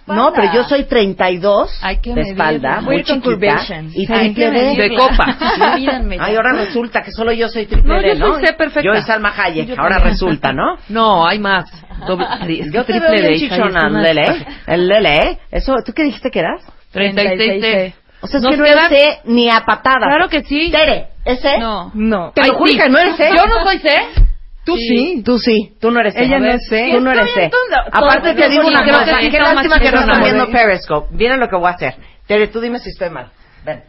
[0.07, 4.77] No, pero yo soy 32 Hay que de espalda, muy chiquita, y triple D.
[4.77, 5.37] De copa.
[6.21, 8.35] Ay, ahora resulta que solo yo soy triple No, D, yo ¿no?
[8.35, 8.83] soy C perfecta.
[8.83, 10.13] Yo y Salma Hayek, Yo ahora también.
[10.13, 10.77] resulta, ¿no?
[10.89, 11.65] No, hay más.
[12.07, 14.47] Doble, tri- es que Yo te triple veo D, hija, chichona, Lele.
[14.67, 15.39] El Lele, ¿eh?
[15.51, 16.63] Eso, ¿tú qué dijiste que eras?
[16.93, 20.09] 36 O sea, es Nos que no quedan- eres C ni a patadas.
[20.09, 20.71] Claro que sí.
[20.71, 21.59] Tere, ¿es C?
[21.59, 21.91] No.
[21.95, 22.33] No.
[22.35, 22.79] Te lo juro sí.
[22.79, 23.29] que no eres C.
[23.37, 23.91] Yo no soy C.
[24.65, 25.23] Tú sí.
[25.25, 26.25] Tú sí, tú no eres C.
[26.25, 26.91] Ella no es C.
[26.93, 27.51] Tú no eres C.
[27.93, 31.15] Aparte te digo una cosa, sí qué lástima que no están viendo Periscope.
[31.15, 31.95] Miren lo que voy a hacer.
[32.27, 33.31] Tere, tú dime si estoy mal.
[33.65, 33.83] Ven.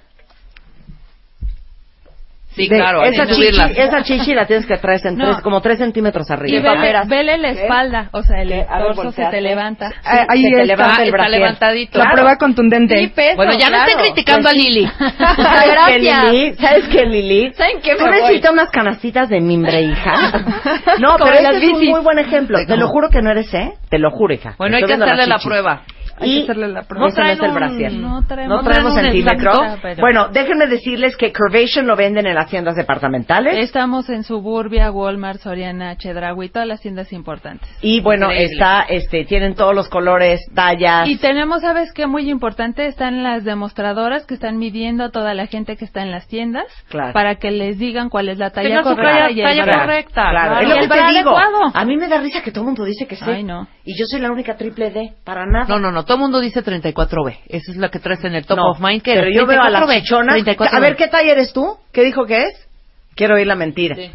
[2.57, 5.25] Sí, Ve, claro, esa chichi, esa chichi la tienes que traer en No.
[5.25, 6.73] tres, como tres centímetros Y arriba.
[6.75, 7.61] vele, vele la ¿Qué?
[7.61, 8.65] espalda, o sea, el ¿Qué?
[8.79, 9.91] Torso se te levanta.
[10.03, 10.65] Ah, ahí se te está.
[10.65, 11.97] levanta el está levantadito.
[11.99, 12.15] La Claro.
[12.17, 12.97] prueba contundente.
[12.97, 13.89] Sí, peso, Bueno, ya no claro.
[13.91, 14.87] estén criticando a Lili.
[15.37, 16.53] ¿Sabes qué, Lili?
[16.55, 17.53] ¿Sabes qué, Lili?
[17.53, 17.95] ¿Saben qué?
[17.95, 20.13] Tú Me necesitas unas canastitas de mimbre, hija.
[20.99, 22.57] No, pero ese es un muy buen ejemplo.
[22.65, 23.73] Te lo juro que no eres, ¿eh?
[23.89, 24.55] Te lo juro, hija.
[24.57, 25.83] Bueno, hay Estoy que hacerle la prueba.
[26.19, 27.05] Hay que Y hacerle la prueba.
[27.05, 27.93] No ese no es traen el brasier.
[27.93, 29.51] No traemos, No traemos traen centímetro.
[29.51, 33.57] exacto, Bueno, déjenme decirles que Curvation lo venden en las tiendas departamentales.
[33.57, 37.69] Estamos en Suburbia, Walmart, Soriana, Chedraui, todas las tiendas importantes.
[37.81, 38.53] Y bueno, Increíble.
[38.53, 41.07] está, este, tienen todos los colores, tallas.
[41.07, 42.07] Y tenemos, ¿sabes qué?
[42.07, 46.11] Muy importante, están las demostradoras que están midiendo a toda la gente que está en
[46.11, 47.13] las tiendas Claro.
[47.13, 50.29] para que les digan cuál es la talla correcta talla- y el talla correcta.
[50.31, 50.61] Claro, claro.
[50.61, 51.37] es lo Y que el te digo.
[51.37, 51.71] adecuado.
[51.73, 53.25] A mí me da risa que todo el mundo dice que sí.
[53.27, 53.67] Ay, no.
[53.83, 55.65] Y yo soy la única triple D, para nada.
[55.67, 57.39] No, no, no, todo el mundo dice 34B.
[57.47, 59.03] Esa es la que traes en el top No, of mind.
[59.03, 59.35] ¿Qué pero eres?
[59.35, 60.01] yo veo a la 34B.
[60.01, 60.35] chichona.
[60.37, 60.69] 34B.
[60.71, 61.77] A ver, ¿qué talla eres tú?
[61.93, 62.67] ¿Qué dijo que es?
[63.15, 63.95] Quiero oír la mentira.
[63.95, 64.11] Sí.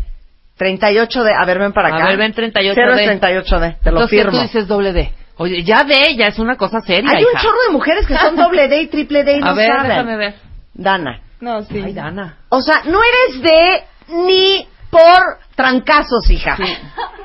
[0.56, 1.32] 38 de...
[1.32, 2.04] A ver, ven para acá.
[2.04, 3.02] A ver, ven 38 Cero D.
[3.02, 4.32] es 38 D, te lo Entonces, ¿qué firmo.
[4.38, 5.12] tú dices doble D.
[5.38, 7.40] Oye, ya D, ya es una cosa seria, Hay un hija.
[7.42, 9.88] chorro de mujeres que son doble D y triple D y A no ver, saben.
[9.88, 10.34] déjame ver.
[10.74, 11.20] Dana.
[11.40, 11.80] No, sí.
[11.84, 12.38] Ay, Dana.
[12.50, 13.84] O sea, no eres D
[14.26, 15.20] ni por
[15.56, 16.56] trancazos, hija.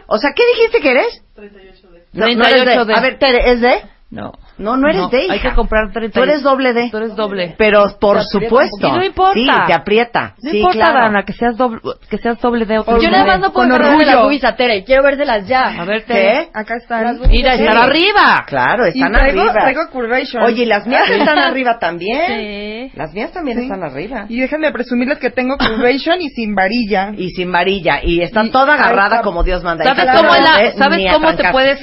[0.08, 1.22] O sea, ¿qué dijiste que eres?
[1.36, 2.04] 38 D.
[2.14, 2.94] 38 D.
[2.96, 3.82] A ver, Tere, ¿es D?
[4.10, 4.32] No.
[4.58, 5.50] No, no eres D, Hay hija.
[5.50, 6.14] que comprar 30.
[6.20, 6.90] Tú eres doble D.
[6.90, 7.56] Tú eres doble.
[7.58, 8.88] Pero por supuesto.
[8.88, 9.34] Y no importa.
[9.34, 10.36] Sí, te aprieta.
[10.42, 11.00] No sí, importa, claro.
[11.02, 11.80] Dana, que seas doble,
[12.10, 14.84] que seas doble D o Yo nada más no puedo de las boobies a Tere.
[14.84, 15.80] Quiero vérselas ya.
[15.80, 16.14] A ver, ¿Qué?
[16.14, 16.50] Tere.
[16.54, 17.20] Acá están.
[17.30, 18.44] Mira, están arriba.
[18.48, 19.54] Claro, Y están traigo- arriba.
[19.54, 20.44] traigo curvation.
[20.44, 22.90] Oye, y las mías están arriba también.
[22.92, 22.92] Sí.
[22.98, 23.64] Las mías también Sí.
[23.66, 24.26] están arriba.
[24.30, 27.12] Y déjenme presumirles que tengo curvation y sin varilla.
[27.16, 28.00] Y sin varilla.
[28.04, 29.84] Y están toda agarrada como Dios manda.
[29.84, 31.80] ¿Sabes cómo, no la- ¿sabes cómo te puedes,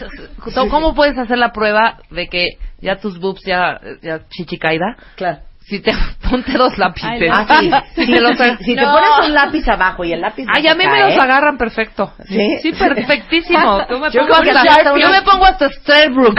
[0.70, 2.48] cómo puedes hacer la prueba de que
[2.80, 4.96] ya tus boobs ya, ya chichi caída?
[5.16, 5.40] Claro.
[5.66, 5.92] Si te
[6.30, 7.30] ponte dos lápices.
[7.32, 7.70] Ah, sí.
[7.94, 8.92] Si, te, los- si te No.
[8.92, 12.12] pones un lápiz abajo y el lápiz Ay, a mí me los agarran perfecto.
[12.28, 12.58] ¿Sí?
[12.60, 13.86] Sí, perfectísimo.
[13.88, 16.38] Yo me Yo pongo hasta, yo me pongo hasta Stradbrook.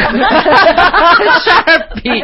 [1.45, 2.23] Sharpie.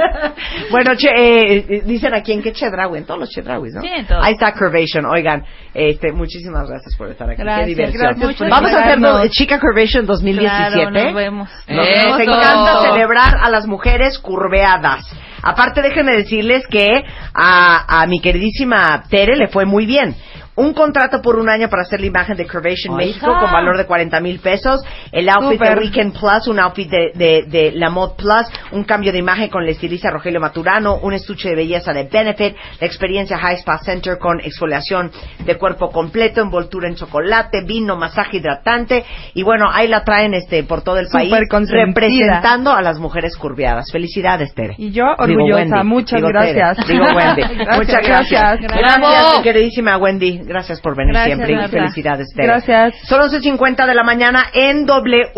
[0.70, 3.82] Bueno, che, eh, eh, dicen aquí en qué Chedraui, en todos los Chedrauis, ¿no?
[3.82, 4.24] Sí, en todos.
[4.26, 5.06] Ahí está Curvation.
[5.06, 7.42] Oigan, este, muchísimas gracias por estar aquí.
[7.42, 8.02] Gracias, qué diversión.
[8.20, 10.72] gracias Vamos a hacer Chica Curvation 2017.
[10.72, 11.50] Claro, nos vemos.
[11.68, 12.10] Nos, Eso.
[12.10, 15.06] nos encanta celebrar a las mujeres curveadas.
[15.44, 17.04] Aparte, déjenme decirles que
[17.34, 20.16] a, a mi queridísima Tere le fue muy bien.
[20.56, 23.78] Un contrato por un año para hacer la imagen de Curvation Ay, México con valor
[23.78, 24.82] de 40 mil pesos.
[25.12, 25.76] El outfit Súper.
[25.80, 29.50] de Weekend Plus, un outfit de, de, de La Mode Plus, un cambio de imagen
[29.50, 33.78] con el estilista Rogelio Maturano, un estuche de belleza de Benefit, la experiencia High Spa
[33.80, 35.10] Center con exfoliación
[35.46, 40.64] de cuerpo completo, envoltura en chocolate, vino, masaje hidratante y bueno, ahí la traen este
[40.64, 43.92] por todo el Súper país representando a las mujeres curviadas.
[43.92, 44.76] Felicidades, Tere.
[44.78, 45.62] Y yo orgullosa.
[45.78, 45.84] Wendy.
[45.88, 46.54] Muchas Digo, Tere.
[46.54, 46.88] gracias.
[46.88, 47.42] Digo Wendy.
[47.42, 48.60] Gracias, Muchas gracias.
[48.62, 48.98] gracias.
[49.00, 50.41] Gracias, mi queridísima Wendy.
[50.46, 52.48] Gracias por venir Gracias, siempre y felicidades, Tere.
[52.48, 52.96] Gracias.
[53.08, 55.32] Son 11.50 de la mañana en W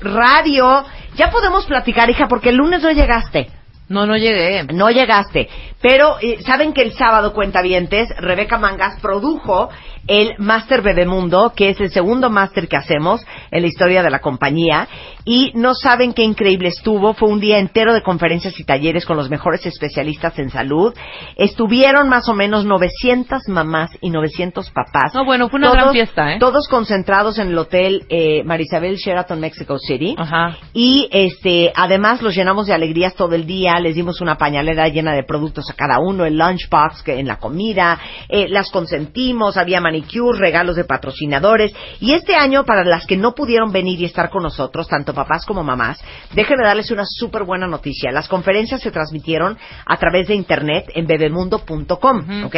[0.00, 0.84] Radio.
[1.16, 3.48] Ya podemos platicar, hija, porque el lunes no llegaste.
[3.88, 4.64] No, no llegué.
[4.64, 5.48] No llegaste.
[5.80, 9.70] Pero eh, saben que el sábado, cuentavientes, Rebeca Mangas produjo
[10.08, 14.18] el Máster Bebemundo, que es el segundo máster que hacemos en la historia de la
[14.18, 14.88] compañía.
[15.24, 17.12] Y no saben qué increíble estuvo.
[17.12, 20.94] Fue un día entero de conferencias y talleres con los mejores especialistas en salud.
[21.36, 25.12] Estuvieron más o menos 900 mamás y 900 papás.
[25.14, 26.38] No, bueno, fue una gran fiesta, ¿eh?
[26.38, 30.14] Todos concentrados en el hotel eh, Marisabel Sheraton Mexico City.
[30.16, 30.56] Ajá.
[30.72, 35.12] Y este, además los llenamos de alegrías todo el día, les dimos una pañalera llena
[35.12, 37.98] de productos a cada uno, el lunchbox que en la comida,
[38.30, 41.72] eh, las consentimos, había manicure, regalos de patrocinadores.
[42.00, 45.44] Y este año, para las que no pudieron venir y estar con nosotros, tanto papás
[45.44, 46.00] como mamás,
[46.34, 48.12] déjenme darles una súper buena noticia.
[48.12, 52.56] Las conferencias se transmitieron a través de internet en bebemundo.com, ¿ok?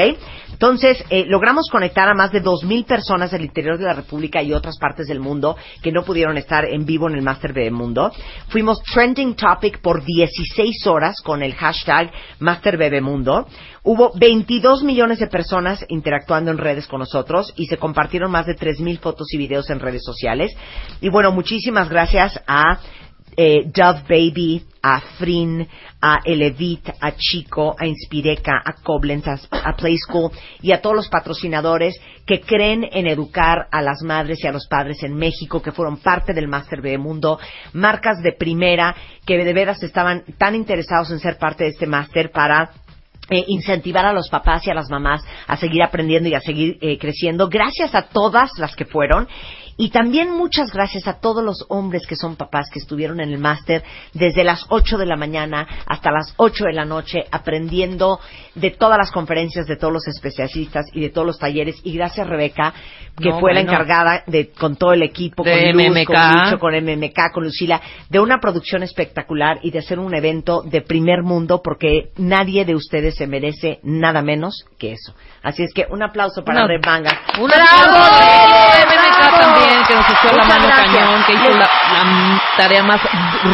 [0.53, 4.53] Entonces, eh, logramos conectar a más de 2.000 personas del interior de la República y
[4.53, 8.13] otras partes del mundo que no pudieron estar en vivo en el Master Bebemundo.
[8.49, 13.47] Fuimos trending topic por 16 horas con el hashtag Master Bebemundo.
[13.83, 18.55] Hubo 22 millones de personas interactuando en redes con nosotros y se compartieron más de
[18.55, 20.55] 3.000 fotos y videos en redes sociales.
[21.01, 22.79] Y bueno, muchísimas gracias a
[23.37, 25.67] eh, Dove Baby, a Frin,
[26.01, 30.31] a Elevit, a Chico, a Inspireca, a Koblenz, a, a Play School
[30.61, 34.67] y a todos los patrocinadores que creen en educar a las madres y a los
[34.69, 37.39] padres en México, que fueron parte del Master Mundo,
[37.73, 38.95] marcas de primera
[39.25, 42.73] que de veras estaban tan interesados en ser parte de este máster para
[43.31, 46.79] eh, incentivar a los papás y a las mamás a seguir aprendiendo y a seguir
[46.81, 47.49] eh, creciendo.
[47.49, 49.29] Gracias a todas las que fueron.
[49.81, 53.39] Y también muchas gracias a todos los hombres que son papás que estuvieron en el
[53.39, 53.83] máster
[54.13, 58.21] desde las 8 de la mañana hasta las 8 de la noche aprendiendo
[58.55, 61.81] de todas las conferencias de todos los especialistas y de todos los talleres.
[61.83, 62.75] Y gracias Rebeca,
[63.17, 66.07] que No, fue la encargada de con todo el equipo, De con Luz, MMK.
[66.07, 67.81] con Lucho, con MMK, con Lucila,
[68.11, 72.75] de una producción espectacular y de hacer un evento de primer mundo porque nadie de
[72.75, 75.15] ustedes se merece nada menos que eso.
[75.43, 76.69] Así es que un aplauso para No.
[76.69, 77.19] Red Manga.
[77.41, 77.93] Un ¡Bravo!
[77.93, 79.20] ¡Bravo!
[79.41, 80.93] También, que nos echó la mano gracias.
[80.97, 83.01] cañón, que hizo la, la tarea más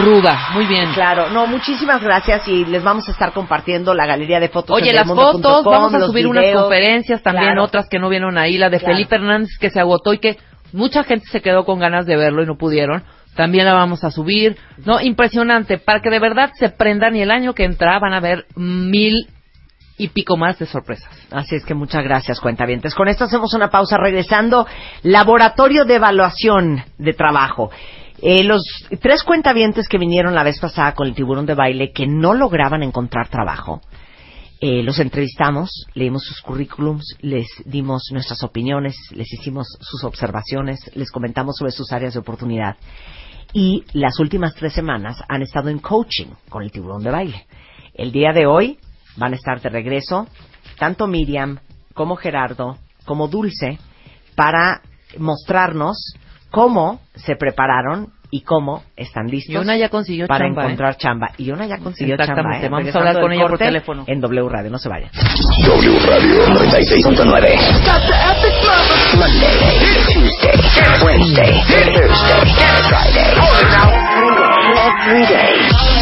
[0.04, 0.38] ruda.
[0.52, 0.92] Muy bien.
[0.92, 4.76] Claro, no, muchísimas gracias y les vamos a estar compartiendo la galería de fotos.
[4.76, 6.62] Oye, en las fotos, vamos a subir unas videos.
[6.62, 7.64] conferencias, también Claro.
[7.64, 8.94] otras que no vieron ahí, la de Claro.
[8.94, 10.36] Felipe Hernández que se agotó y que
[10.72, 13.04] mucha gente se quedó con ganas de verlo y no pudieron.
[13.36, 14.56] También la vamos a subir.
[14.86, 18.20] No, impresionante, para que de verdad se prendan y el año que entra van a
[18.20, 19.26] ver mil
[19.98, 21.10] y pico más de sorpresas.
[21.30, 22.94] Así es que muchas gracias, cuentavientes.
[22.94, 24.66] Con esto hacemos una pausa regresando.
[25.02, 27.70] Laboratorio de Evaluación de Trabajo.
[28.22, 28.62] Eh, los
[29.00, 32.82] tres cuentavientes que vinieron la vez pasada con el tiburón de baile que no lograban
[32.82, 33.82] encontrar trabajo,
[34.58, 41.10] eh, los entrevistamos, leímos sus currículums, les dimos nuestras opiniones, les hicimos sus observaciones, les
[41.10, 42.76] comentamos sobre sus áreas de oportunidad.
[43.52, 47.46] Y las últimas tres semanas han estado en coaching con el tiburón de baile.
[47.92, 48.78] El día de hoy
[49.16, 50.26] van a estar de regreso
[50.78, 51.58] tanto Miriam
[51.94, 53.78] como Gerardo como Dulce
[54.34, 54.82] para
[55.18, 56.14] mostrarnos
[56.50, 60.64] cómo se prepararon y cómo están listos Y una ya consiguió para chamba, ¿eh?
[60.64, 61.30] encontrar chamba.
[61.38, 62.32] Y una ya consiguió chamba.
[62.32, 62.68] Exactamente, ¿eh?
[62.68, 64.04] vamos a hablar con ella por teléfono.
[64.06, 65.10] En W Radio, no se vayan.
[65.64, 67.16] W Radio 96.9.
[69.16, 69.78] Monday,
[70.12, 70.56] Tuesday,
[71.04, 71.62] Wednesday,
[71.94, 72.48] Thursday,
[72.88, 73.36] Friday.
[74.76, 75.95] Every day.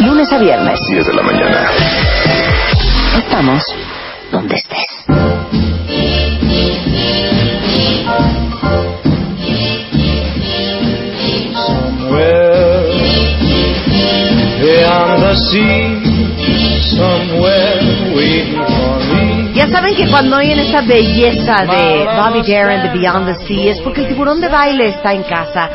[0.00, 0.78] Lunes a viernes.
[0.90, 1.70] 10 de la mañana.
[3.16, 3.62] Estamos
[4.30, 4.86] donde estés.
[11.54, 12.44] Somewhere
[14.60, 16.02] beyond the sea,
[16.82, 19.54] somewhere waiting for me.
[19.54, 23.80] Ya saben que cuando oyen esa belleza de Bobby Darin de Beyond the Sea es
[23.80, 25.70] porque el tiburón de baile está en casa,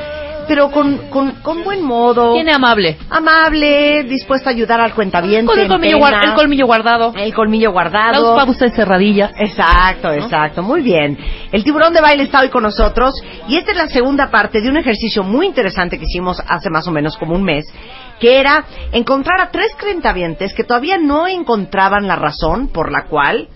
[0.50, 2.34] pero con, con, con buen modo.
[2.34, 2.98] Tiene amable.
[3.08, 5.46] Amable, dispuesto a ayudar al cuentaviente.
[5.46, 7.14] Con el colmillo, el colmillo guardado.
[7.16, 8.36] El colmillo guardado.
[8.36, 9.32] Pausas cerradillas.
[9.38, 10.64] Exacto, exacto.
[10.64, 11.16] Muy bien.
[11.52, 13.14] El tiburón de baile está hoy con nosotros
[13.48, 16.88] y esta es la segunda parte de un ejercicio muy interesante que hicimos hace más
[16.88, 17.72] o menos como un mes,
[18.20, 23.50] que era encontrar a tres crentavientes que todavía no encontraban la razón por la cual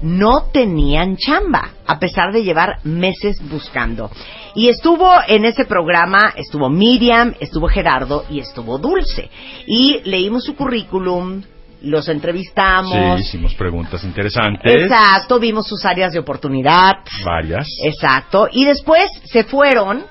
[0.00, 4.10] no tenían chamba, a pesar de llevar meses buscando.
[4.56, 9.28] Y estuvo en ese programa, estuvo Miriam, estuvo Gerardo y estuvo Dulce.
[9.66, 11.42] Y leímos su currículum,
[11.82, 13.20] los entrevistamos.
[13.20, 14.74] Sí, hicimos preguntas interesantes.
[14.74, 16.94] Exacto, vimos sus áreas de oportunidad.
[17.24, 17.68] Varias.
[17.84, 18.48] Exacto.
[18.50, 20.04] Y después se fueron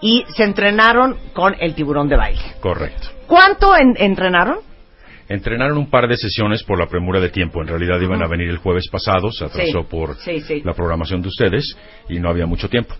[0.00, 2.42] y se entrenaron con el tiburón de baile.
[2.60, 3.08] Correcto.
[3.28, 4.58] ¿Cuánto en- entrenaron?
[5.28, 7.62] Entrenaron un par de sesiones por la premura de tiempo.
[7.62, 10.62] En realidad iban a venir el jueves pasado, se atrasó Sí, por sí, sí.
[10.64, 11.76] la programación de ustedes
[12.10, 12.94] y no había mucho tiempo.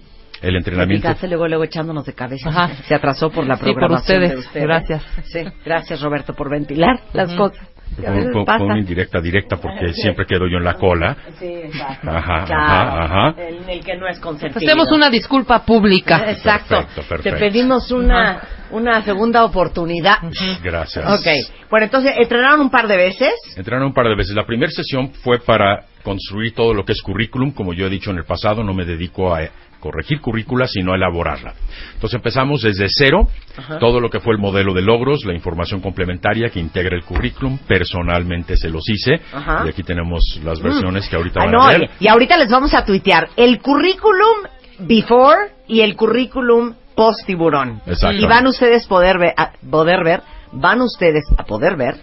[0.49, 2.69] El entrenamiento Fijaste luego, luego echándonos de cabeza.
[2.87, 4.31] Se atrasó por la Sí, por programación ustedes.
[4.33, 4.67] de ustedes.
[4.67, 5.03] Gracias.
[5.25, 7.39] Sí, gracias Roberto por ventilar las Ujú.
[7.39, 7.69] cosas.
[8.01, 11.17] Que a fue, una indirecta directa porque siempre quedo yo en la cola.
[11.39, 12.11] Sí, exacto.
[12.11, 13.35] Ajá, Claro, ajá, ajá.
[13.41, 14.67] En el que no es consentido.
[14.67, 16.29] Hacemos una disculpa pública.
[16.31, 16.77] Exacto.
[16.77, 17.39] Perfecto, perfecto.
[17.39, 18.41] Te pedimos una,
[18.73, 20.17] una segunda oportunidad.
[20.63, 21.05] Gracias.
[21.09, 21.27] Ok.
[21.71, 23.33] Bueno, entonces, ¿entrenaron un par de veces?
[23.57, 24.35] Entrenaron un par de veces.
[24.35, 27.53] La primera sesión fue para construir todo lo que es currículum.
[27.53, 29.43] Como yo he dicho en el pasado, no me dedico a
[29.85, 31.53] corregir currícula, sino a elaborarla.
[31.93, 33.79] Entonces empezamos desde cero, Ajá.
[33.79, 37.59] todo lo que fue el modelo de logros, la información complementaria que integra el currículum.
[37.69, 39.21] Personalmente se los hice.
[39.33, 39.63] Ajá.
[39.67, 41.91] Y aquí tenemos las versiones que ahorita Ah, van no, a ver.
[42.01, 44.49] y ahorita les vamos a tuitear el currículum
[44.79, 47.83] before y el currículum post tiburón.
[47.87, 48.17] Exacto.
[48.17, 51.97] Y van ustedes poder ver, a poder ver, van ustedes a poder ver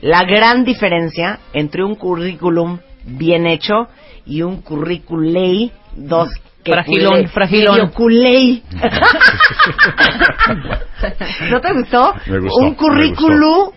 [0.00, 3.88] la gran diferencia entre un currículum bien hecho
[4.24, 7.74] y un curriculei dos que Fragilón, fragilón.
[7.76, 8.62] medio culé.
[11.50, 12.14] ¿No te gustó?
[12.26, 13.70] Me gustó, Un currículum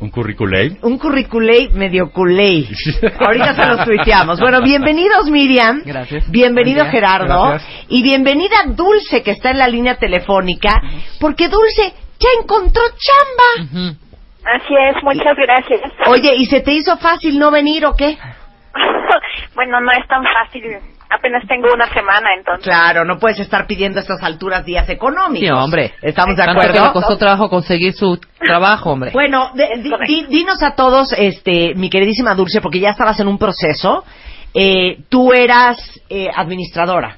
[0.00, 0.76] Un curriculei.
[0.82, 2.64] un curriculei medio culé.
[3.20, 4.40] Ahorita se los tuiteamos.
[4.40, 5.82] Bueno, bienvenidos Miriam.
[5.84, 6.30] Gracias.
[6.30, 6.92] Bienvenido Buen.
[6.92, 7.48] Gerardo.
[7.50, 7.84] Gracias.
[7.88, 10.80] Y bienvenida Dulce que está en la línea telefónica.
[11.20, 13.96] Porque Dulce ya encontró chamba.
[14.44, 15.80] Así es, muchas gracias.
[16.06, 18.16] Oye, ¿y se te hizo fácil no venir o qué?
[19.54, 20.62] bueno, no es tan fácil.
[21.10, 22.64] Apenas tengo una semana, entonces.
[22.64, 25.40] Claro, no puedes estar pidiendo a estas alturas días económicos.
[25.46, 25.94] Sí, hombre.
[26.02, 26.86] ¿Estamos de Tanto que acuerdo?
[26.86, 29.10] le costó trabajo conseguir su trabajo, hombre.
[29.12, 33.28] Bueno, de- di- di- dinos a todos, este, mi queridísima Dulce, porque ya estabas en
[33.28, 34.04] un proceso.
[34.52, 35.78] Eh, tú eras
[36.10, 37.16] eh, administradora.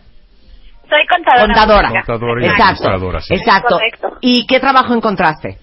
[0.88, 1.46] Soy contadora.
[1.54, 1.88] Contadora.
[2.04, 2.64] Contadora y Exacto.
[2.88, 3.34] administradora, sí.
[3.34, 3.74] Exacto.
[3.74, 4.08] Correcto.
[4.20, 5.58] ¿Y qué trabajo encontraste?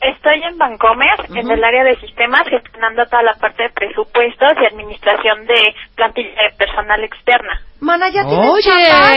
[0.00, 4.66] Estoy en Bancomer, en el área de sistemas, gestionando toda la parte de presupuestos y
[4.66, 7.60] administración de plantilla de personal externa.
[7.80, 8.62] Mana, ya tienes Oye.
[8.62, 9.08] chamba.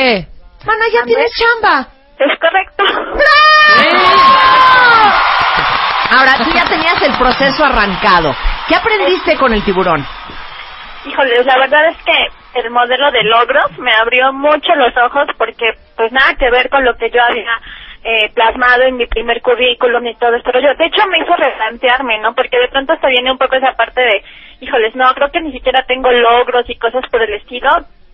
[0.66, 1.88] Mana, ya tienes chamba.
[2.18, 2.84] Es correcto.
[6.12, 8.36] Ahora, tú ya tenías el proceso arrancado.
[8.68, 10.06] ¿Qué aprendiste con el tiburón?
[11.06, 15.66] Híjoles, la verdad es que el modelo de logros me abrió mucho los ojos porque
[15.96, 17.60] pues nada que ver con lo que yo había
[18.04, 20.52] eh, plasmado en mi primer currículum y todo esto.
[20.54, 22.34] Yo, de hecho me hizo replantearme, ¿no?
[22.34, 24.24] Porque de pronto hasta viene un poco esa parte de,
[24.62, 27.70] híjoles, no, creo que ni siquiera tengo logros y cosas por el estilo,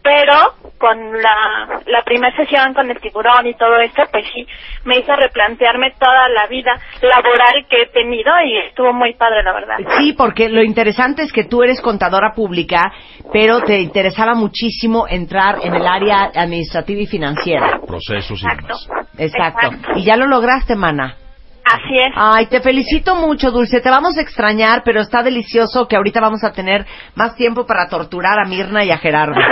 [0.05, 4.45] pero con la, la primera sesión con el tiburón y todo esto, pues sí,
[4.83, 9.53] me hizo replantearme toda la vida laboral que he tenido y estuvo muy padre, la
[9.53, 9.77] verdad.
[9.97, 12.93] Sí, porque lo interesante es que tú eres contadora pública,
[13.33, 17.79] pero te interesaba muchísimo entrar en el área administrativa y financiera.
[17.87, 18.87] Procesos y demás.
[19.17, 19.69] Exacto.
[19.95, 21.15] Y ya lo lograste, mana.
[21.65, 22.13] Así es.
[22.15, 23.81] Ay, te felicito mucho, Dulce.
[23.81, 26.85] Te vamos a extrañar, pero está delicioso que ahorita vamos a tener
[27.15, 29.35] más tiempo para torturar a Mirna y a Gerardo.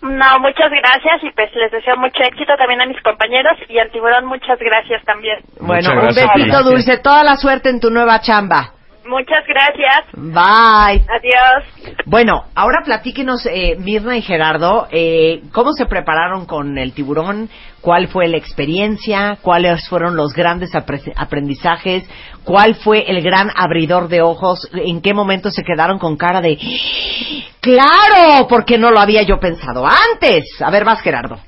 [0.00, 3.90] No, muchas gracias y pues les deseo mucho éxito también a mis compañeros y al
[3.90, 5.38] tiburón muchas gracias también.
[5.60, 6.62] Bueno, un besito.
[6.62, 6.98] Dulce.
[6.98, 8.77] Toda la suerte en tu nueva chamba.
[9.08, 10.04] Muchas gracias.
[10.12, 11.04] Bye.
[11.08, 11.96] Adiós.
[12.04, 17.48] Bueno, ahora platíquenos, eh, Mirna y Gerardo, eh, cómo se prepararon con el tiburón,
[17.80, 22.08] cuál fue la experiencia, cuáles fueron los grandes apre- aprendizajes,
[22.44, 26.58] cuál fue el gran abridor de ojos, en qué momento se quedaron con cara de
[27.60, 30.44] claro, porque no lo había yo pensado antes.
[30.60, 31.38] A ver, vas Gerardo.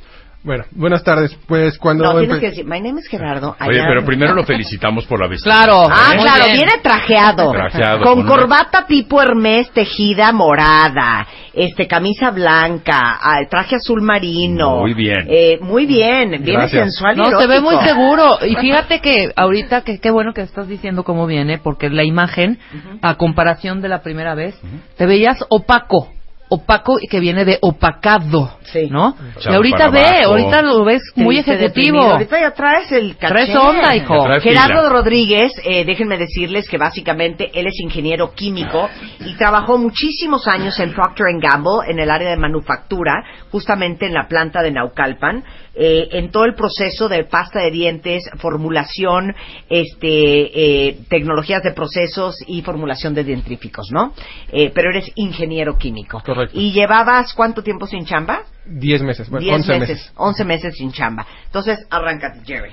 [0.42, 1.36] Bueno, buenas tardes.
[1.46, 2.02] Pues cuando...
[2.04, 3.54] No, tienes que decir, my name is Gerardo.
[3.60, 5.64] Oye, pero primero lo felicitamos por la vestimenta.
[5.66, 6.18] Claro, ah, ¿eh?
[6.18, 13.18] claro, viene trajeado, Trajeado, con con una- corbata tipo Hermes tejida morada, este camisa blanca,
[13.20, 14.78] ah, traje azul marino.
[14.78, 15.26] Muy bien.
[15.28, 16.84] Eh, muy bien, viene Gracias.
[16.84, 17.70] sensual y No, se ve erótico.
[17.76, 18.38] muy seguro.
[18.46, 22.58] Y fíjate que ahorita, que qué bueno que estás diciendo cómo viene, porque la imagen,
[23.02, 24.58] a comparación de la primera vez,
[24.96, 26.08] te veías opaco.
[26.50, 28.58] Opaco y que viene de opacado,
[28.90, 29.16] ¿no?
[29.48, 30.30] Y ahorita ve, abajo.
[30.30, 31.68] ahorita lo ves muy ejecutivo.
[31.68, 32.10] deprimido.
[32.10, 33.32] Ahorita ya traes el caché.
[33.32, 34.22] Traes onda, hijo.
[34.24, 34.90] Traes Gerardo.
[34.90, 38.88] Rodríguez, eh, déjenme decirles que básicamente él es ingeniero químico
[39.20, 44.26] y trabajó muchísimos años en Procter Gamble en el área de manufactura, justamente en la
[44.26, 45.44] planta de Naucalpan,
[45.74, 49.34] eh, en todo el proceso de pasta de dientes, formulación,
[49.68, 54.12] este, eh, tecnologías de procesos y formulación de dentríficos, ¿no?
[54.50, 56.20] Eh, pero eres ingeniero químico.
[56.24, 56.39] Correcto.
[56.52, 58.42] ¿Y llevabas cuánto tiempo sin chamba?
[58.66, 60.12] Diez meses, bueno, Diez once meses, meses.
[60.16, 61.26] 11 meses sin chamba.
[61.46, 62.72] Entonces, arráncate, Jerry.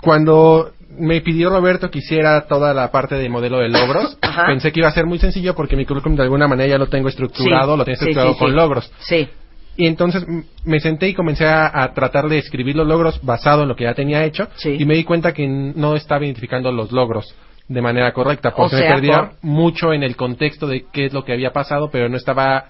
[0.00, 4.46] Cuando me pidió Roberto que hiciera toda la parte de modelo de logros, Ajá.
[4.46, 6.88] pensé que iba a ser muy sencillo porque mi currículum de alguna manera ya lo
[6.88, 8.56] tengo estructurado, Sí, lo tengo sí, estructurado sí, con sí.
[8.56, 8.92] logros.
[9.00, 9.28] Sí.
[9.76, 10.24] Y entonces
[10.64, 13.84] me senté y comencé a, a tratar de escribir los logros basado en lo que
[13.84, 17.34] ya tenía hecho y me di cuenta que no estaba identificando los logros
[17.66, 21.12] de manera correcta porque O me perdía por- mucho en el contexto de qué es
[21.12, 22.66] lo que había pasado pero no estaba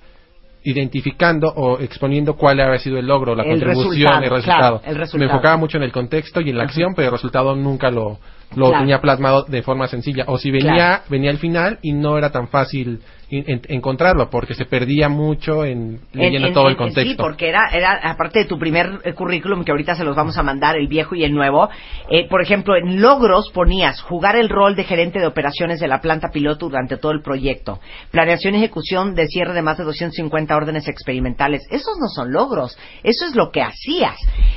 [0.65, 4.59] identificando o exponiendo cuál había sido el logro, la El contribución, resultado, el resultado.
[4.81, 5.19] claro, el resultado.
[5.19, 8.19] Me enfocaba mucho en el contexto y en la acción, pero el resultado nunca lo,
[8.57, 8.83] lo Claro.
[8.83, 10.25] tenía plasmado de forma sencilla.
[10.29, 11.03] O si venía, Claro.
[11.09, 13.01] venía al final y no era tan fácil
[13.31, 17.11] en- encontrarlo porque se perdía mucho en leyendo En- en- todo el contexto.
[17.11, 20.39] Sí, porque era, era aparte de tu primer eh, currículum, que ahorita se los vamos
[20.39, 21.69] a mandar, el viejo y el nuevo.
[22.11, 26.01] eh, por ejemplo, en logros ponías jugar el rol de gerente de operaciones de la
[26.01, 27.81] planta piloto durante todo el proyecto.
[28.11, 31.63] Planeación y ejecución de cierre de más de 250 órdenes experimentales.
[31.71, 34.17] Esos no son logros, eso es lo que hacías.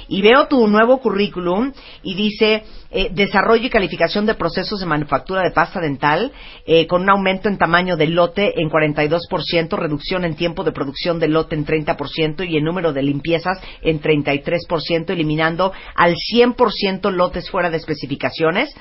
[0.09, 1.71] Y veo tu nuevo currículum
[2.03, 6.31] y dice eh, desarrollo y calificación de procesos de manufactura de pasta dental
[6.65, 11.19] eh, con un aumento en tamaño del lote en 42%, reducción en tiempo de producción
[11.19, 17.49] del lote en 30% y en número de limpiezas en 33%, eliminando al 100% lotes
[17.49, 18.73] fuera de especificaciones.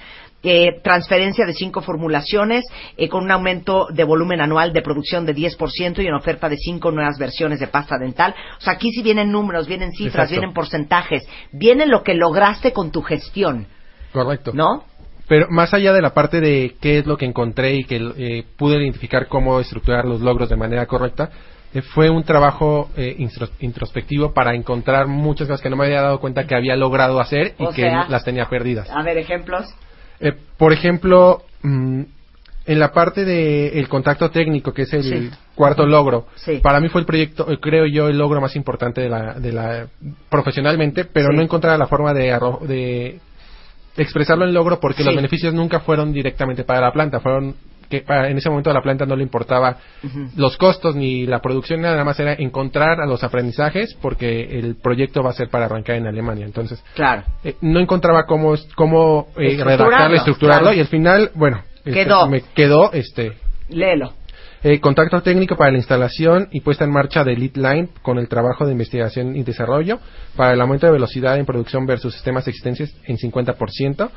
[0.42, 2.64] eh, transferencia de cinco formulaciones
[2.96, 6.56] eh, con un aumento de volumen anual de producción de 10% y en oferta de
[6.56, 8.34] cinco nuevas versiones de pasta dental.
[8.58, 10.32] O sea, aquí sí vienen números, vienen cifras, Exacto.
[10.32, 13.66] vienen porcentajes, viene lo que lograste con tu gestión.
[14.24, 14.52] Correcto.
[14.54, 14.84] ¿No?
[15.28, 18.44] Pero más allá de la parte de qué es lo que encontré y que eh,
[18.56, 21.30] pude identificar cómo estructurar los logros de manera correcta,
[21.74, 23.16] eh, fue un trabajo eh,
[23.60, 27.54] introspectivo para encontrar muchas cosas que no me había dado cuenta que había logrado hacer
[27.58, 28.88] y O que sea- las tenía perdidas.
[28.90, 29.66] A ver, ejemplos.
[30.20, 32.02] Eh, por ejemplo, mm,
[32.68, 35.30] en la parte de el contacto técnico, que es el Sí.
[35.56, 36.58] cuarto logro, Sí.
[36.62, 39.86] para mí fue el proyecto, creo yo, el logro más importante de la, de la
[40.30, 41.36] profesionalmente, pero Sí.
[41.36, 42.38] no encontraba la forma de,
[42.68, 43.20] de
[43.96, 47.54] expresarlo en logro porque los beneficios nunca fueron directamente para la planta, fueron
[47.88, 49.76] que para- en ese momento a la planta no le importaba
[50.36, 55.22] los costos ni la producción, nada más era encontrar a los aprendizajes porque el proyecto
[55.22, 56.44] va a ser para arrancar en Alemania.
[56.46, 57.22] Entonces, Claro.
[57.44, 60.76] eh, no encontraba cómo, cómo eh, Estructurarlo, redactarlo, estructurarlo claro.
[60.76, 62.26] y al final, bueno, este, Quedó.
[62.28, 63.34] me quedó este
[63.68, 64.12] Léelo.
[64.62, 68.28] Eh, contacto técnico para la instalación y puesta en marcha de Lead Line con el
[68.28, 69.98] trabajo de investigación y desarrollo
[70.34, 74.10] para el aumento de velocidad en producción versus sistemas existentes en 50%,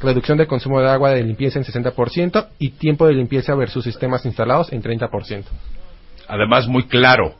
[0.00, 4.24] reducción de consumo de agua de limpieza en 60% y tiempo de limpieza versus sistemas
[4.24, 5.44] instalados en 30%.
[6.28, 7.34] Además, muy claro.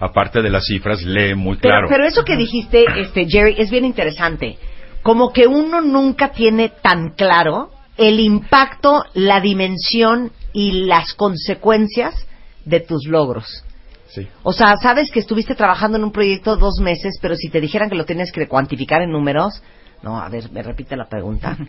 [0.00, 1.88] Aparte de las cifras, lee muy Pero, claro.
[1.88, 4.56] pero eso que dijiste, este, Jerry, es bien interesante.
[5.02, 12.14] Como que uno nunca tiene tan claro el impacto, la dimensión y las consecuencias
[12.64, 13.64] de tus logros.
[14.08, 14.26] Sí.
[14.42, 17.90] O sea, sabes que estuviste trabajando en un proyecto dos meses, pero si te dijeran
[17.90, 19.62] que lo tienes que cuantificar en números,
[20.02, 21.56] no, a ver, me repite la pregunta.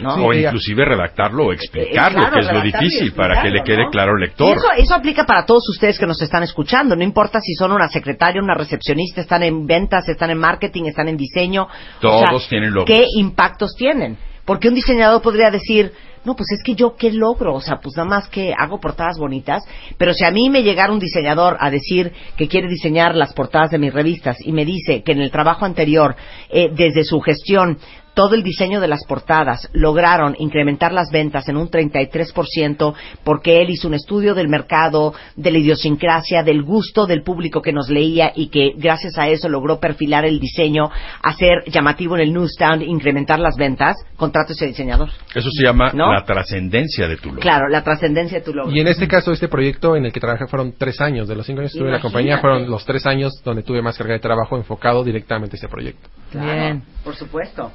[0.00, 0.14] ¿No?
[0.26, 3.64] o inclusive redactarlo o explicarlo, Eh, claro, que es lo difícil, para que le explicarlo,
[3.64, 3.90] quede ¿no?
[3.90, 4.56] claro al lector.
[4.56, 6.94] eso, eso aplica para todos ustedes que nos están escuchando.
[6.94, 11.08] No importa si son una secretaria, una recepcionista, están en ventas, están en marketing, están
[11.08, 11.64] en diseño.
[11.64, 12.84] O Todos sea, tienen logros.
[12.96, 14.18] ¿Qué impactos tienen?
[14.44, 15.92] Porque un diseñador podría decir,
[16.24, 19.18] no, pues es que yo qué logro, o sea, pues nada más que hago portadas
[19.18, 19.62] bonitas,
[19.96, 23.70] pero si a mí me llegara un diseñador a decir que quiere diseñar las portadas
[23.70, 26.16] de mis revistas y me dice que en el trabajo anterior,
[26.50, 27.78] eh, desde su gestión,
[28.18, 32.92] todo el diseño de las portadas, lograron incrementar las ventas en un 33%
[33.22, 37.72] porque él hizo un estudio del mercado, de la idiosincrasia, del gusto del público que
[37.72, 40.90] nos leía y que gracias a eso logró perfilar el diseño,
[41.22, 45.10] hacer llamativo en el newsstand, incrementar las ventas, contrato ese diseñador.
[45.32, 46.12] Eso se llama ¿No?
[46.12, 47.40] la trascendencia de tu logo.
[47.40, 48.72] Claro, la trascendencia de tu logo.
[48.72, 51.28] Y en este caso, este proyecto en el que trabajé fueron tres años.
[51.28, 53.80] De los cinco años que estuve en la compañía, fueron los tres años donde tuve
[53.80, 56.08] más carga de trabajo enfocado directamente a este proyecto.
[56.32, 56.82] Claro, Bien.
[57.04, 57.70] Por supuesto.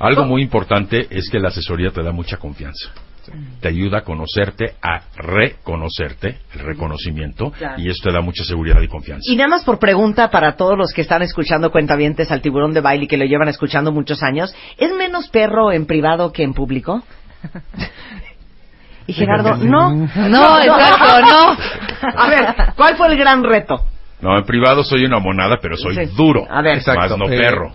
[0.00, 2.90] Algo muy importante es que la asesoría te da mucha confianza.
[3.60, 7.80] Te ayuda a conocerte, a reconocerte, el reconocimiento, Claro.
[7.80, 9.30] y eso te da mucha seguridad y confianza.
[9.30, 12.80] Y nada más por pregunta para todos los que están escuchando cuentavientes al tiburón de
[12.80, 16.54] baile y que lo llevan escuchando muchos años, ¿es menos perro en privado que en
[16.54, 17.02] público?
[19.06, 19.90] Y Gerardo, no.
[19.92, 21.56] No, exacto, no.
[22.16, 23.84] A ver, ¿cuál fue el gran reto?
[24.20, 26.12] No, en privado soy una monada, pero soy Sí.
[26.16, 26.46] duro.
[26.48, 26.80] A ver.
[26.86, 27.72] más no Eh, perro.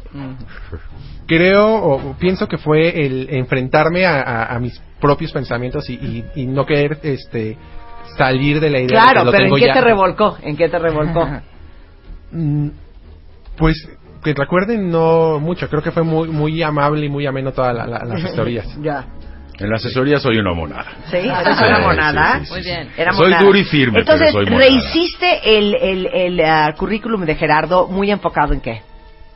[1.27, 6.25] Creo o pienso que fue el enfrentarme a, a- a mis propios pensamientos y, y-
[6.35, 7.57] y no querer este
[8.17, 9.73] salir de la idea de que Claro, lo pero ¿en tengo qué ya.
[9.73, 10.37] te revolcó?
[10.43, 11.27] ¿En qué te revolcó?
[12.31, 12.69] Mm,
[13.57, 13.89] Pues
[14.23, 17.85] que recuerden no mucho, creo que fue muy muy amable y muy ameno todas la-
[17.87, 18.67] la- las asesorías.
[18.81, 19.05] ya.
[19.57, 20.85] En la asesoría soy una monada.
[21.09, 21.15] ¿Sí?
[21.17, 22.39] ¿Eres una sí, monada?
[22.39, 22.89] sí, sí, Muy bien.
[22.97, 24.65] Era Soy duro y firme, pero Entonces, soy monada.
[24.69, 28.81] rehiciste el, el, el ah, currículum de Gerardo muy enfocado en qué?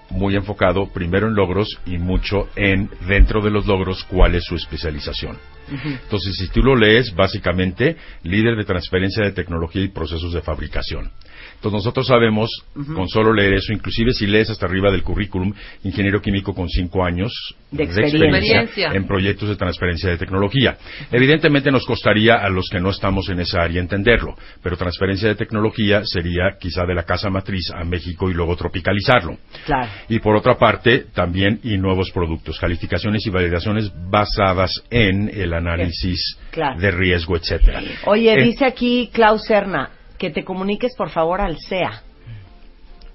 [0.10, 4.56] Muy enfocado primero en logros y mucho en, dentro de los logros, cuál es su
[4.56, 5.38] especialización.
[5.72, 11.12] Entonces, si tú lo lees, básicamente, líder de transferencia de tecnología y procesos de fabricación.
[11.60, 12.50] Entonces, nosotros sabemos,
[12.96, 15.54] con solo leer eso, inclusive si lees hasta arriba del currículum,
[15.84, 17.34] ingeniero químico con cinco años
[17.70, 18.28] De experiencia.
[18.30, 18.92] Experiencia.
[18.94, 20.78] en proyectos de transferencia de tecnología.
[21.12, 25.36] Evidentemente nos costaría a los que no estamos en esa área entenderlo, pero transferencia de
[25.36, 29.38] tecnología sería quizá de la casa matriz a México y luego tropicalizarlo.
[29.66, 29.90] Claro.
[30.08, 36.38] Y por otra parte, también y nuevos productos, calificaciones y validaciones basadas en el análisis
[36.52, 36.80] Claro.
[36.80, 37.82] de riesgo, etcétera.
[38.06, 42.04] Oye, Eh, dice aquí Klaus Serna que te comuniques por favor al CEA.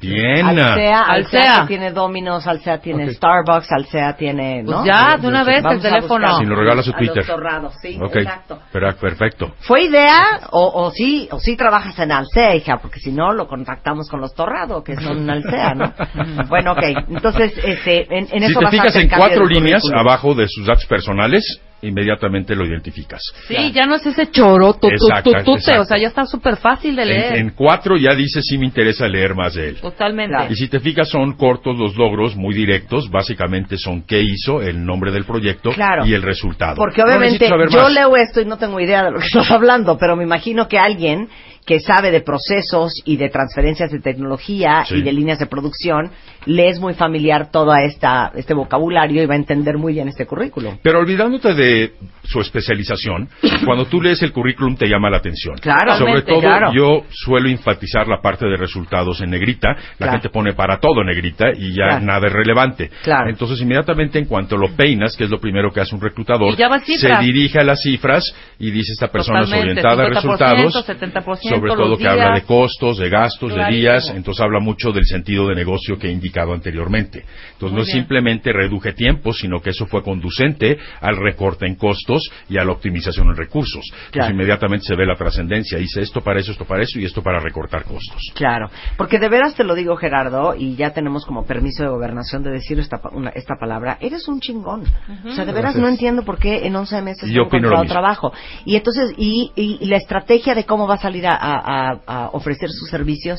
[0.00, 0.44] Bien.
[0.46, 1.66] Alsea, Al Alsea SEA.
[1.66, 3.10] tiene Domino's, Alsea tiene Ok.
[3.12, 4.72] Starbucks, Alsea tiene, ¿no?
[4.82, 6.26] Pues ya, de una vez, Vamos el teléfono.
[6.26, 7.24] buscar Si lo regala su a Twitter.
[7.24, 8.58] Doctor Rado, sí, exacto.
[8.70, 9.54] pero- perfecto.
[9.60, 12.76] ¿Fue idea o, o sí o sí trabajas en Alsea, hija?
[12.82, 15.94] Porque si no, lo contactamos con los Torrado, que son en Alsea, ¿no?
[16.48, 16.82] bueno, ok.
[17.08, 20.66] Entonces, este, en, en Si eso te vas fijas en cuatro líneas abajo de sus
[20.66, 23.20] datos personales, inmediatamente lo identificas.
[23.48, 25.82] Sí, ya no es ese choro, tu, Exacto, tu, tute, exacto.
[25.82, 27.32] o sea, ya está súper fácil de leer.
[27.36, 29.76] En, en cuatro ya dice si me interesa leer más de él.
[29.80, 30.36] Totalmente.
[30.50, 34.84] Y si te fijas son cortos los logros, muy directos, básicamente son qué hizo, el
[34.84, 36.06] nombre del proyecto Claro.
[36.06, 36.76] y el resultado.
[36.76, 39.96] Porque No obviamente yo leo esto y no tengo idea de lo que estás hablando,
[39.98, 41.28] pero me imagino que alguien
[41.66, 44.96] que sabe de procesos y de transferencias de tecnología Sí.
[44.96, 46.10] y de líneas de producción,
[46.46, 50.26] le es muy familiar todo esta, este vocabulario y va a entender muy bien este
[50.26, 50.78] currículum.
[50.82, 51.92] Pero olvidándote de
[52.22, 53.28] su especialización,
[53.64, 55.56] cuando tú lees el currículum te llama la atención.
[55.58, 55.96] Claro.
[55.96, 56.72] Sobre todo claro.
[56.72, 59.68] yo suelo enfatizar la parte de resultados en negrita.
[59.68, 60.12] La Claro.
[60.12, 62.04] gente pone para todo en negrita y ya Claro.
[62.04, 62.90] nada es relevante.
[63.02, 63.30] Claro.
[63.30, 67.16] Entonces inmediatamente en cuanto lo peinas, que es lo primero que hace un reclutador, se
[67.20, 68.24] dirige a las cifras
[68.58, 70.86] y dice esta persona es orientada a 50%, resultados.
[70.86, 75.04] 70% sobre todo que habla de costos, de gastos, de días, entonces habla mucho del
[75.04, 76.12] sentido de negocio que he
[76.42, 77.24] anteriormente.
[77.52, 77.96] Entonces Muy no bien.
[77.96, 82.72] simplemente reduje tiempo, sino que eso fue conducente al recorte en costos y a la
[82.72, 83.84] optimización en recursos.
[83.90, 84.06] Claro.
[84.06, 87.22] Entonces inmediatamente se ve la trascendencia, dice esto para eso, esto para eso y esto
[87.22, 88.20] para recortar costos.
[88.34, 92.42] Claro, porque de veras te lo digo Gerardo, y ya tenemos como permiso de gobernación
[92.42, 94.82] de decir esta, una- esta palabra, eres un chingón.
[95.24, 95.82] O sea, de veras Gracias.
[95.82, 98.32] no entiendo por qué en 11 meses Yo encontrado trabajo.
[98.64, 102.00] Y entonces, y, y- y la estrategia de cómo va a salir a, a- a-
[102.06, 103.38] a ofrecer sus servicios.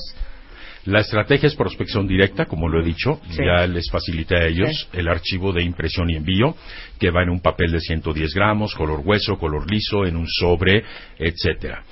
[0.86, 3.42] La estrategia es prospección directa, como lo he dicho, Sí.
[3.44, 6.56] ya les facilita a ellos el archivo de impresión y envío,
[7.00, 10.84] que va en un papel de 110 gramos, color hueso, color liso, en un sobre,
[11.18, 11.84] etcétera.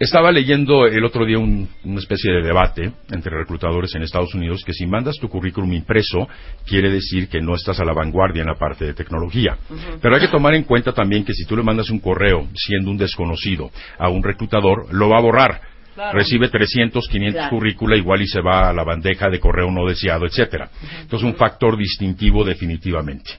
[0.00, 4.64] Estaba leyendo el otro día un- una especie de debate entre reclutadores en Estados Unidos
[4.64, 6.26] que si mandas tu currículum impreso
[6.66, 9.56] quiere decir que no estás a la vanguardia en la parte de tecnología.
[10.02, 12.90] Pero hay que tomar en cuenta también que si tú le mandas un correo siendo
[12.90, 15.73] un desconocido a un reclutador, lo va a borrar.
[15.94, 16.18] Claro.
[16.18, 17.50] Recibe 300, 500 Claro.
[17.50, 20.68] currícula igual y se va a la bandeja de correo no deseado, etcétera.
[21.02, 23.30] Entonces un factor distintivo definitivamente.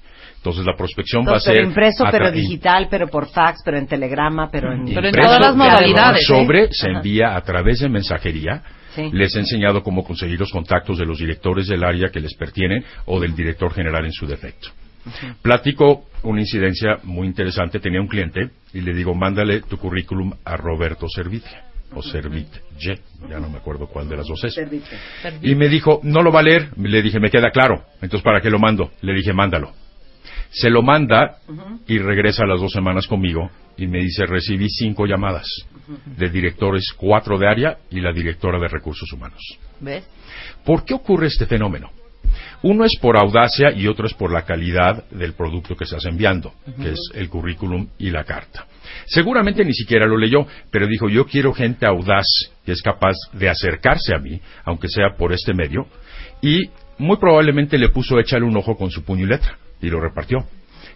[0.46, 3.88] Entonces la prospección va a ser pero impreso, pero digital, pero por fax, pero en
[3.88, 4.88] telegrama, pero en...
[4.88, 5.38] Impreso,
[5.80, 8.62] El sobre se envía a través de mensajería.
[8.94, 9.10] Sí.
[9.12, 12.86] Les he enseñado cómo conseguir los contactos de los directores del área que les pertienen
[13.06, 14.70] o del director general en su defecto.
[15.42, 17.80] Platico una incidencia muy interesante.
[17.80, 21.65] Tenía un cliente y le digo, mándale tu currículum a Roberto Servitje
[21.96, 22.62] o Servitje,
[23.30, 24.60] ya no me acuerdo cuál de las dos es.
[25.42, 26.70] Y me dijo, no lo va a leer.
[26.78, 27.84] Le dije, me queda claro.
[28.02, 28.92] Entonces, ¿para qué lo mando?
[29.02, 29.74] Le dije, mándalo.
[30.50, 31.38] Se lo manda
[31.88, 35.48] y regresa a las dos semanas conmigo y me dice, recibí cinco llamadas
[36.06, 39.42] de directores, cuatro de área y la directora de recursos humanos.
[39.80, 40.06] ¿Ves?
[40.64, 41.92] ¿Por qué ocurre este fenómeno?
[42.62, 46.54] Uno es por audacia y otro es por la calidad del producto que estás enviando,
[46.82, 48.66] que es el currículum y la carta.
[49.06, 52.26] Seguramente ni siquiera lo leyó, pero dijo, yo quiero gente audaz
[52.66, 55.88] que es capaz de acercarse a mí, aunque sea por este medio,
[56.42, 60.00] y muy probablemente le puso échale un ojo con su puño y letra, y lo
[60.00, 60.46] repartió.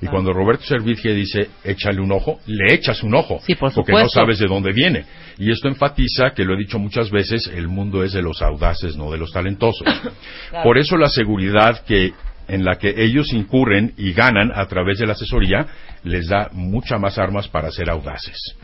[0.02, 0.12] Y Ah.
[0.12, 4.40] cuando Roberto Servitje dice échale un ojo, le echas un ojo, por porque no sabes
[4.40, 5.06] de dónde viene.
[5.38, 8.96] Y esto enfatiza, que lo he dicho muchas veces, el mundo es de los audaces,
[8.96, 9.86] no de los talentosos.
[10.50, 10.64] Claro.
[10.64, 12.14] Por eso la seguridad que
[12.48, 15.68] en la que ellos incurren y ganan a través de la asesoría
[16.04, 18.56] les da mucha más armas para ser audaces.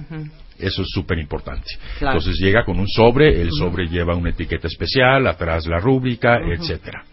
[0.58, 1.68] Eso es súper importante.
[2.00, 2.18] Claro.
[2.18, 7.04] Entonces llega con un sobre, el sobre lleva una etiqueta especial, atrás la rúbrica, etcétera.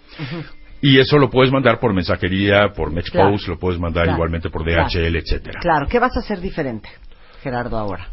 [0.83, 4.17] Y eso lo puedes mandar por mensajería, por Mexpost, lo puedes mandar Claro.
[4.19, 4.89] igualmente por Claro.
[4.89, 5.61] DHL, etcétera.
[5.61, 6.89] Claro, ¿qué vas a hacer diferente,
[7.43, 8.09] Gerardo, ahora?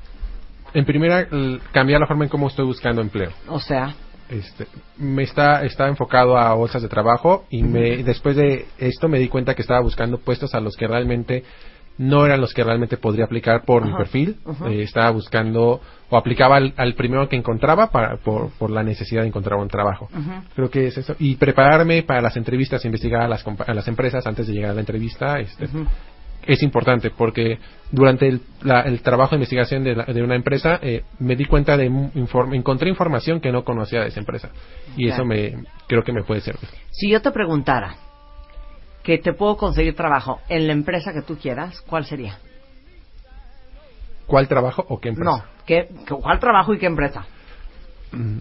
[0.73, 1.27] En primera,
[1.71, 3.31] cambiar la forma en cómo estoy buscando empleo.
[3.47, 3.93] O sea,
[4.29, 4.67] Este,
[4.97, 9.27] me está, está enfocado a bolsas de trabajo y me, después de esto me di
[9.27, 11.43] cuenta que estaba buscando puestos a los que realmente
[11.99, 14.37] no eran los que realmente podría aplicar por mi perfil.
[14.67, 19.21] Eh, estaba buscando o aplicaba al, al primero que encontraba para, por, por la necesidad
[19.21, 20.09] de encontrar un trabajo.
[20.55, 21.15] Creo que es eso.
[21.19, 24.71] Y prepararme para las entrevistas, investigar a las, compa- a las empresas antes de llegar
[24.71, 25.39] a la entrevista.
[25.39, 25.67] Este,
[26.47, 27.59] Es importante porque
[27.91, 31.43] durante el, la- el trabajo de investigación de, la- de una empresa eh, me di
[31.45, 34.49] cuenta de inform- encontré información que no conocía de esa empresa
[34.95, 35.15] y Claro.
[35.15, 36.69] eso me creo que me puede servir.
[36.91, 37.93] si yo te preguntara
[39.09, 42.37] que te puedo conseguir trabajo en la empresa que tú quieras, ¿cuál sería?
[44.27, 45.31] ¿Cuál trabajo o qué empresa?
[45.31, 45.87] No, ¿qué,
[46.21, 47.25] ¿cuál trabajo y qué empresa?
[48.11, 48.37] Mm,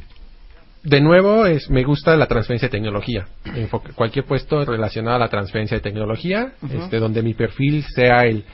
[0.83, 3.27] De nuevo, es, me gusta la transferencia de tecnología.
[3.47, 8.45] Enfoque- cualquier puesto relacionado a la transferencia de tecnología, este, donde mi perfil sea el,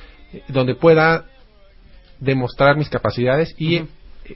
[0.46, 1.24] donde pueda
[2.20, 3.82] demostrar mis capacidades y,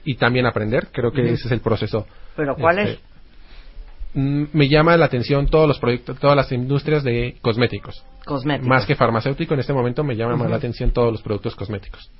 [0.03, 0.89] y también aprender.
[0.91, 2.05] Creo que ese es el proceso.
[2.35, 2.99] ¿Pero cuál Este, es?
[4.13, 8.03] Mm, Me llama la atención todos los proyectos, todas las industrias de cosméticos.
[8.25, 8.67] Cosméticos.
[8.67, 12.11] Más que farmacéutico, en este momento me llama más la atención todos los productos cosméticos.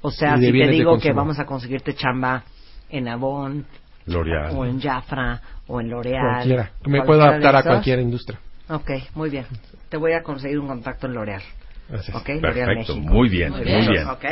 [0.00, 2.44] O sea, si te digo que vamos a conseguirte chamba
[2.90, 3.64] en Avon,
[4.06, 4.54] L'Oreal.
[4.54, 6.20] o en Jafra, o en L'Oreal.
[6.20, 6.62] Cualquiera.
[6.62, 8.38] Me cualquiera puedo adaptar a cualquier industria.
[8.68, 9.46] Ok, muy bien.
[9.88, 11.42] Te voy a conseguir un contacto en L'Oreal.
[11.88, 12.16] Gracias.
[12.16, 14.08] Ok, L'Oreal Perfecto, muy bien, muy bien.
[14.08, 14.24] Ok,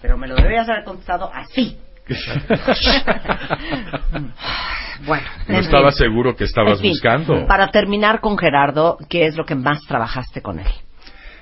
[0.00, 1.76] pero me lo debías haber contestado así.
[5.06, 7.46] bueno, No estaba seguro que estabas fin, buscando.
[7.46, 10.68] Para terminar con Gerardo, ¿qué es lo que más trabajaste con él?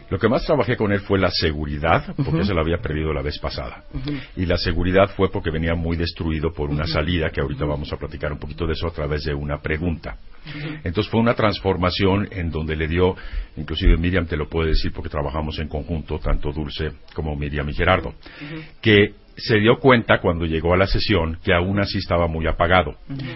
[0.09, 3.23] Lo que más trabajé con él fue la seguridad, porque se lo había perdido la
[3.23, 3.85] vez pasada.
[4.37, 7.97] Y la seguridad fue porque venía muy destruido por una salida, que ahorita vamos a
[7.97, 10.17] platicar un poquito de eso a través de una pregunta.
[10.85, 13.17] Entonces fue una transformación en donde le dio,
[13.57, 17.75] inclusive Miriam te lo puede decir porque trabajamos en conjunto, tanto Dulce como Miriam y
[17.75, 18.15] Gerardo,
[18.81, 22.95] que se dio cuenta cuando llegó a la sesión que aún así estaba muy apagado.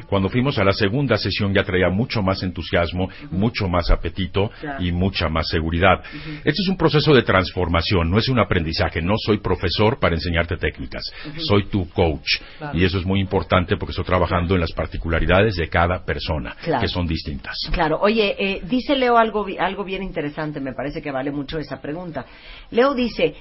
[0.08, 4.82] Cuando fuimos a la segunda sesión ya traía mucho más entusiasmo, mucho más apetito Claro.
[4.84, 6.02] y mucha más seguridad.
[6.44, 9.00] Este es un proceso de transformación, no es un aprendizaje.
[9.02, 11.02] No soy profesor para enseñarte técnicas,
[11.38, 12.38] soy tu coach.
[12.58, 12.78] Claro.
[12.78, 16.80] Y eso es muy importante porque estoy trabajando en las particularidades de cada persona, Claro.
[16.82, 17.56] que son distintas.
[17.72, 21.80] Claro, oye, eh, dice Leo algo, algo bien interesante, me parece que vale mucho esa
[21.80, 22.24] pregunta.
[22.70, 23.34] Leo dice,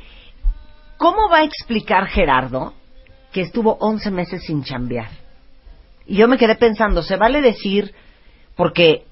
[1.00, 2.74] ¿cómo va a explicar Gerardo
[3.32, 5.10] que estuvo 11 meses sin chambear?
[6.06, 7.96] Y yo me quedé pensando, ¿se vale decir
[8.56, 9.06] porque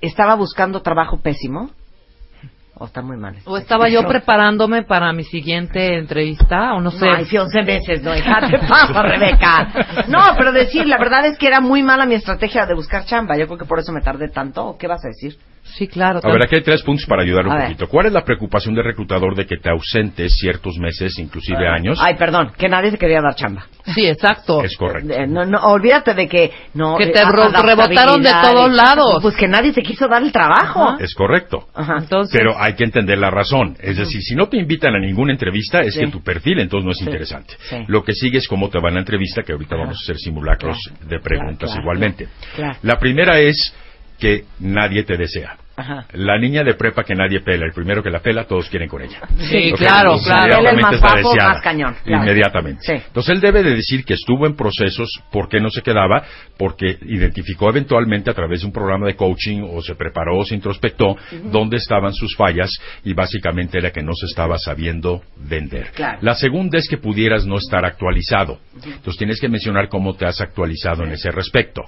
[0.00, 1.70] estaba buscando trabajo pésimo?
[2.76, 3.36] ¿O está muy mal?
[3.44, 7.06] O estaba yo preparándome para mi siguiente entrevista, o no sé.
[7.08, 8.56] Ay, sí, 11 meses, no, hija, te
[9.02, 10.06] Rebeca.
[10.08, 13.36] No, pero decir, la verdad es que era muy mala mi estrategia de buscar chamba.
[13.36, 14.66] Yo creo que por eso me tardé tanto.
[14.66, 15.38] ¿O qué vas a decir?
[15.64, 16.20] Sí, claro.
[16.22, 17.64] A ver, aquí hay tres puntos para ayudar un A ver.
[17.64, 17.88] poquito.
[17.88, 21.98] ¿Cuál es la preocupación del reclutador de que te ausentes ciertos meses, inclusive años?
[22.00, 23.66] Ay, perdón, que nadie te quería dar chamba.
[23.94, 24.62] Sí, exacto.
[24.62, 25.12] Es correcto.
[25.12, 26.96] Eh, No, no, olvídate de que no.
[26.96, 29.18] Que eh, te rebotaron de todos lados.
[29.22, 30.96] Pues que nadie te quiso dar el trabajo.
[31.00, 31.68] Es correcto.
[31.76, 33.76] Entonces, Pero hay que entender la razón.
[33.80, 36.00] Es decir, si no te invitan a ninguna entrevista, es Sí.
[36.00, 37.04] que tu perfil entonces no es Sí.
[37.04, 37.54] interesante.
[37.58, 37.76] Sí.
[37.88, 40.16] Lo que sigue es cómo te va en la entrevista, que ahorita vamos a hacer
[40.18, 40.76] simulacros
[41.08, 42.28] de preguntas claro, igualmente.
[42.54, 42.78] Claro.
[42.82, 43.74] La primera es
[44.24, 45.58] que nadie te desea.
[45.76, 46.06] Ajá.
[46.12, 49.02] La niña de prepa que nadie pela, el primero que la pela, todos quieren con
[49.02, 49.20] ella.
[49.38, 50.60] Sí, claro, claro.
[50.60, 52.22] Él es inmediatamente más guapo, cañón, claro.
[52.22, 52.80] Inmediatamente.
[52.82, 52.92] Sí.
[52.92, 56.22] Entonces él debe de decir que estuvo en procesos, por qué no se quedaba,
[56.56, 60.54] porque identificó eventualmente a través de un programa de coaching o se preparó o se
[60.54, 61.16] introspectó
[61.50, 62.70] dónde estaban sus fallas
[63.02, 65.90] y básicamente era que no se estaba sabiendo vender.
[65.92, 66.18] Claro.
[66.20, 68.60] La segunda es que pudieras no estar actualizado.
[68.76, 71.82] Entonces tienes que mencionar cómo te has actualizado en ese respecto.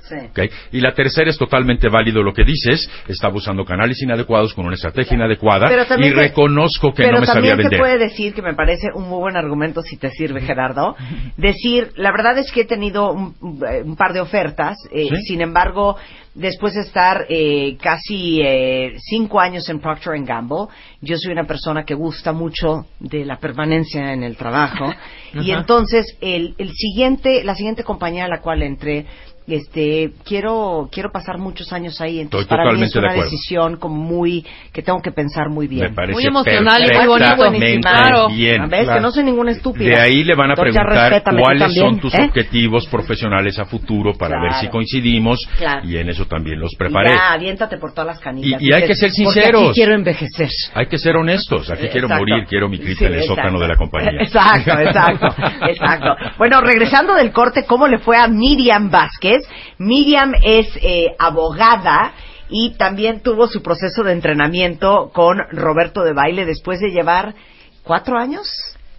[0.73, 4.75] Y la tercera es totalmente válido lo que dices, está buscando canales inadecuados, con una
[4.75, 7.79] estrategia inadecuada Pero y reconozco que Pero no me sabía también se vender.
[7.81, 10.97] puede decir, que me parece un muy buen argumento si te sirve, Gerardo,
[11.37, 15.23] decir, la verdad es que he tenido un, un par de ofertas, eh, ¿Sí?
[15.23, 15.97] sin embargo,
[16.37, 20.67] después de estar eh, casi eh, cinco años en Procter Gamble,
[21.01, 24.93] yo soy una persona que gusta mucho de la permanencia en el trabajo,
[25.35, 29.07] y entonces el, el siguiente, la siguiente compañía a la cual entré,
[29.47, 33.77] este, quiero, quiero pasar muchos años ahí, entonces Estoy para mí es de una decisión
[33.77, 35.95] como muy, que tengo que pensar muy bien.
[36.13, 37.89] Muy emocional y muy bonito.
[37.89, 38.29] Claro.
[38.29, 38.69] bien.
[38.69, 38.89] ¿Ves?
[38.89, 39.89] Que no soy ninguna estúpida.
[39.97, 42.23] De ahí le van a Entonces, preguntar cuáles también, son tus ¿eh?
[42.25, 45.87] objetivos profesionales a futuro para ver si coincidimos Claro.
[45.89, 47.11] y en eso también los Y preparé.
[47.15, 48.61] Ya, aviéntate por todas las canillas.
[48.61, 49.63] Y- y hay que ser sinceros.
[49.63, 50.49] aquí quiero envejecer.
[50.75, 51.71] Hay que ser honestos.
[51.71, 52.25] Aquí quiero Exacto.
[52.27, 53.43] morir, quiero mi cripta Sí, en el exacto.
[53.43, 54.11] sótano de la compañía.
[54.21, 55.27] Exacto, exacto,
[55.69, 56.17] exacto.
[56.39, 59.36] Bueno, regresando del corte, ¿cómo le fue a Miriam Vázquez?
[59.79, 62.13] Miriam es eh, abogada
[62.49, 67.35] y también tuvo su proceso de entrenamiento con Roberto de Baile después de llevar
[67.83, 68.47] cuatro años,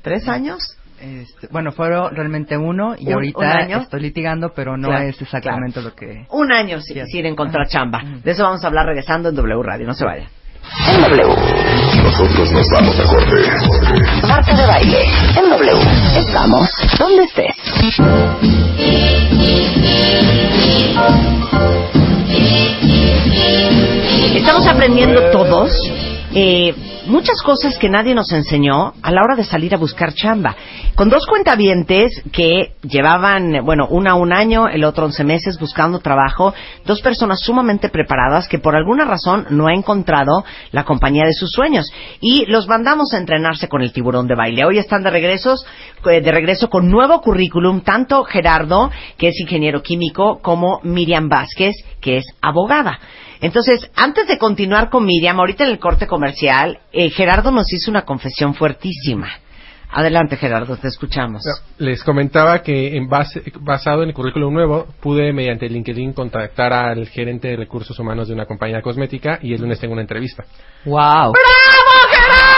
[0.02, 0.74] tres años.
[1.00, 3.78] Este, bueno, fueron realmente uno y Un- ahorita un año.
[3.82, 6.26] estoy litigando, pero no Claro, es exactamente lo que...
[6.32, 8.02] Un año sin, sin encontrar chamba.
[8.24, 9.86] De eso vamos a hablar regresando en W Radio.
[9.86, 10.28] No se vaya.
[10.88, 11.36] En W.
[12.04, 13.36] Nosotros nos vamos a corte.
[14.28, 15.06] Marta de baile.
[15.36, 15.72] En W.
[16.18, 17.56] Estamos donde estés.
[24.36, 25.72] Estamos aprendiendo todos
[26.40, 26.76] eh,
[27.08, 30.56] muchas cosas que nadie nos enseñó a la hora de salir a buscar chamba.
[30.94, 36.54] Con dos cuentavientes que llevaban, bueno, una un año, el otro once meses buscando trabajo,
[36.86, 41.50] dos personas sumamente preparadas que por alguna razón no ha encontrado la compañía de sus
[41.50, 41.92] sueños.
[42.22, 44.64] Y los mandamos a entrenarse con el tiburón de baile.
[44.64, 45.66] Hoy están de regresos,
[46.06, 51.74] eh, de regreso con nuevo currículum, tanto Gerardo, que es ingeniero químico, como Miriam Vázquez,
[52.00, 53.00] que es abogada.
[53.42, 57.92] Entonces, antes de continuar con Miriam, ahorita en el corte comercial, eh, Gerardo nos hizo
[57.92, 59.30] una confesión fuertísima.
[59.90, 61.44] Adelante, Gerardo, te escuchamos.
[61.78, 67.08] Les comentaba que en base, basado en el currículum nuevo, pude mediante LinkedIn contactar al
[67.08, 70.44] gerente de recursos humanos de una compañía cosmética y el lunes tengo una entrevista.
[70.86, 71.32] ¡Wow!
[71.32, 72.57] Por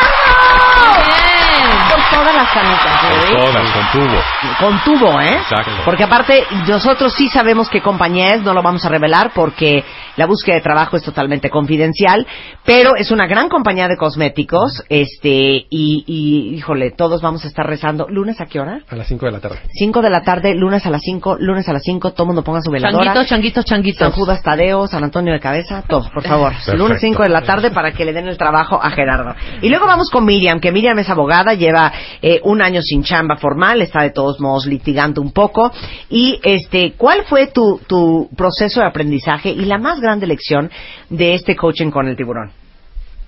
[2.20, 3.40] todas las canicas, Con ¿eh?
[3.40, 4.20] todas, con tubo.
[4.60, 5.38] Con tubo, ¿eh?
[5.38, 5.72] Exacto.
[5.86, 9.84] Porque aparte, nosotros sí sabemos qué compañía es, no lo vamos a revelar porque
[10.18, 12.28] la búsqueda de trabajo es totalmente confidencial,
[12.66, 17.66] pero es una gran compañía de cosméticos, este, y, y, híjole, todos vamos a estar
[17.66, 18.08] rezando.
[18.10, 18.82] ¿Lunes a qué hora?
[18.90, 19.60] A las 5 de la tarde.
[19.72, 22.62] 5 de la tarde, lunes a las 5, lunes a las 5, todo mundo ponga
[22.62, 23.06] su veladora.
[23.06, 24.00] Changuitos, changuitos, changuitos.
[24.00, 26.52] San Judas Tadeo, San Antonio de Cabeza, todos, por favor.
[26.54, 26.78] Perfecto.
[26.78, 29.36] Lunes 5 de la tarde para que le den el trabajo a Gerardo.
[29.62, 33.38] Y luego vamos con Miriam, que Miriam es abogada, lleva eh, un año sin chamba
[33.38, 35.72] formal, está de todos modos litigando un poco.
[36.10, 40.70] Y este, ¿cuál fue tu, tu proceso de aprendizaje y la más grande lección
[41.10, 42.52] de este coaching con el tiburón?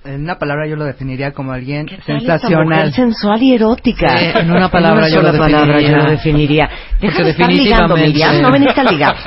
[0.03, 2.65] En una palabra yo lo definiría como alguien tal esta sensacional.
[2.65, 4.17] mujer sensual y erótica.
[4.17, 5.91] Sí, en una palabra En yo sola lo palabra definiría.
[5.97, 6.69] yo lo definiría.
[6.99, 8.41] Deja Porque de estar ligando, Miriam.
[8.41, 9.15] No veniste a ligar.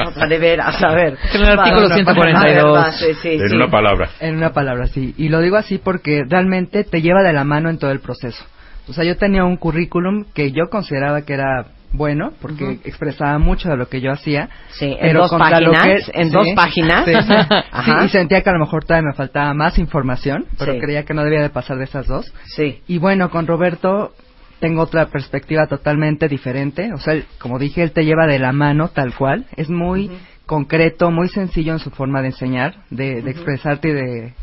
[0.00, 1.16] O sea, de veras, a ver.
[1.34, 2.76] En el artículo Va, 142.
[2.78, 3.54] va, sí, sí, En sí.
[3.54, 4.08] una palabra.
[4.18, 5.14] En una palabra, sí.
[5.18, 8.42] Y lo digo así porque realmente te lleva de la mano en todo el proceso.
[8.88, 13.68] O sea, yo tenía un currículum que yo consideraba que era bueno porque expresaba mucho
[13.68, 14.48] de lo que yo hacía.
[14.70, 17.04] Sí, en pero dos contra lo páginas, que- en dos páginas.
[17.04, 17.12] Sí,
[17.84, 17.90] sí.
[18.04, 21.24] Y sentía que a lo mejor todavía me faltaba más información, pero creía que no
[21.24, 22.32] debía de pasar de esas dos.
[22.46, 22.80] Sí.
[22.86, 24.12] Y bueno, con Roberto
[24.60, 26.92] tengo otra perspectiva totalmente diferente.
[26.92, 29.46] O sea, él, como dije, él te lleva de la mano tal cual.
[29.56, 30.10] Es muy
[30.46, 34.34] concreto, muy sencillo en su forma de enseñar, de, de expresarte y de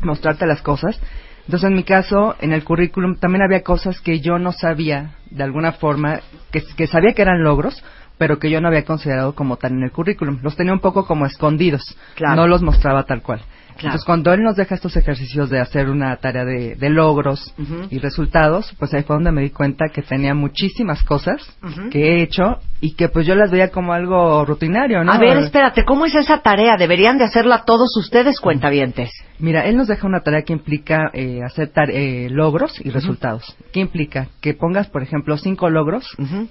[0.00, 0.98] mostrarte las cosas.
[1.46, 5.42] Entonces, en mi caso, en el currículum también había cosas que yo no sabía, de
[5.44, 7.82] alguna forma, que, que sabía que eran logros,
[8.16, 10.38] pero que yo no había considerado como tal en el currículum.
[10.42, 11.82] Los tenía un poco como escondidos,
[12.14, 12.36] Claro.
[12.36, 13.42] no los mostraba tal cual.
[13.76, 13.88] Claro.
[13.88, 17.54] Entonces, cuando él nos deja estos ejercicios de hacer una tarea de, de logros
[17.90, 21.40] y resultados, pues ahí fue donde me di cuenta que tenía muchísimas cosas
[21.90, 25.12] que he hecho y que pues yo las veía como algo rutinario, ¿no?
[25.12, 26.76] A ver, espérate, ¿cómo es esa tarea?
[26.76, 29.10] Deberían de hacerla todos ustedes, cuentavientes.
[29.38, 33.56] Mira, él nos deja una tarea que implica eh, hacer eh, logros y resultados.
[33.72, 34.28] ¿Qué implica?
[34.40, 36.06] Que pongas, por ejemplo, cinco logros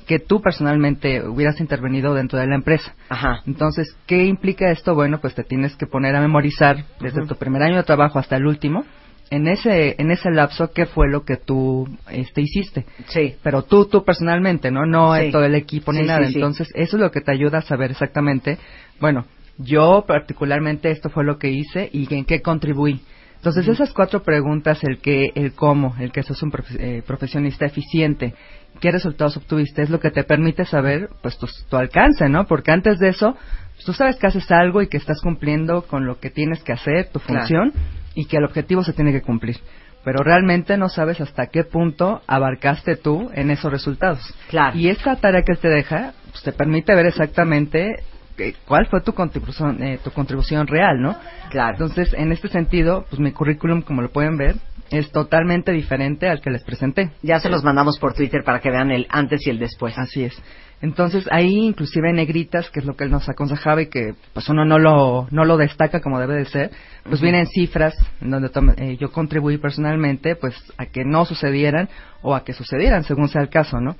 [0.07, 2.93] que tú personalmente hubieras intervenido dentro de la empresa.
[3.09, 3.41] Ajá.
[3.45, 4.95] Entonces, ¿qué implica esto?
[4.95, 6.83] Bueno, pues te tienes que poner a memorizar
[7.13, 8.85] desde tu primer año de trabajo hasta el último.
[9.29, 12.85] En ese, en ese lapso, ¿qué fue lo que tú este, hiciste?
[13.07, 13.35] Sí.
[13.41, 14.85] Pero tú, tú personalmente, ¿no?
[14.85, 15.31] No Sí.
[15.31, 16.27] todo el equipo ni Sí, nada.
[16.27, 16.35] sí.
[16.35, 18.57] Entonces, eso es lo que te ayuda a saber exactamente,
[18.99, 19.25] bueno,
[19.57, 23.01] yo particularmente esto fue lo que hice y en qué contribuí.
[23.37, 27.65] Entonces, esas cuatro preguntas, el qué, el cómo, el que sos un profe- eh, profesionista
[27.65, 28.33] eficiente,
[28.79, 32.45] qué resultados obtuviste, es lo que te permite saber, pues, tu, tu alcance, ¿no?
[32.45, 33.35] Porque antes de eso,
[33.83, 37.09] tú sabes que haces algo y que estás cumpliendo con lo que tienes que hacer,
[37.11, 37.39] tu Claro.
[37.41, 37.73] función,
[38.15, 39.57] y que el objetivo se tiene que cumplir.
[40.03, 44.19] Pero realmente no sabes hasta qué punto abarcaste tú en esos resultados.
[44.49, 44.77] Claro.
[44.77, 48.03] Y esta tarea que él te deja, pues, te permite ver exactamente
[48.37, 51.15] eh, cuál fue tu contribución, eh, tu contribución real, ¿no?
[51.51, 51.73] Claro.
[51.73, 54.55] Entonces, en este sentido, pues mi currículum, como lo pueden ver,
[54.89, 57.11] es totalmente diferente al que les presenté.
[57.21, 59.97] Ya se los mandamos por Twitter para que vean el antes y el después.
[59.97, 60.41] Así es.
[60.83, 64.49] Entonces, ahí inclusive en negritas, que es lo que él nos aconsejaba y que pues
[64.49, 66.71] uno no lo, no lo destaca como debe de ser,
[67.07, 71.87] pues vienen cifras en donde tom- eh, yo contribuí personalmente pues a que no sucedieran
[72.21, 73.95] o a que sucedieran según sea el caso, ¿no?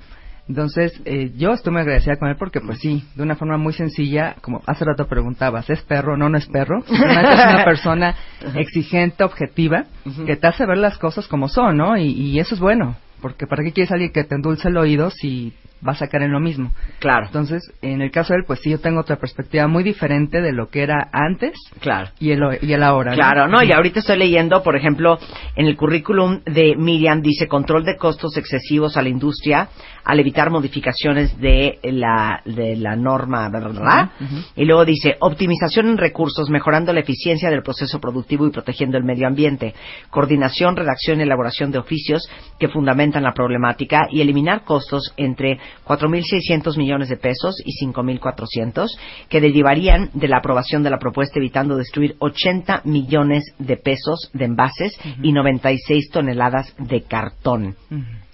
[0.50, 3.72] Entonces, eh, yo estoy muy agradecida con él porque, pues sí, de una forma muy
[3.72, 6.18] sencilla, como hace rato preguntabas, ¿es perro?
[6.18, 6.84] No, no es perro.
[6.90, 8.14] Es una persona
[8.56, 9.86] exigente, objetiva,
[10.26, 11.96] que te hace ver las cosas como son, ¿no?
[11.96, 15.10] Y, y eso es bueno, porque ¿para qué quieres alguien que te endulce el oído
[15.12, 15.54] si
[15.84, 16.72] vas a caer en lo mismo?
[17.00, 17.26] Claro.
[17.28, 20.52] Entonces, en el caso de él, pues sí, yo tengo otra perspectiva muy diferente de
[20.52, 22.10] lo que era antes Claro.
[22.20, 23.14] y el, y el ahora.
[23.14, 25.20] Claro, no, y ahorita estoy leyendo, por ejemplo,
[25.56, 29.70] en el currículum de Miriam dice control de costos excesivos a la industria
[30.06, 33.50] al evitar modificaciones de la de la norma.
[33.50, 34.44] Ujú, ujú.
[34.56, 39.04] Y luego dice optimización en recursos, mejorando la eficiencia del proceso productivo y protegiendo el
[39.04, 39.74] medio ambiente,
[40.10, 42.28] coordinación, redacción y elaboración de oficios
[42.60, 48.88] que fundamentan la problemática y eliminar costos entre 4.600 millones de pesos y 5.400
[49.30, 54.46] que derivarían de la aprobación de la propuesta evitando destruir 80 millones de pesos de
[54.46, 57.76] envases y 96 toneladas de cartón.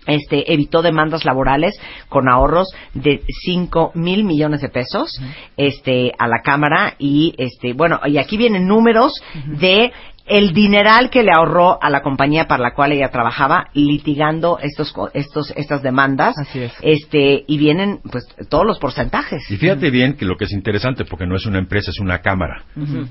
[0.08, 5.22] Este evitó demandas laborales con ahorros de 5 mil millones de pesos
[5.58, 9.14] este a la cámara y este bueno y aquí vienen números
[9.46, 9.92] de
[10.30, 14.92] el dineral que le ahorró a la compañía para la cual ella trabajaba litigando estos
[14.94, 16.36] co- estos estas demandas
[16.82, 21.06] este y vienen pues todos los porcentajes Y fíjate bien que lo que es interesante,
[21.06, 22.64] porque no es una empresa, es una cámara.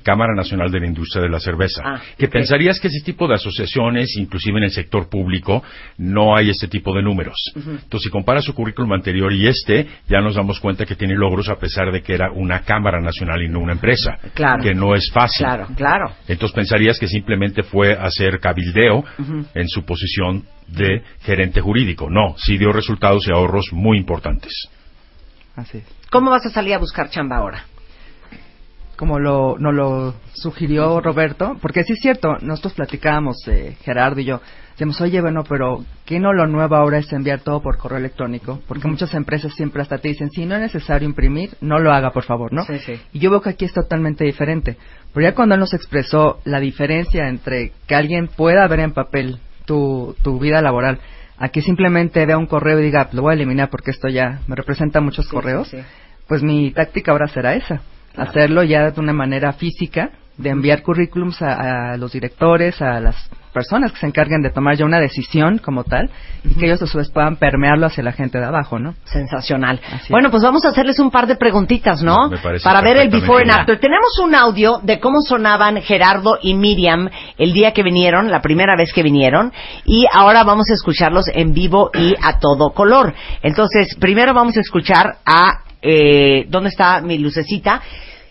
[0.02, 1.82] Cámara Nacional de la Industria de la Cerveza.
[1.84, 5.62] Ah, que pensarías que ese tipo de asociaciones, inclusive en el sector público,
[5.98, 7.36] no hay este tipo de números.
[7.56, 11.48] Entonces, si comparas su currículum anterior y este, ya nos damos cuenta que tiene logros
[11.48, 14.18] a pesar de que era una Cámara Nacional y no una empresa.
[14.34, 14.62] Claro.
[14.62, 15.44] Que no es fácil.
[15.46, 19.04] claro claro Entonces pensarías que simplemente fue hacer cabildeo
[19.54, 22.08] en su posición de gerente jurídico.
[22.10, 24.52] No, sí dio resultados y ahorros muy importantes.
[25.56, 25.84] Así es.
[26.10, 27.64] ¿Cómo vas a salir a buscar chamba ahora?
[28.98, 34.24] como lo, nos lo sugirió Roberto, porque sí es cierto, nosotros platicábamos, eh, Gerardo y
[34.24, 34.40] yo,
[34.72, 38.60] decíamos, oye, bueno, pero ¿qué no lo nuevo ahora es enviar todo por correo electrónico?
[38.66, 42.10] Porque muchas empresas siempre hasta te dicen, si no es necesario imprimir, no lo haga,
[42.10, 42.64] por favor, ¿no?
[42.64, 43.00] Sí, sí.
[43.12, 44.76] Y yo veo que aquí es totalmente diferente.
[45.12, 49.38] Pero ya cuando él nos expresó la diferencia entre que alguien pueda ver en papel
[49.64, 50.98] tu, tu vida laboral,
[51.38, 54.40] a que simplemente vea un correo y diga, lo voy a eliminar porque esto ya
[54.46, 55.82] me representa muchos correos, sí, sí.
[56.26, 57.80] pues mi táctica ahora será esa.
[58.14, 58.30] Claro.
[58.30, 63.16] Hacerlo ya de una manera física, de enviar currículums a, a los directores, a las
[63.52, 66.10] personas que se encarguen de tomar ya una decisión como tal,
[66.44, 68.94] y que ellos a su vez puedan permearlo hacia la gente de abajo, ¿no?
[69.04, 69.80] Sensacional.
[70.08, 72.28] Bueno, pues vamos a hacerles un par de preguntitas, ¿no?
[72.28, 73.78] Me parece Para ver el before and after.
[73.78, 78.76] Tenemos un audio de cómo sonaban Gerardo y Miriam el día que vinieron, la primera
[78.76, 79.52] vez que vinieron,
[79.84, 83.14] y ahora vamos a escucharlos en vivo y a todo color.
[83.42, 87.80] Entonces, primero vamos a escuchar a, eh, ¿dónde está mi lucecita?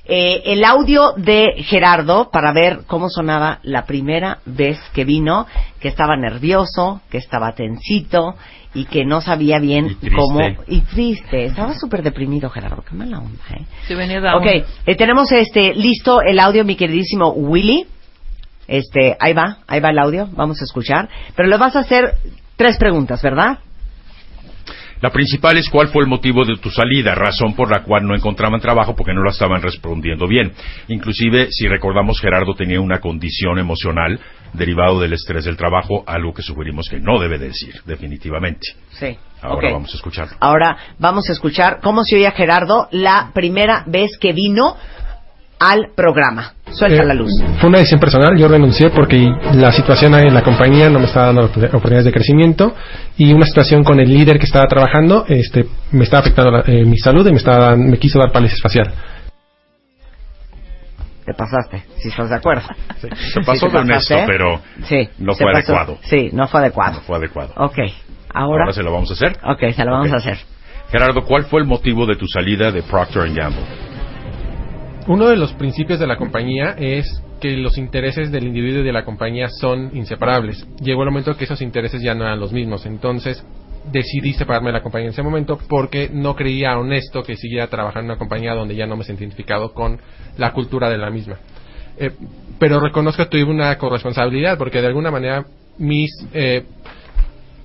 [0.09, 5.47] Eh, el audio de Gerardo para ver cómo sonaba la primera vez que vino,
[5.81, 8.35] que estaba nervioso, que estaba tensito
[8.73, 10.11] y que no sabía bien triste.
[10.15, 11.45] cómo y triste.
[11.45, 13.65] Estaba súper deprimido Gerardo, qué mala onda, ¿eh?
[13.85, 14.35] Sí, venía down.
[14.35, 14.45] Ok,
[14.85, 17.85] eh, tenemos este listo el audio, mi queridísimo Willy.
[18.67, 21.09] Este, ahí va, ahí va el audio, vamos a escuchar.
[21.35, 22.15] Pero le vas a hacer
[22.55, 23.59] tres preguntas, ¿verdad?
[25.01, 28.15] La principal es cuál fue el motivo de tu salida, razón por la cual no
[28.15, 30.51] encontraban trabajo porque no la estaban respondiendo bien.
[30.87, 34.19] Inclusive, si recordamos, Gerardo tenía una condición emocional
[34.53, 38.67] derivado del estrés del trabajo, algo que sugerimos que no debe decir, definitivamente.
[38.91, 39.17] Sí.
[39.41, 40.35] Ahora vamos a escucharlo.
[40.39, 44.77] Ahora vamos a escuchar cómo se oía Gerardo la primera vez que vino
[45.59, 46.53] al programa.
[46.71, 47.31] Suelta Eh, la luz.
[47.59, 51.27] Fue una decisión personal, yo renuncié porque la situación en la compañía no me estaba
[51.27, 52.75] dando opor- oportunidades de crecimiento
[53.17, 56.85] y una situación con el líder que estaba trabajando este, me estaba afectando la- eh,
[56.85, 58.93] mi salud y me, estaba, me quiso dar parálisis facial.
[61.25, 62.63] Te pasaste, si estás de acuerdo.
[63.01, 65.73] Se Sí, pasó te de honesto, pero Sí, no se fue pasó.
[65.73, 65.99] adecuado.
[66.03, 66.93] Sí, no fue adecuado.
[66.95, 67.53] No fue adecuado.
[67.57, 67.77] Ok,
[68.33, 68.63] ahora.
[68.63, 69.37] Ahora se lo vamos a hacer.
[69.43, 70.13] Ok, se lo vamos Ok.
[70.13, 70.37] a hacer.
[70.89, 73.61] Gerardo, ¿cuál fue el motivo de tu salida de Procter Gamble?
[75.07, 78.91] Uno de los principios de la compañía es que los intereses del individuo y de
[78.91, 80.67] la compañía son inseparables.
[80.81, 83.41] Llegó el momento que esos intereses ya no eran los mismos, entonces
[83.89, 88.01] decidí separarme de la compañía en ese momento porque no creía honesto que siguiera trabajando
[88.01, 89.97] en una compañía donde ya no me sentí identificado con
[90.37, 91.37] la cultura de la misma.
[91.97, 92.11] Eh,
[92.59, 95.45] pero reconozco que tuve una corresponsabilidad porque de alguna manera
[95.77, 96.65] mis eh,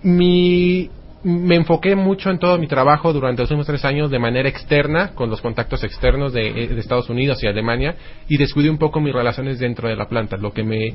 [0.04, 0.90] mi
[1.24, 5.14] me enfoqué mucho en todo mi trabajo durante los últimos tres años de manera externa,
[5.14, 7.94] con los contactos externos de, eh, de Estados Unidos y Alemania,
[8.28, 10.94] y descuidé un poco mis relaciones dentro de la planta, lo que me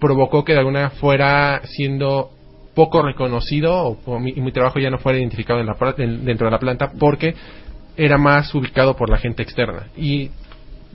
[0.00, 2.30] provocó que de alguna fuera siendo
[2.74, 6.58] poco reconocido o, mi, mi trabajo ya no fuera identificado en la, dentro de la
[6.58, 7.34] planta porque
[7.96, 9.88] era más ubicado por la gente externa.
[9.96, 10.30] Y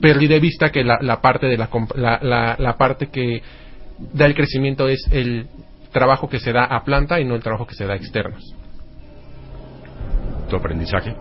[0.00, 3.42] perdí de vista que la, la parte de la, la, la parte que
[4.12, 5.46] da el crecimiento es el
[5.98, 8.54] trabajo que se da a planta y no el trabajo que se da a externos.
[10.50, 11.14] ¿Tu aprendizaje?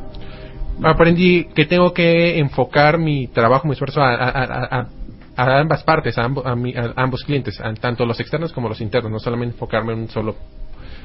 [0.84, 4.88] Aprendí que tengo que enfocar mi trabajo, mi esfuerzo a, a- a- a-
[5.38, 9.54] a ambas partes, a, mi- ambos clientes, tanto los externos como los internos, no solamente
[9.56, 10.36] enfocarme en un solo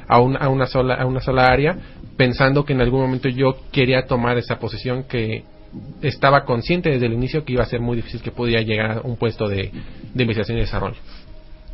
[0.09, 1.76] a, un- a una sola a una sola área,
[2.16, 5.44] pensando que en algún momento yo quería tomar esa posición que
[6.02, 9.01] estaba consciente desde el inicio que iba a ser muy difícil que podía llegar a
[9.02, 9.70] un puesto de,
[10.14, 10.97] de investigación y desarrollo.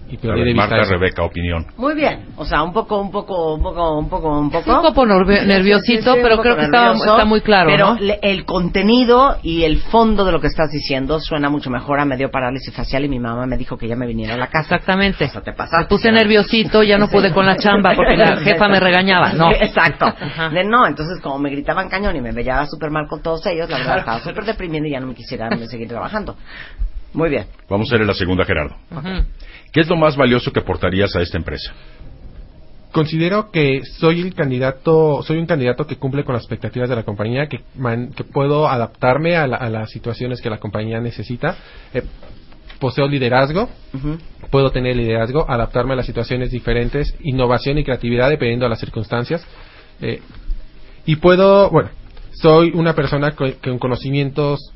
[0.09, 0.93] Y perdí de vista Marta, eso.
[0.93, 1.67] Rebeca, opinión.
[1.77, 4.65] Muy bien, o sea, un poco, un poco, un poco, un poco, un poco.
[4.65, 7.71] Sí, un poco nervio- nerviosito, un pero poco creo que está- nervioso, está muy claro,
[7.71, 8.01] Pero ¿no?
[8.01, 11.99] le- el contenido y el fondo de lo que estás diciendo suena mucho mejor.
[11.99, 14.37] A me dio parálisis facial y mi mamá me dijo que ya me viniera a
[14.37, 14.77] la casa.
[14.77, 15.25] Exactamente.
[15.25, 15.79] O sea, te pasaste.
[15.85, 19.33] Me puse nerviosito, ya no pude con la chamba porque la jefa me regañaba.
[19.33, 19.51] No.
[19.53, 20.07] Exacto.
[20.53, 23.69] De no, entonces como me gritaban cañón y me veía súper mal con todos ellos,
[23.69, 24.01] la verdad Claro.
[24.01, 26.37] estaba súper deprimida y ya no me quisiera seguir trabajando.
[27.15, 27.47] Muy bien.
[27.71, 28.77] Vamos a hacer la segunda, Gerardo.
[29.73, 31.73] ¿Qué es lo más valioso que aportarías a esta empresa?
[32.93, 37.03] considero que soy el candidato, soy un candidato que cumple con las expectativas de la
[37.03, 41.59] compañía, que, man- que puedo adaptarme a, la- a las situaciones que la compañía necesita.
[41.93, 42.03] Eh,
[42.79, 43.69] poseo liderazgo,
[44.51, 49.45] puedo tener liderazgo, adaptarme a las situaciones diferentes, innovación y creatividad dependiendo de las circunstancias.
[50.01, 50.23] Eh,
[51.05, 51.91] y puedo, bueno,
[52.33, 54.73] soy una persona co- con conocimientos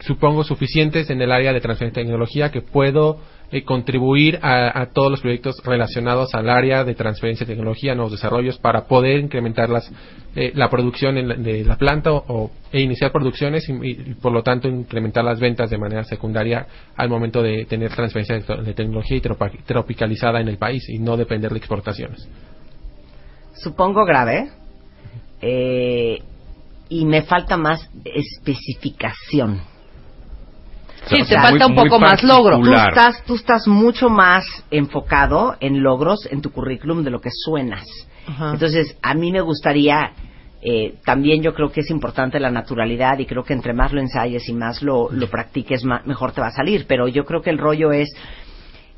[0.00, 3.20] supongo suficientes en el área de transferencia de tecnología que puedo
[3.54, 8.10] eh, contribuir a, a todos los proyectos relacionados al área de transferencia de tecnología, nuevos
[8.10, 9.88] desarrollos para poder incrementar las,
[10.34, 14.42] eh, la producción en la- de la planta o, e iniciar producciones y, por lo
[14.42, 16.66] tanto incrementar las ventas de manera secundaria
[16.96, 19.20] al momento de tener transferencia de, tecnología y
[19.64, 22.28] tropicalizada en el país y no depender de exportaciones.
[23.54, 24.50] Supongo grave.
[25.40, 26.18] Eh,
[26.88, 29.60] y me falta más especificación.
[31.06, 32.56] Sí, O te falta un poco más logro.
[32.56, 37.30] Tú estás, tú estás mucho más enfocado en logros en tu currículum de lo que
[37.32, 37.84] suenas.
[38.54, 40.12] Entonces, a mí me gustaría,
[40.62, 44.00] eh, también yo creo que es importante la naturalidad y creo que entre más lo
[44.00, 46.86] ensayes y más lo, lo practiques, ma- mejor te va a salir.
[46.88, 48.08] Pero yo creo que el rollo es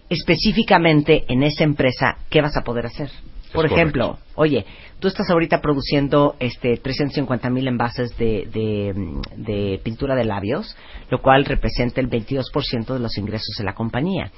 [0.08, 3.10] específicamente en esa empresa, ¿qué vas a poder hacer?
[3.56, 3.74] Por correcto.
[3.74, 4.64] ejemplo, oye,
[5.00, 8.94] tú estás ahorita produciendo este 350 mil envases de, de,
[9.36, 10.76] de pintura de labios,
[11.10, 14.30] lo cual representa el 22% de los ingresos de la compañía.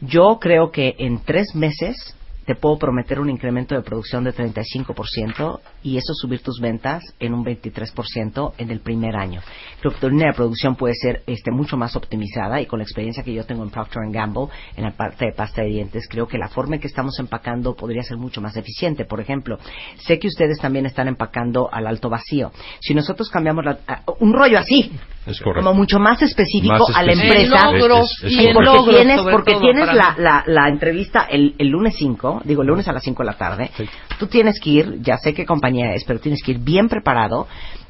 [0.00, 2.16] Yo creo que en tres meses
[2.46, 7.34] te puedo prometer un incremento de producción de 35% y eso subir tus ventas en
[7.34, 9.40] un 23% en el primer año.
[9.80, 12.84] Creo que tu línea de producción puede ser este, mucho más optimizada y con la
[12.84, 14.46] experiencia que yo tengo en Procter Gamble
[14.76, 17.74] en la parte de pasta de dientes, creo que la forma en que estamos empacando
[17.74, 19.04] podría ser mucho más eficiente.
[19.04, 19.58] Por ejemplo,
[19.98, 22.52] sé que ustedes también están empacando al alto vacío.
[22.80, 23.78] Si nosotros cambiamos la-
[24.20, 24.90] un rollo así,
[25.26, 25.64] Es correcto.
[25.64, 28.64] como mucho más específico Más a la empresa En logros Es- es y en porque
[28.70, 32.88] logros, tienes, porque tienes la, la, la entrevista el, el lunes 5 digo el lunes
[32.88, 33.70] a las 5 de la tarde
[34.18, 37.46] tú tienes que ir ya sé qué compañía es pero tienes que ir bien preparado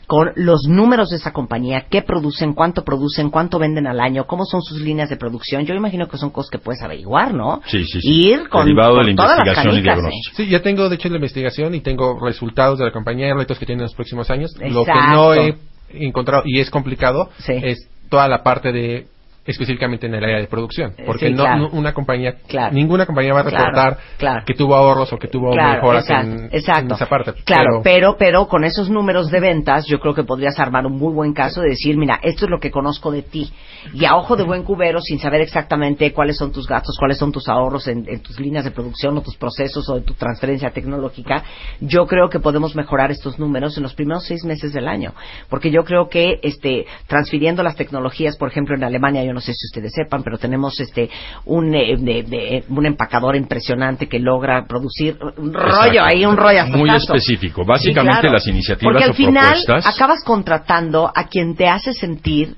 [0.07, 4.45] con los números de esa compañía, qué producen, cuánto producen, cuánto venden al año, cómo
[4.45, 5.65] son sus líneas de producción.
[5.65, 7.63] Yo imagino que son cosas que puedes averiguar, ¿no?
[7.67, 8.09] Sí, sí, sí.
[8.29, 10.33] Ir con, Derivado de con la todas las investigación y canicas, ¿eh?
[10.37, 13.59] Sí, ya tengo de hecho la investigación y tengo resultados de la compañía y retos
[13.59, 14.53] que tiene en los próximos años.
[14.61, 15.55] Lo que no he
[15.95, 19.07] encontrado y es complicado es toda la parte de
[19.45, 21.59] específicamente en el área de producción, porque sí, no, claro.
[21.63, 22.37] no- una compañía,
[22.71, 24.45] ninguna compañía va a reportar claro.
[24.47, 26.81] que tuvo ahorros o que tuvo mejoras exacto, en, exacto.
[26.87, 27.33] en esa parte.
[27.45, 30.97] Claro, Pero- pero, pero con esos números de ventas, yo creo que podrías armar un
[30.97, 33.53] muy buen caso de decir, mira, esto es lo que conozco de ti.
[33.95, 37.33] Y a ojo de buen cubero, sin saber exactamente cuáles son tus gastos, cuáles son
[37.33, 40.71] tus ahorros en, en tus líneas de producción o tus procesos o de tu transferencia
[40.71, 41.43] tecnológica,
[41.81, 45.15] yo creo que podemos mejorar estos números en los primeros seis meses del año.
[45.49, 49.55] Porque yo creo que, este, transfiriendo las tecnologías, por ejemplo, en Alemania, yo no sé
[49.55, 51.09] si ustedes sepan, pero tenemos, este,
[51.47, 56.05] un, eh, de- de- un empacador impresionante que logra producir un rollo Exacto.
[56.05, 57.65] ahí, un rollo Muy específico.
[57.65, 58.35] Básicamente Sí, claro.
[58.35, 59.95] las iniciativas Porque al o final propuestas.
[59.95, 62.57] acabas contratando a quien te hace sentir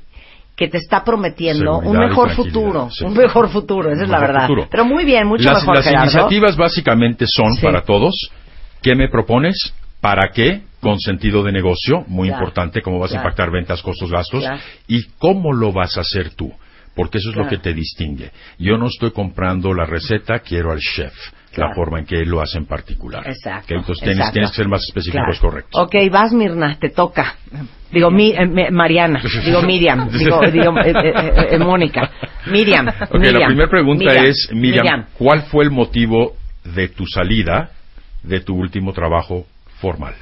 [0.56, 3.04] que te está prometiendo un Seguridad mejor futuro, sí.
[3.04, 4.42] un mejor futuro, esa es la verdad.
[4.46, 4.68] futuro.
[4.70, 6.04] Pero muy bien, mucho las, mejor, las Gerardo.
[6.04, 7.62] iniciativas básicamente son Sí.
[7.62, 8.30] para todos.
[8.82, 9.74] ¿Qué me propones?
[10.00, 10.62] ¿Para qué?
[10.80, 12.42] Con sentido de negocio, muy Claro.
[12.42, 13.22] importante, cómo vas Claro.
[13.22, 14.40] a impactar ventas, costos, gastos.
[14.44, 14.60] Claro.
[14.86, 16.52] Y cómo lo vas a hacer tú.
[16.94, 18.30] Porque eso es lo que te distingue.
[18.58, 21.12] Yo no estoy comprando la receta, quiero al chef.
[21.52, 21.70] Claro.
[21.70, 23.22] La forma en que él lo hace en particular.
[23.28, 24.32] Exacto, Entonces tienes, exacto.
[24.32, 25.32] tienes que ser más específico, Claro.
[25.32, 25.82] es correcto.
[25.82, 27.36] Ok, vas Mirna, te toca.
[27.92, 32.10] Digo, mi, eh, Mariana, digo Miriam, digo, digo eh, eh, eh, eh, Mónica.
[32.46, 32.88] Miriam.
[32.88, 36.34] Ok, Miriam, la primera pregunta Miriam, es, Miriam, ¿cuál fue el motivo
[36.64, 37.70] de tu salida
[38.24, 39.46] de tu último trabajo
[39.80, 40.14] formal?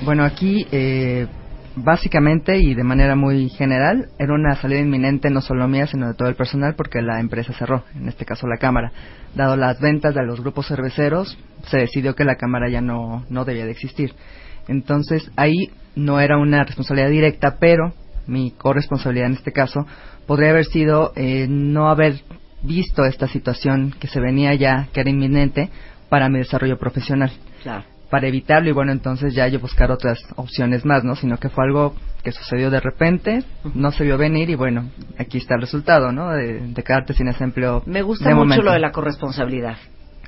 [0.00, 1.26] Bueno, aquí eh,
[1.76, 6.14] básicamente y de manera muy general era una salida inminente no solo mía sino de
[6.14, 8.92] todo el personal porque la empresa cerró, en este caso la cámara.
[9.34, 11.38] Dado las ventas de los grupos cerveceros,
[11.68, 14.14] se decidió que la cámara ya no, no debía de existir.
[14.68, 17.94] Entonces ahí no era una responsabilidad directa, pero
[18.26, 19.86] mi corresponsabilidad en este caso
[20.26, 22.20] podría haber sido eh, no haber
[22.62, 25.70] visto esta situación que se venía ya, que era inminente,
[26.08, 27.30] para mi desarrollo profesional
[27.62, 27.84] Claro.
[28.10, 31.64] Para evitarlo y bueno entonces ya yo buscar otras opciones más no sino que fue
[31.64, 36.12] algo que sucedió de repente no se vio venir y bueno aquí está el resultado
[36.12, 38.64] no de, de quedarte sin ese empleo Me gusta de mucho momento.
[38.64, 39.76] lo de la corresponsabilidad.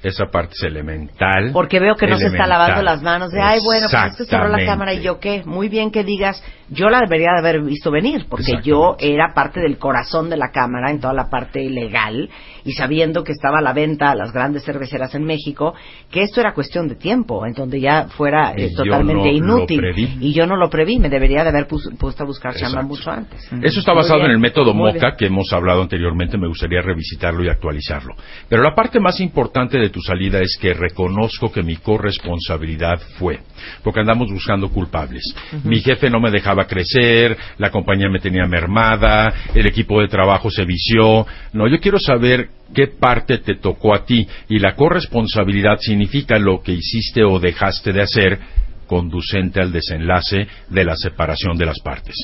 [0.03, 1.51] Esa parte es elemental.
[1.53, 4.25] Porque veo que no se está lavando las manos de, ay, bueno, pues es que
[4.25, 5.45] cerró la cámara y yo qué.
[5.47, 6.43] Muy bien que digas,
[6.73, 10.51] yo la debería de haber visto venir, porque yo era parte del corazón de la
[10.51, 12.31] cámara en toda la parte legal
[12.65, 15.74] y sabiendo que estaba a la venta a las grandes cerveceras en México,
[16.11, 19.82] que esto era cuestión de tiempo, en donde ya fuera eh, totalmente no inútil.
[20.20, 23.49] Y yo no lo preví, me debería de haber puesto a buscar chamba mucho antes.
[23.62, 25.16] Eso está basado en el método muy MOCA bien.
[25.19, 26.39] que hemos hablado anteriormente.
[26.39, 28.15] Me gustaría revisitarlo y actualizarlo.
[28.49, 33.40] Pero la parte más importante de tu salida es que reconozco que mi corresponsabilidad fue.
[33.82, 35.23] Porque andamos buscando culpables.
[35.65, 40.51] Mi jefe no me dejaba crecer, la compañía me tenía mermada, el equipo de trabajo
[40.51, 41.26] se vició.
[41.52, 44.26] No, yo quiero saber qué parte te tocó a ti.
[44.48, 48.39] Y la corresponsabilidad significa lo que hiciste o dejaste de hacer
[48.86, 52.14] conducente al desenlace de la separación de las partes.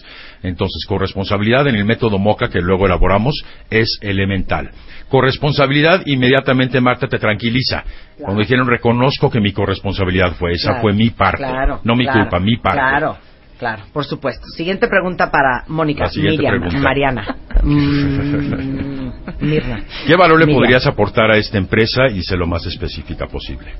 [0.42, 4.70] Entonces, corresponsabilidad en el método MOCA que luego elaboramos es elemental.
[5.08, 7.84] Corresponsabilidad, inmediatamente Marta te tranquiliza.
[8.18, 12.06] Cuando dijeron reconozco que mi corresponsabilidad fue, esa Claro, fue mi parte, claro, no mi
[12.06, 13.18] culpa, mi parte.
[13.58, 14.46] Claro, por supuesto.
[14.56, 16.78] Siguiente pregunta para Mónica, Miriam, pregunta.
[16.78, 17.36] Mariana.
[17.60, 19.10] Mm,
[19.40, 19.82] Mirna.
[20.06, 20.62] ¿Qué valor le Miriam.
[20.62, 23.72] podrías aportar a esta empresa y sé lo más específica posible?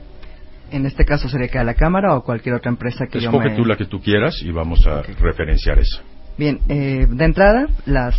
[0.70, 3.50] en este caso sería que a la cámara o cualquier otra empresa que yo Escoge
[3.50, 3.56] me...
[3.56, 6.02] tú la que tú quieras y vamos a referenciar esa.
[6.36, 8.16] Bien, eh, de entrada, las,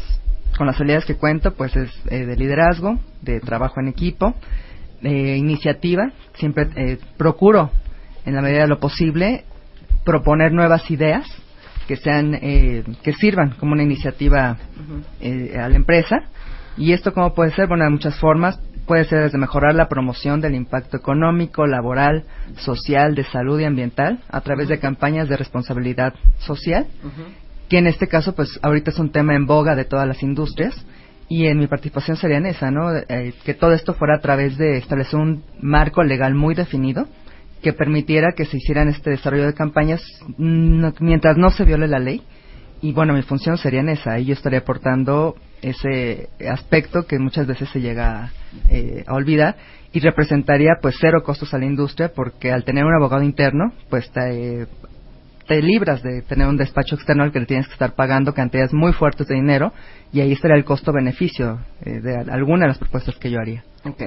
[0.58, 4.34] con las habilidades que cuento, pues es eh, de liderazgo, de trabajo en equipo,
[5.02, 6.12] de iniciativa.
[6.36, 7.70] Siempre eh, procuro,
[8.26, 9.44] en la medida de lo posible,
[10.04, 11.26] proponer nuevas ideas
[11.90, 14.58] que sean, eh, que sirvan como una iniciativa
[15.20, 16.18] eh, a la empresa.
[16.78, 18.60] Y esto cómo puede ser, bueno, de muchas formas.
[18.86, 22.26] Puede ser desde mejorar la promoción del impacto económico, laboral,
[22.58, 26.86] social, de salud y ambiental a través de campañas de responsabilidad social
[27.70, 30.76] que en este caso, pues ahorita es un tema en boga de todas las industrias
[31.28, 32.96] y en mi participación sería en esa, ¿no?
[32.96, 37.08] Eh, que todo esto fuera a través de establecer un marco legal muy definido
[37.62, 40.02] que permitiera que se hicieran este desarrollo de campañas
[40.38, 42.22] mm, mientras no se viole la ley.
[42.82, 47.46] Y bueno, mi función sería en esa, y yo estaría aportando ese aspecto que muchas
[47.46, 48.32] veces se llega
[48.70, 49.58] eh, a olvidar
[49.92, 54.10] y representaría pues cero costos a la industria porque al tener un abogado interno pues
[54.12, 54.68] te,
[55.62, 58.94] libras de tener un despacho externo al que le tienes que estar pagando cantidades muy
[58.94, 59.74] fuertes de dinero
[60.14, 63.64] y ahí estaría el costo-beneficio eh, de al- alguna de las propuestas que yo haría.
[63.84, 64.04] Ok.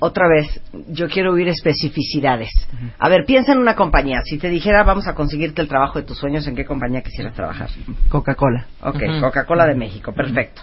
[0.00, 2.50] Otra vez, yo quiero oír especificidades.
[2.98, 4.20] A ver, piensa en una compañía.
[4.24, 7.34] Si te dijera, vamos a conseguirte el trabajo de tus sueños, ¿en qué compañía quisieras
[7.34, 7.70] trabajar?
[8.08, 8.66] Coca-Cola.
[8.82, 9.02] Ok.
[9.20, 10.62] Coca-Cola de México, perfecto.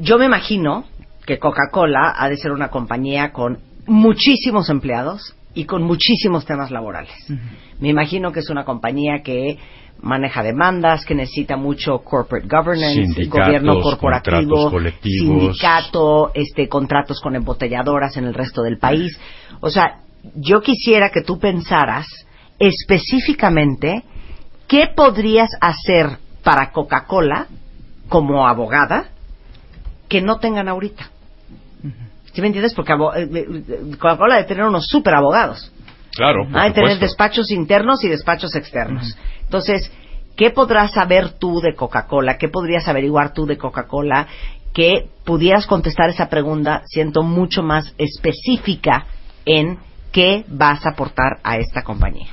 [0.00, 0.84] Yo me imagino
[1.24, 7.14] que Coca-Cola ha de ser una compañía con muchísimos empleados y con muchísimos temas laborales.
[7.80, 9.58] Me imagino que es una compañía que
[10.00, 14.56] maneja demandas, que necesita mucho corporate governance, Sindicatos, gobierno corporativo,
[15.48, 19.18] sindicato, este, contratos con embotelladoras en el resto del país.
[19.60, 20.00] O sea,
[20.34, 22.06] yo quisiera que tú pensaras
[22.90, 24.02] específicamente
[24.68, 27.46] qué podrías hacer para Coca-Cola
[28.08, 29.08] como abogada
[30.08, 31.10] que no tengan ahorita.
[32.32, 32.74] ¿Sí me entiendes?
[32.74, 35.72] Porque abo- eh, eh, Coca-Cola debe tener unos super abogados.
[36.16, 39.16] Claro, por Hay de tener despachos internos y despachos externos.
[39.42, 39.92] Entonces,
[40.36, 42.38] ¿qué podrás saber tú de Coca-Cola?
[42.38, 44.26] ¿Qué podrías averiguar tú de Coca-Cola?
[44.72, 49.06] Que pudieras contestar esa pregunta, siento mucho más específica
[49.44, 49.78] en
[50.10, 52.28] qué vas a aportar a esta compañía.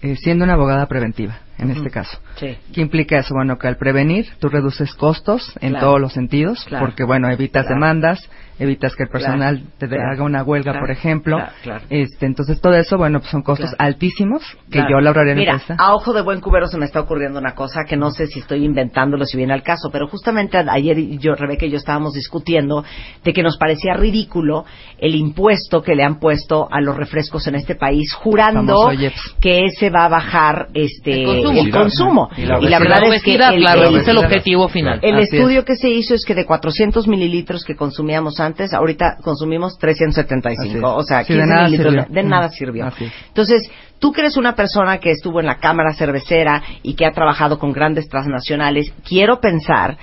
[0.00, 1.38] Eh, siendo una abogada preventiva.
[1.58, 2.18] En este caso.
[2.36, 2.56] Sí.
[2.72, 3.34] ¿Qué implica eso?
[3.34, 5.86] Bueno, que al prevenir tú reduces costos en Claro.
[5.86, 6.86] todos los sentidos, Claro.
[6.86, 7.76] porque bueno, evitas Claro.
[7.80, 8.28] demandas,
[8.58, 9.70] evitas que el personal Claro.
[9.78, 10.12] te de- Claro.
[10.12, 10.80] haga una huelga, Claro.
[10.86, 11.36] por ejemplo.
[11.36, 11.84] Claro, claro.
[11.90, 13.84] Este, entonces todo eso, bueno, pues son costos Claro.
[13.84, 14.90] altísimos que Claro.
[14.90, 15.76] yo la ahorraría en Mira, empresa.
[15.78, 18.40] a ojo de buen cubero se me está ocurriendo una cosa que no sé si
[18.40, 22.12] estoy inventándolo, si viene al caso, pero justamente ayer y yo, Rebeca y yo estábamos
[22.14, 22.84] discutiendo
[23.24, 24.64] de que nos parecía ridículo
[24.98, 28.90] el impuesto que le han puesto a los refrescos en este país, jurando
[29.40, 31.64] que ese va a bajar este El consumo.
[31.66, 32.28] el consumo.
[32.36, 34.98] Y la Y la verdad La es que el, claro, el- es el objetivo final.
[35.02, 39.18] el Así estudio que se hizo es que de 400 mililitros que consumíamos antes, ahorita
[39.22, 40.62] consumimos 375.
[40.62, 40.82] Así es.
[40.84, 42.06] O sea, Sí, de 15 nada mililitros sirvió.
[42.14, 42.88] de, de nada sirvió.
[43.28, 47.12] Entonces, tú que eres una persona que estuvo en la Cámara Cervecera y que ha
[47.12, 49.96] trabajado con grandes transnacionales, quiero pensar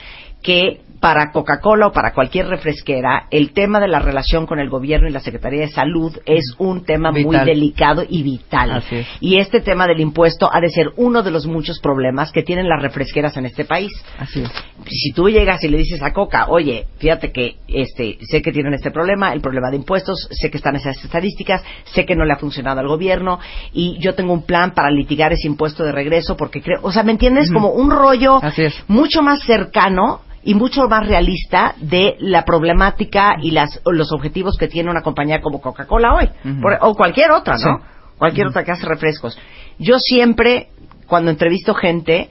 [0.44, 5.10] que para Coca-Cola o para cualquier refresquera, el tema de la relación con el gobierno
[5.10, 8.72] y la Secretaría de Salud es un tema muy delicado y vital.
[8.72, 9.08] Así es.
[9.20, 12.70] Y este tema del impuesto ha de ser uno de los muchos problemas que tienen
[12.70, 13.92] las refresqueras en este país.
[14.20, 14.52] Así es.
[14.86, 18.76] Si tú llegas y le dices a Coca, oye, fíjate que este, sé que tienen
[18.76, 22.34] este problema, el problema de impuestos, sé que están esas estadísticas, sé que no le
[22.34, 23.40] ha funcionado al gobierno
[23.74, 27.02] y yo tengo un plan para litigar ese impuesto de regreso porque creo, o sea,
[27.02, 27.52] ¿me entiendes?
[27.52, 28.84] Como un rollo Así es.
[28.88, 34.68] mucho más cercano y mucho más realista de la problemática y las, los objetivos que
[34.68, 36.30] tiene una compañía como Coca-Cola hoy.
[36.62, 37.60] Por- o cualquier otra, ¿no?
[37.78, 37.84] Sí.
[38.18, 39.38] Cualquier otra que hace refrescos.
[39.80, 40.68] Yo siempre,
[41.08, 42.30] cuando entrevisto gente,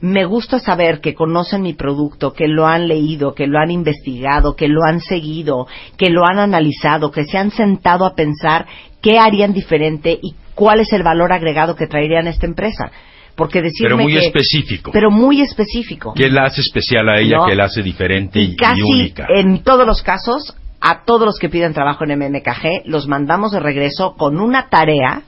[0.00, 4.54] me gusta saber que conocen mi producto, que lo han leído, que lo han investigado,
[4.54, 5.66] que lo han seguido,
[5.96, 8.66] que lo han analizado, que se han sentado a pensar
[9.02, 12.90] qué harían diferente y cuál es el valor agregado que traerían a esta empresa.
[13.34, 14.90] Porque decirme Pero muy que- específico.
[14.92, 16.12] Pero muy específico.
[16.14, 17.38] ¿Qué la hace especial a ella?
[17.38, 17.46] No.
[17.46, 19.26] ¿Qué la hace diferente y, Y casi y única?
[19.34, 23.60] en todos los casos, a todos los que piden trabajo en MMKG, los mandamos de
[23.60, 25.22] regreso con una tarea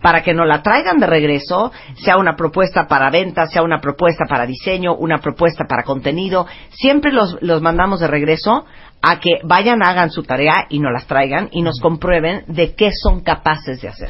[0.00, 4.24] para que nos la traigan de regreso, sea una propuesta para venta, sea una propuesta
[4.28, 6.44] para diseño, una propuesta para contenido.
[6.70, 8.64] Siempre los, los mandamos de regreso
[9.00, 12.90] a que vayan, hagan su tarea y nos las traigan y nos comprueben de qué
[12.92, 14.08] son capaces de hacer.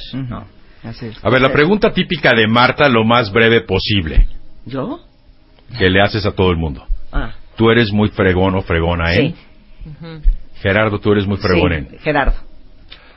[0.82, 1.24] Así es.
[1.24, 4.26] A ver, la pregunta típica de Marta, lo más breve posible,
[4.66, 4.98] ¿Yo?
[5.78, 6.84] que le haces a todo el mundo.
[7.12, 9.34] Ah, Tú eres muy fregón o fregona en.
[9.34, 9.36] sí.
[10.60, 11.98] Gerardo, tú eres muy fregón Sí, en.
[12.00, 12.34] Gerardo.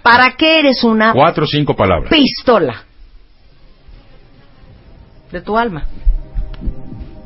[0.02, 2.10] ¿Para qué eres una Cuatro o cinco palabras.
[2.12, 2.84] pistola
[5.32, 5.84] de tu alma?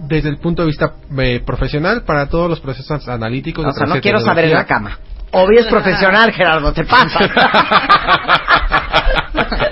[0.08, 3.66] Desde el punto de vista eh, profesional, para todos los procesos analíticos.
[3.66, 4.98] O sea, no quiero saber en la cama.
[5.32, 7.20] Obvio es profesional, Gerardo, te pasa.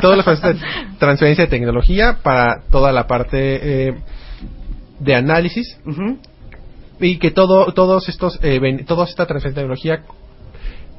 [0.00, 0.66] todos los procesos de
[0.98, 3.94] transferencia de tecnología para toda la parte eh,
[5.00, 5.78] de análisis
[7.00, 10.02] y que todo todos estos eh, ben- toda esta transferencia de tecnología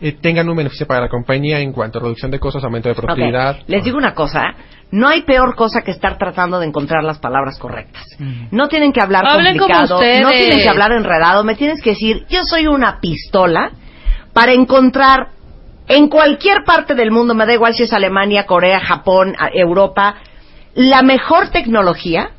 [0.02, 2.96] eh, tengan un beneficio para la compañía en cuanto a reducción de costos, aumento de
[2.96, 3.60] productividad.
[3.68, 4.42] Les digo una cosa,
[4.92, 8.04] no hay peor cosa que estar tratando de encontrar las palabras correctas.
[8.52, 12.26] No tienen que hablar Hablen complicado, no tienen que hablar enredado, me tienes que decir,
[12.30, 13.72] yo soy una pistola
[14.34, 15.30] para encontrar
[15.88, 20.16] en cualquier parte del mundo, me da igual si es Alemania, Corea, Japón, Europa,
[20.74, 22.32] la mejor tecnología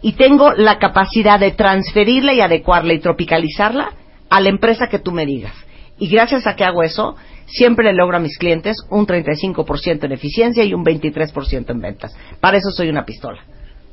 [0.00, 3.92] y tengo la capacidad de transferirla y adecuarla y tropicalizarla
[4.30, 5.54] a la empresa que tú me digas.
[5.98, 7.16] Y gracias a que hago eso,
[7.46, 12.16] siempre logro a mis clientes un 35% en eficiencia y un 23% en ventas.
[12.40, 13.42] Para eso soy una pistola.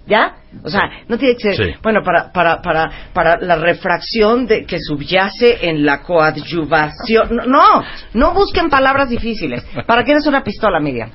[0.08, 0.36] ¿Ya?
[0.64, 1.80] O sea, no tiene que ser, Sí.
[1.82, 7.36] bueno, para, para, para, para la refracción de, que subyace en la coadyuvación.
[7.36, 7.84] No, no,
[8.14, 9.66] no busquen palabras difíciles.
[9.88, 11.10] ¿Para qué eres una pistola, Miriam?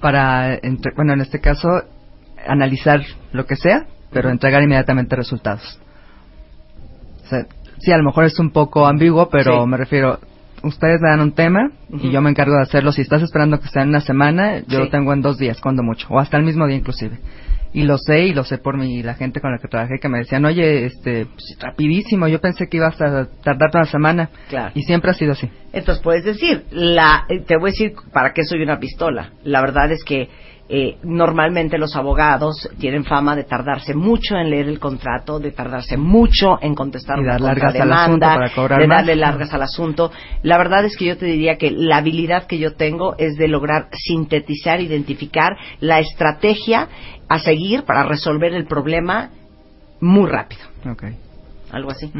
[0.00, 1.68] Para, entre- bueno, en este caso,
[2.46, 3.02] analizar
[3.32, 5.80] lo que sea, pero entregar inmediatamente resultados.
[7.24, 7.46] O sea,
[7.80, 9.68] sí, a lo mejor es un poco ambiguo, pero Sí.
[9.68, 10.18] me refiero,
[10.62, 12.92] ustedes me dan un tema y yo me encargo de hacerlo.
[12.92, 14.84] Si estás esperando que sea en una semana, yo Sí.
[14.84, 17.18] lo tengo en dos días, cuando mucho, o hasta el mismo día inclusive.
[17.72, 20.08] Y lo sé, y lo sé por mi, la gente con la que trabajé, que
[20.08, 24.30] me decían, oye, este, pues, rapidísimo, yo pensé que ibas a tardarte una semana.
[24.48, 24.72] Claro.
[24.74, 25.48] Y siempre ha sido así.
[25.72, 29.30] Entonces puedes decir, la, eh, te voy a decir para qué soy una pistola.
[29.44, 30.28] La verdad es que
[30.72, 35.96] eh, normalmente los abogados tienen fama de tardarse mucho en leer el contrato, de tardarse
[35.96, 38.98] mucho en contestar Y una dar largas al asunto para de más.
[38.98, 40.12] darle largas al asunto.
[40.44, 43.48] La verdad es que yo te diría que la habilidad que yo tengo es de
[43.48, 46.88] lograr sintetizar, identificar la estrategia
[47.30, 49.30] a seguir para resolver el problema
[50.00, 50.62] muy rápido.
[50.90, 51.04] Ok.
[51.70, 52.12] Algo así.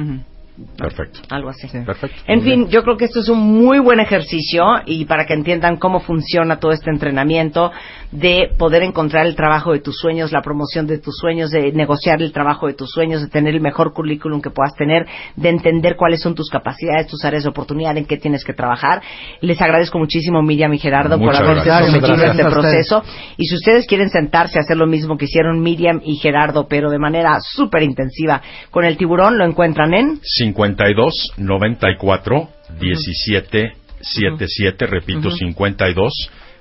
[0.76, 1.20] Perfecto.
[1.30, 1.68] Algo así.
[1.68, 2.16] Perfecto.
[2.26, 5.76] En fin, yo creo que esto es un muy buen ejercicio y para que entiendan
[5.76, 7.70] cómo funciona todo este entrenamiento
[8.12, 12.22] de poder encontrar el trabajo de tus sueños, la promoción de tus sueños, de negociar
[12.22, 15.06] el trabajo de tus sueños, de tener el mejor currículum que puedas tener,
[15.36, 19.02] de entender cuáles son tus capacidades, tus áreas de oportunidad, en qué tienes que trabajar.
[19.40, 21.92] Les agradezco muchísimo Miriam y Gerardo Muchas por haberse gracias.
[21.92, 23.02] sometido a Gracias este a proceso.
[23.36, 26.90] Y si ustedes quieren sentarse a hacer lo mismo que hicieron Miriam y Gerardo, pero
[26.90, 30.20] de manera súper intensiva con el tiburón, lo encuentran en
[30.54, 32.48] 52 94
[32.80, 33.72] 17
[34.02, 35.36] 77, repito, Ujú.
[35.36, 36.12] 52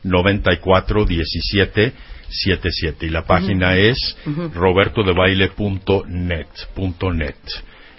[0.03, 1.93] 94 17
[2.29, 4.49] 77 y la página es Ujú.
[4.53, 7.35] robertodebaile.net punto net.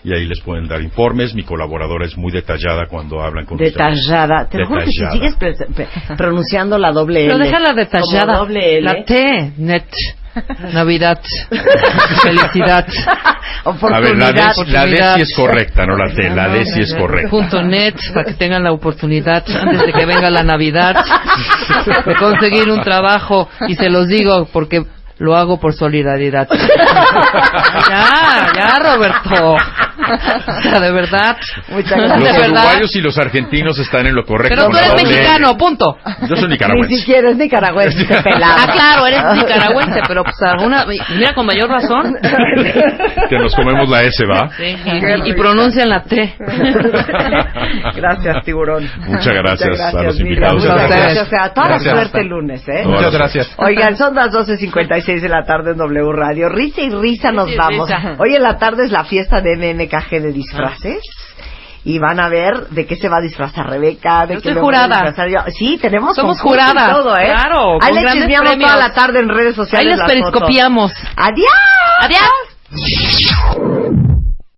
[0.04, 1.34] Y ahí les pueden dar informes.
[1.34, 3.74] Mi colaboradora es muy detallada cuando hablan con ustedes.
[3.74, 4.48] Detallada.
[4.48, 5.36] Te lo juro que si Detallada.
[5.36, 7.32] sigues pronunciando la doble L.
[7.32, 8.34] Pero déjala detallada.
[8.34, 8.82] como doble L.
[8.82, 9.84] La T, net.
[10.72, 11.20] Navidad.
[12.22, 12.86] Felicidad.
[13.64, 16.30] A ver, la D, la D sí es correcta, no la T.
[16.30, 17.28] La D sí es correcta.
[17.28, 20.96] Punto net para que tengan la oportunidad antes de que venga la Navidad
[22.06, 24.84] de conseguir un trabajo y se los digo porque
[25.18, 26.48] lo hago por solidaridad.
[27.90, 29.56] ya, ya, Roberto.
[30.00, 31.36] O sea, de verdad.
[31.68, 32.48] Los De verdad.
[32.50, 34.56] uruguayos y los argentinos están en lo correcto.
[34.56, 35.02] Pero tú eres L.
[35.10, 35.98] mexicano, punto.
[36.28, 36.96] Yo soy Ni nicaragüense.
[36.96, 38.54] siquiera es nicaragüense, pelado.
[38.58, 40.84] Ah, claro, eres nicaragüense, pero pues alguna,
[41.16, 42.16] mira con mayor razón.
[43.28, 44.50] Que nos comemos la S, ¿va?
[44.56, 46.34] Sí, y, y pronuncian la T.
[47.94, 48.88] Gracias, tiburón.
[49.06, 50.54] Muchas gracias a los invitados.
[50.62, 51.00] Muchas Gracias.
[51.00, 51.26] gracias.
[51.26, 51.94] O sea, toda Gracias.
[51.94, 52.82] la suerte el lunes, ¿eh?
[52.86, 53.50] Muchas gracias.
[53.58, 56.48] Oigan, son las 12.56 de la tarde en W Radio.
[56.48, 57.88] Risa y risa nos y vamos.
[57.88, 58.16] risa.
[58.18, 59.56] Hoy en la tarde es la fiesta de
[59.90, 61.02] MMKG de disfraces.
[61.82, 64.60] Y van a ver de qué se va a disfrazar Rebeca, de Yo qué estoy
[64.60, 64.86] a jurada.
[65.02, 65.38] disfrazar yo.
[65.50, 67.24] Sí, tenemos Somos juradas, todo, ¿eh?
[67.24, 70.22] claro, Ahí les chismeamos toda la tarde en redes sociales Ahí les las fotos.
[70.30, 70.92] periscopiamos.
[71.16, 71.48] ¡Adiós!
[72.02, 72.20] ¡Adiós!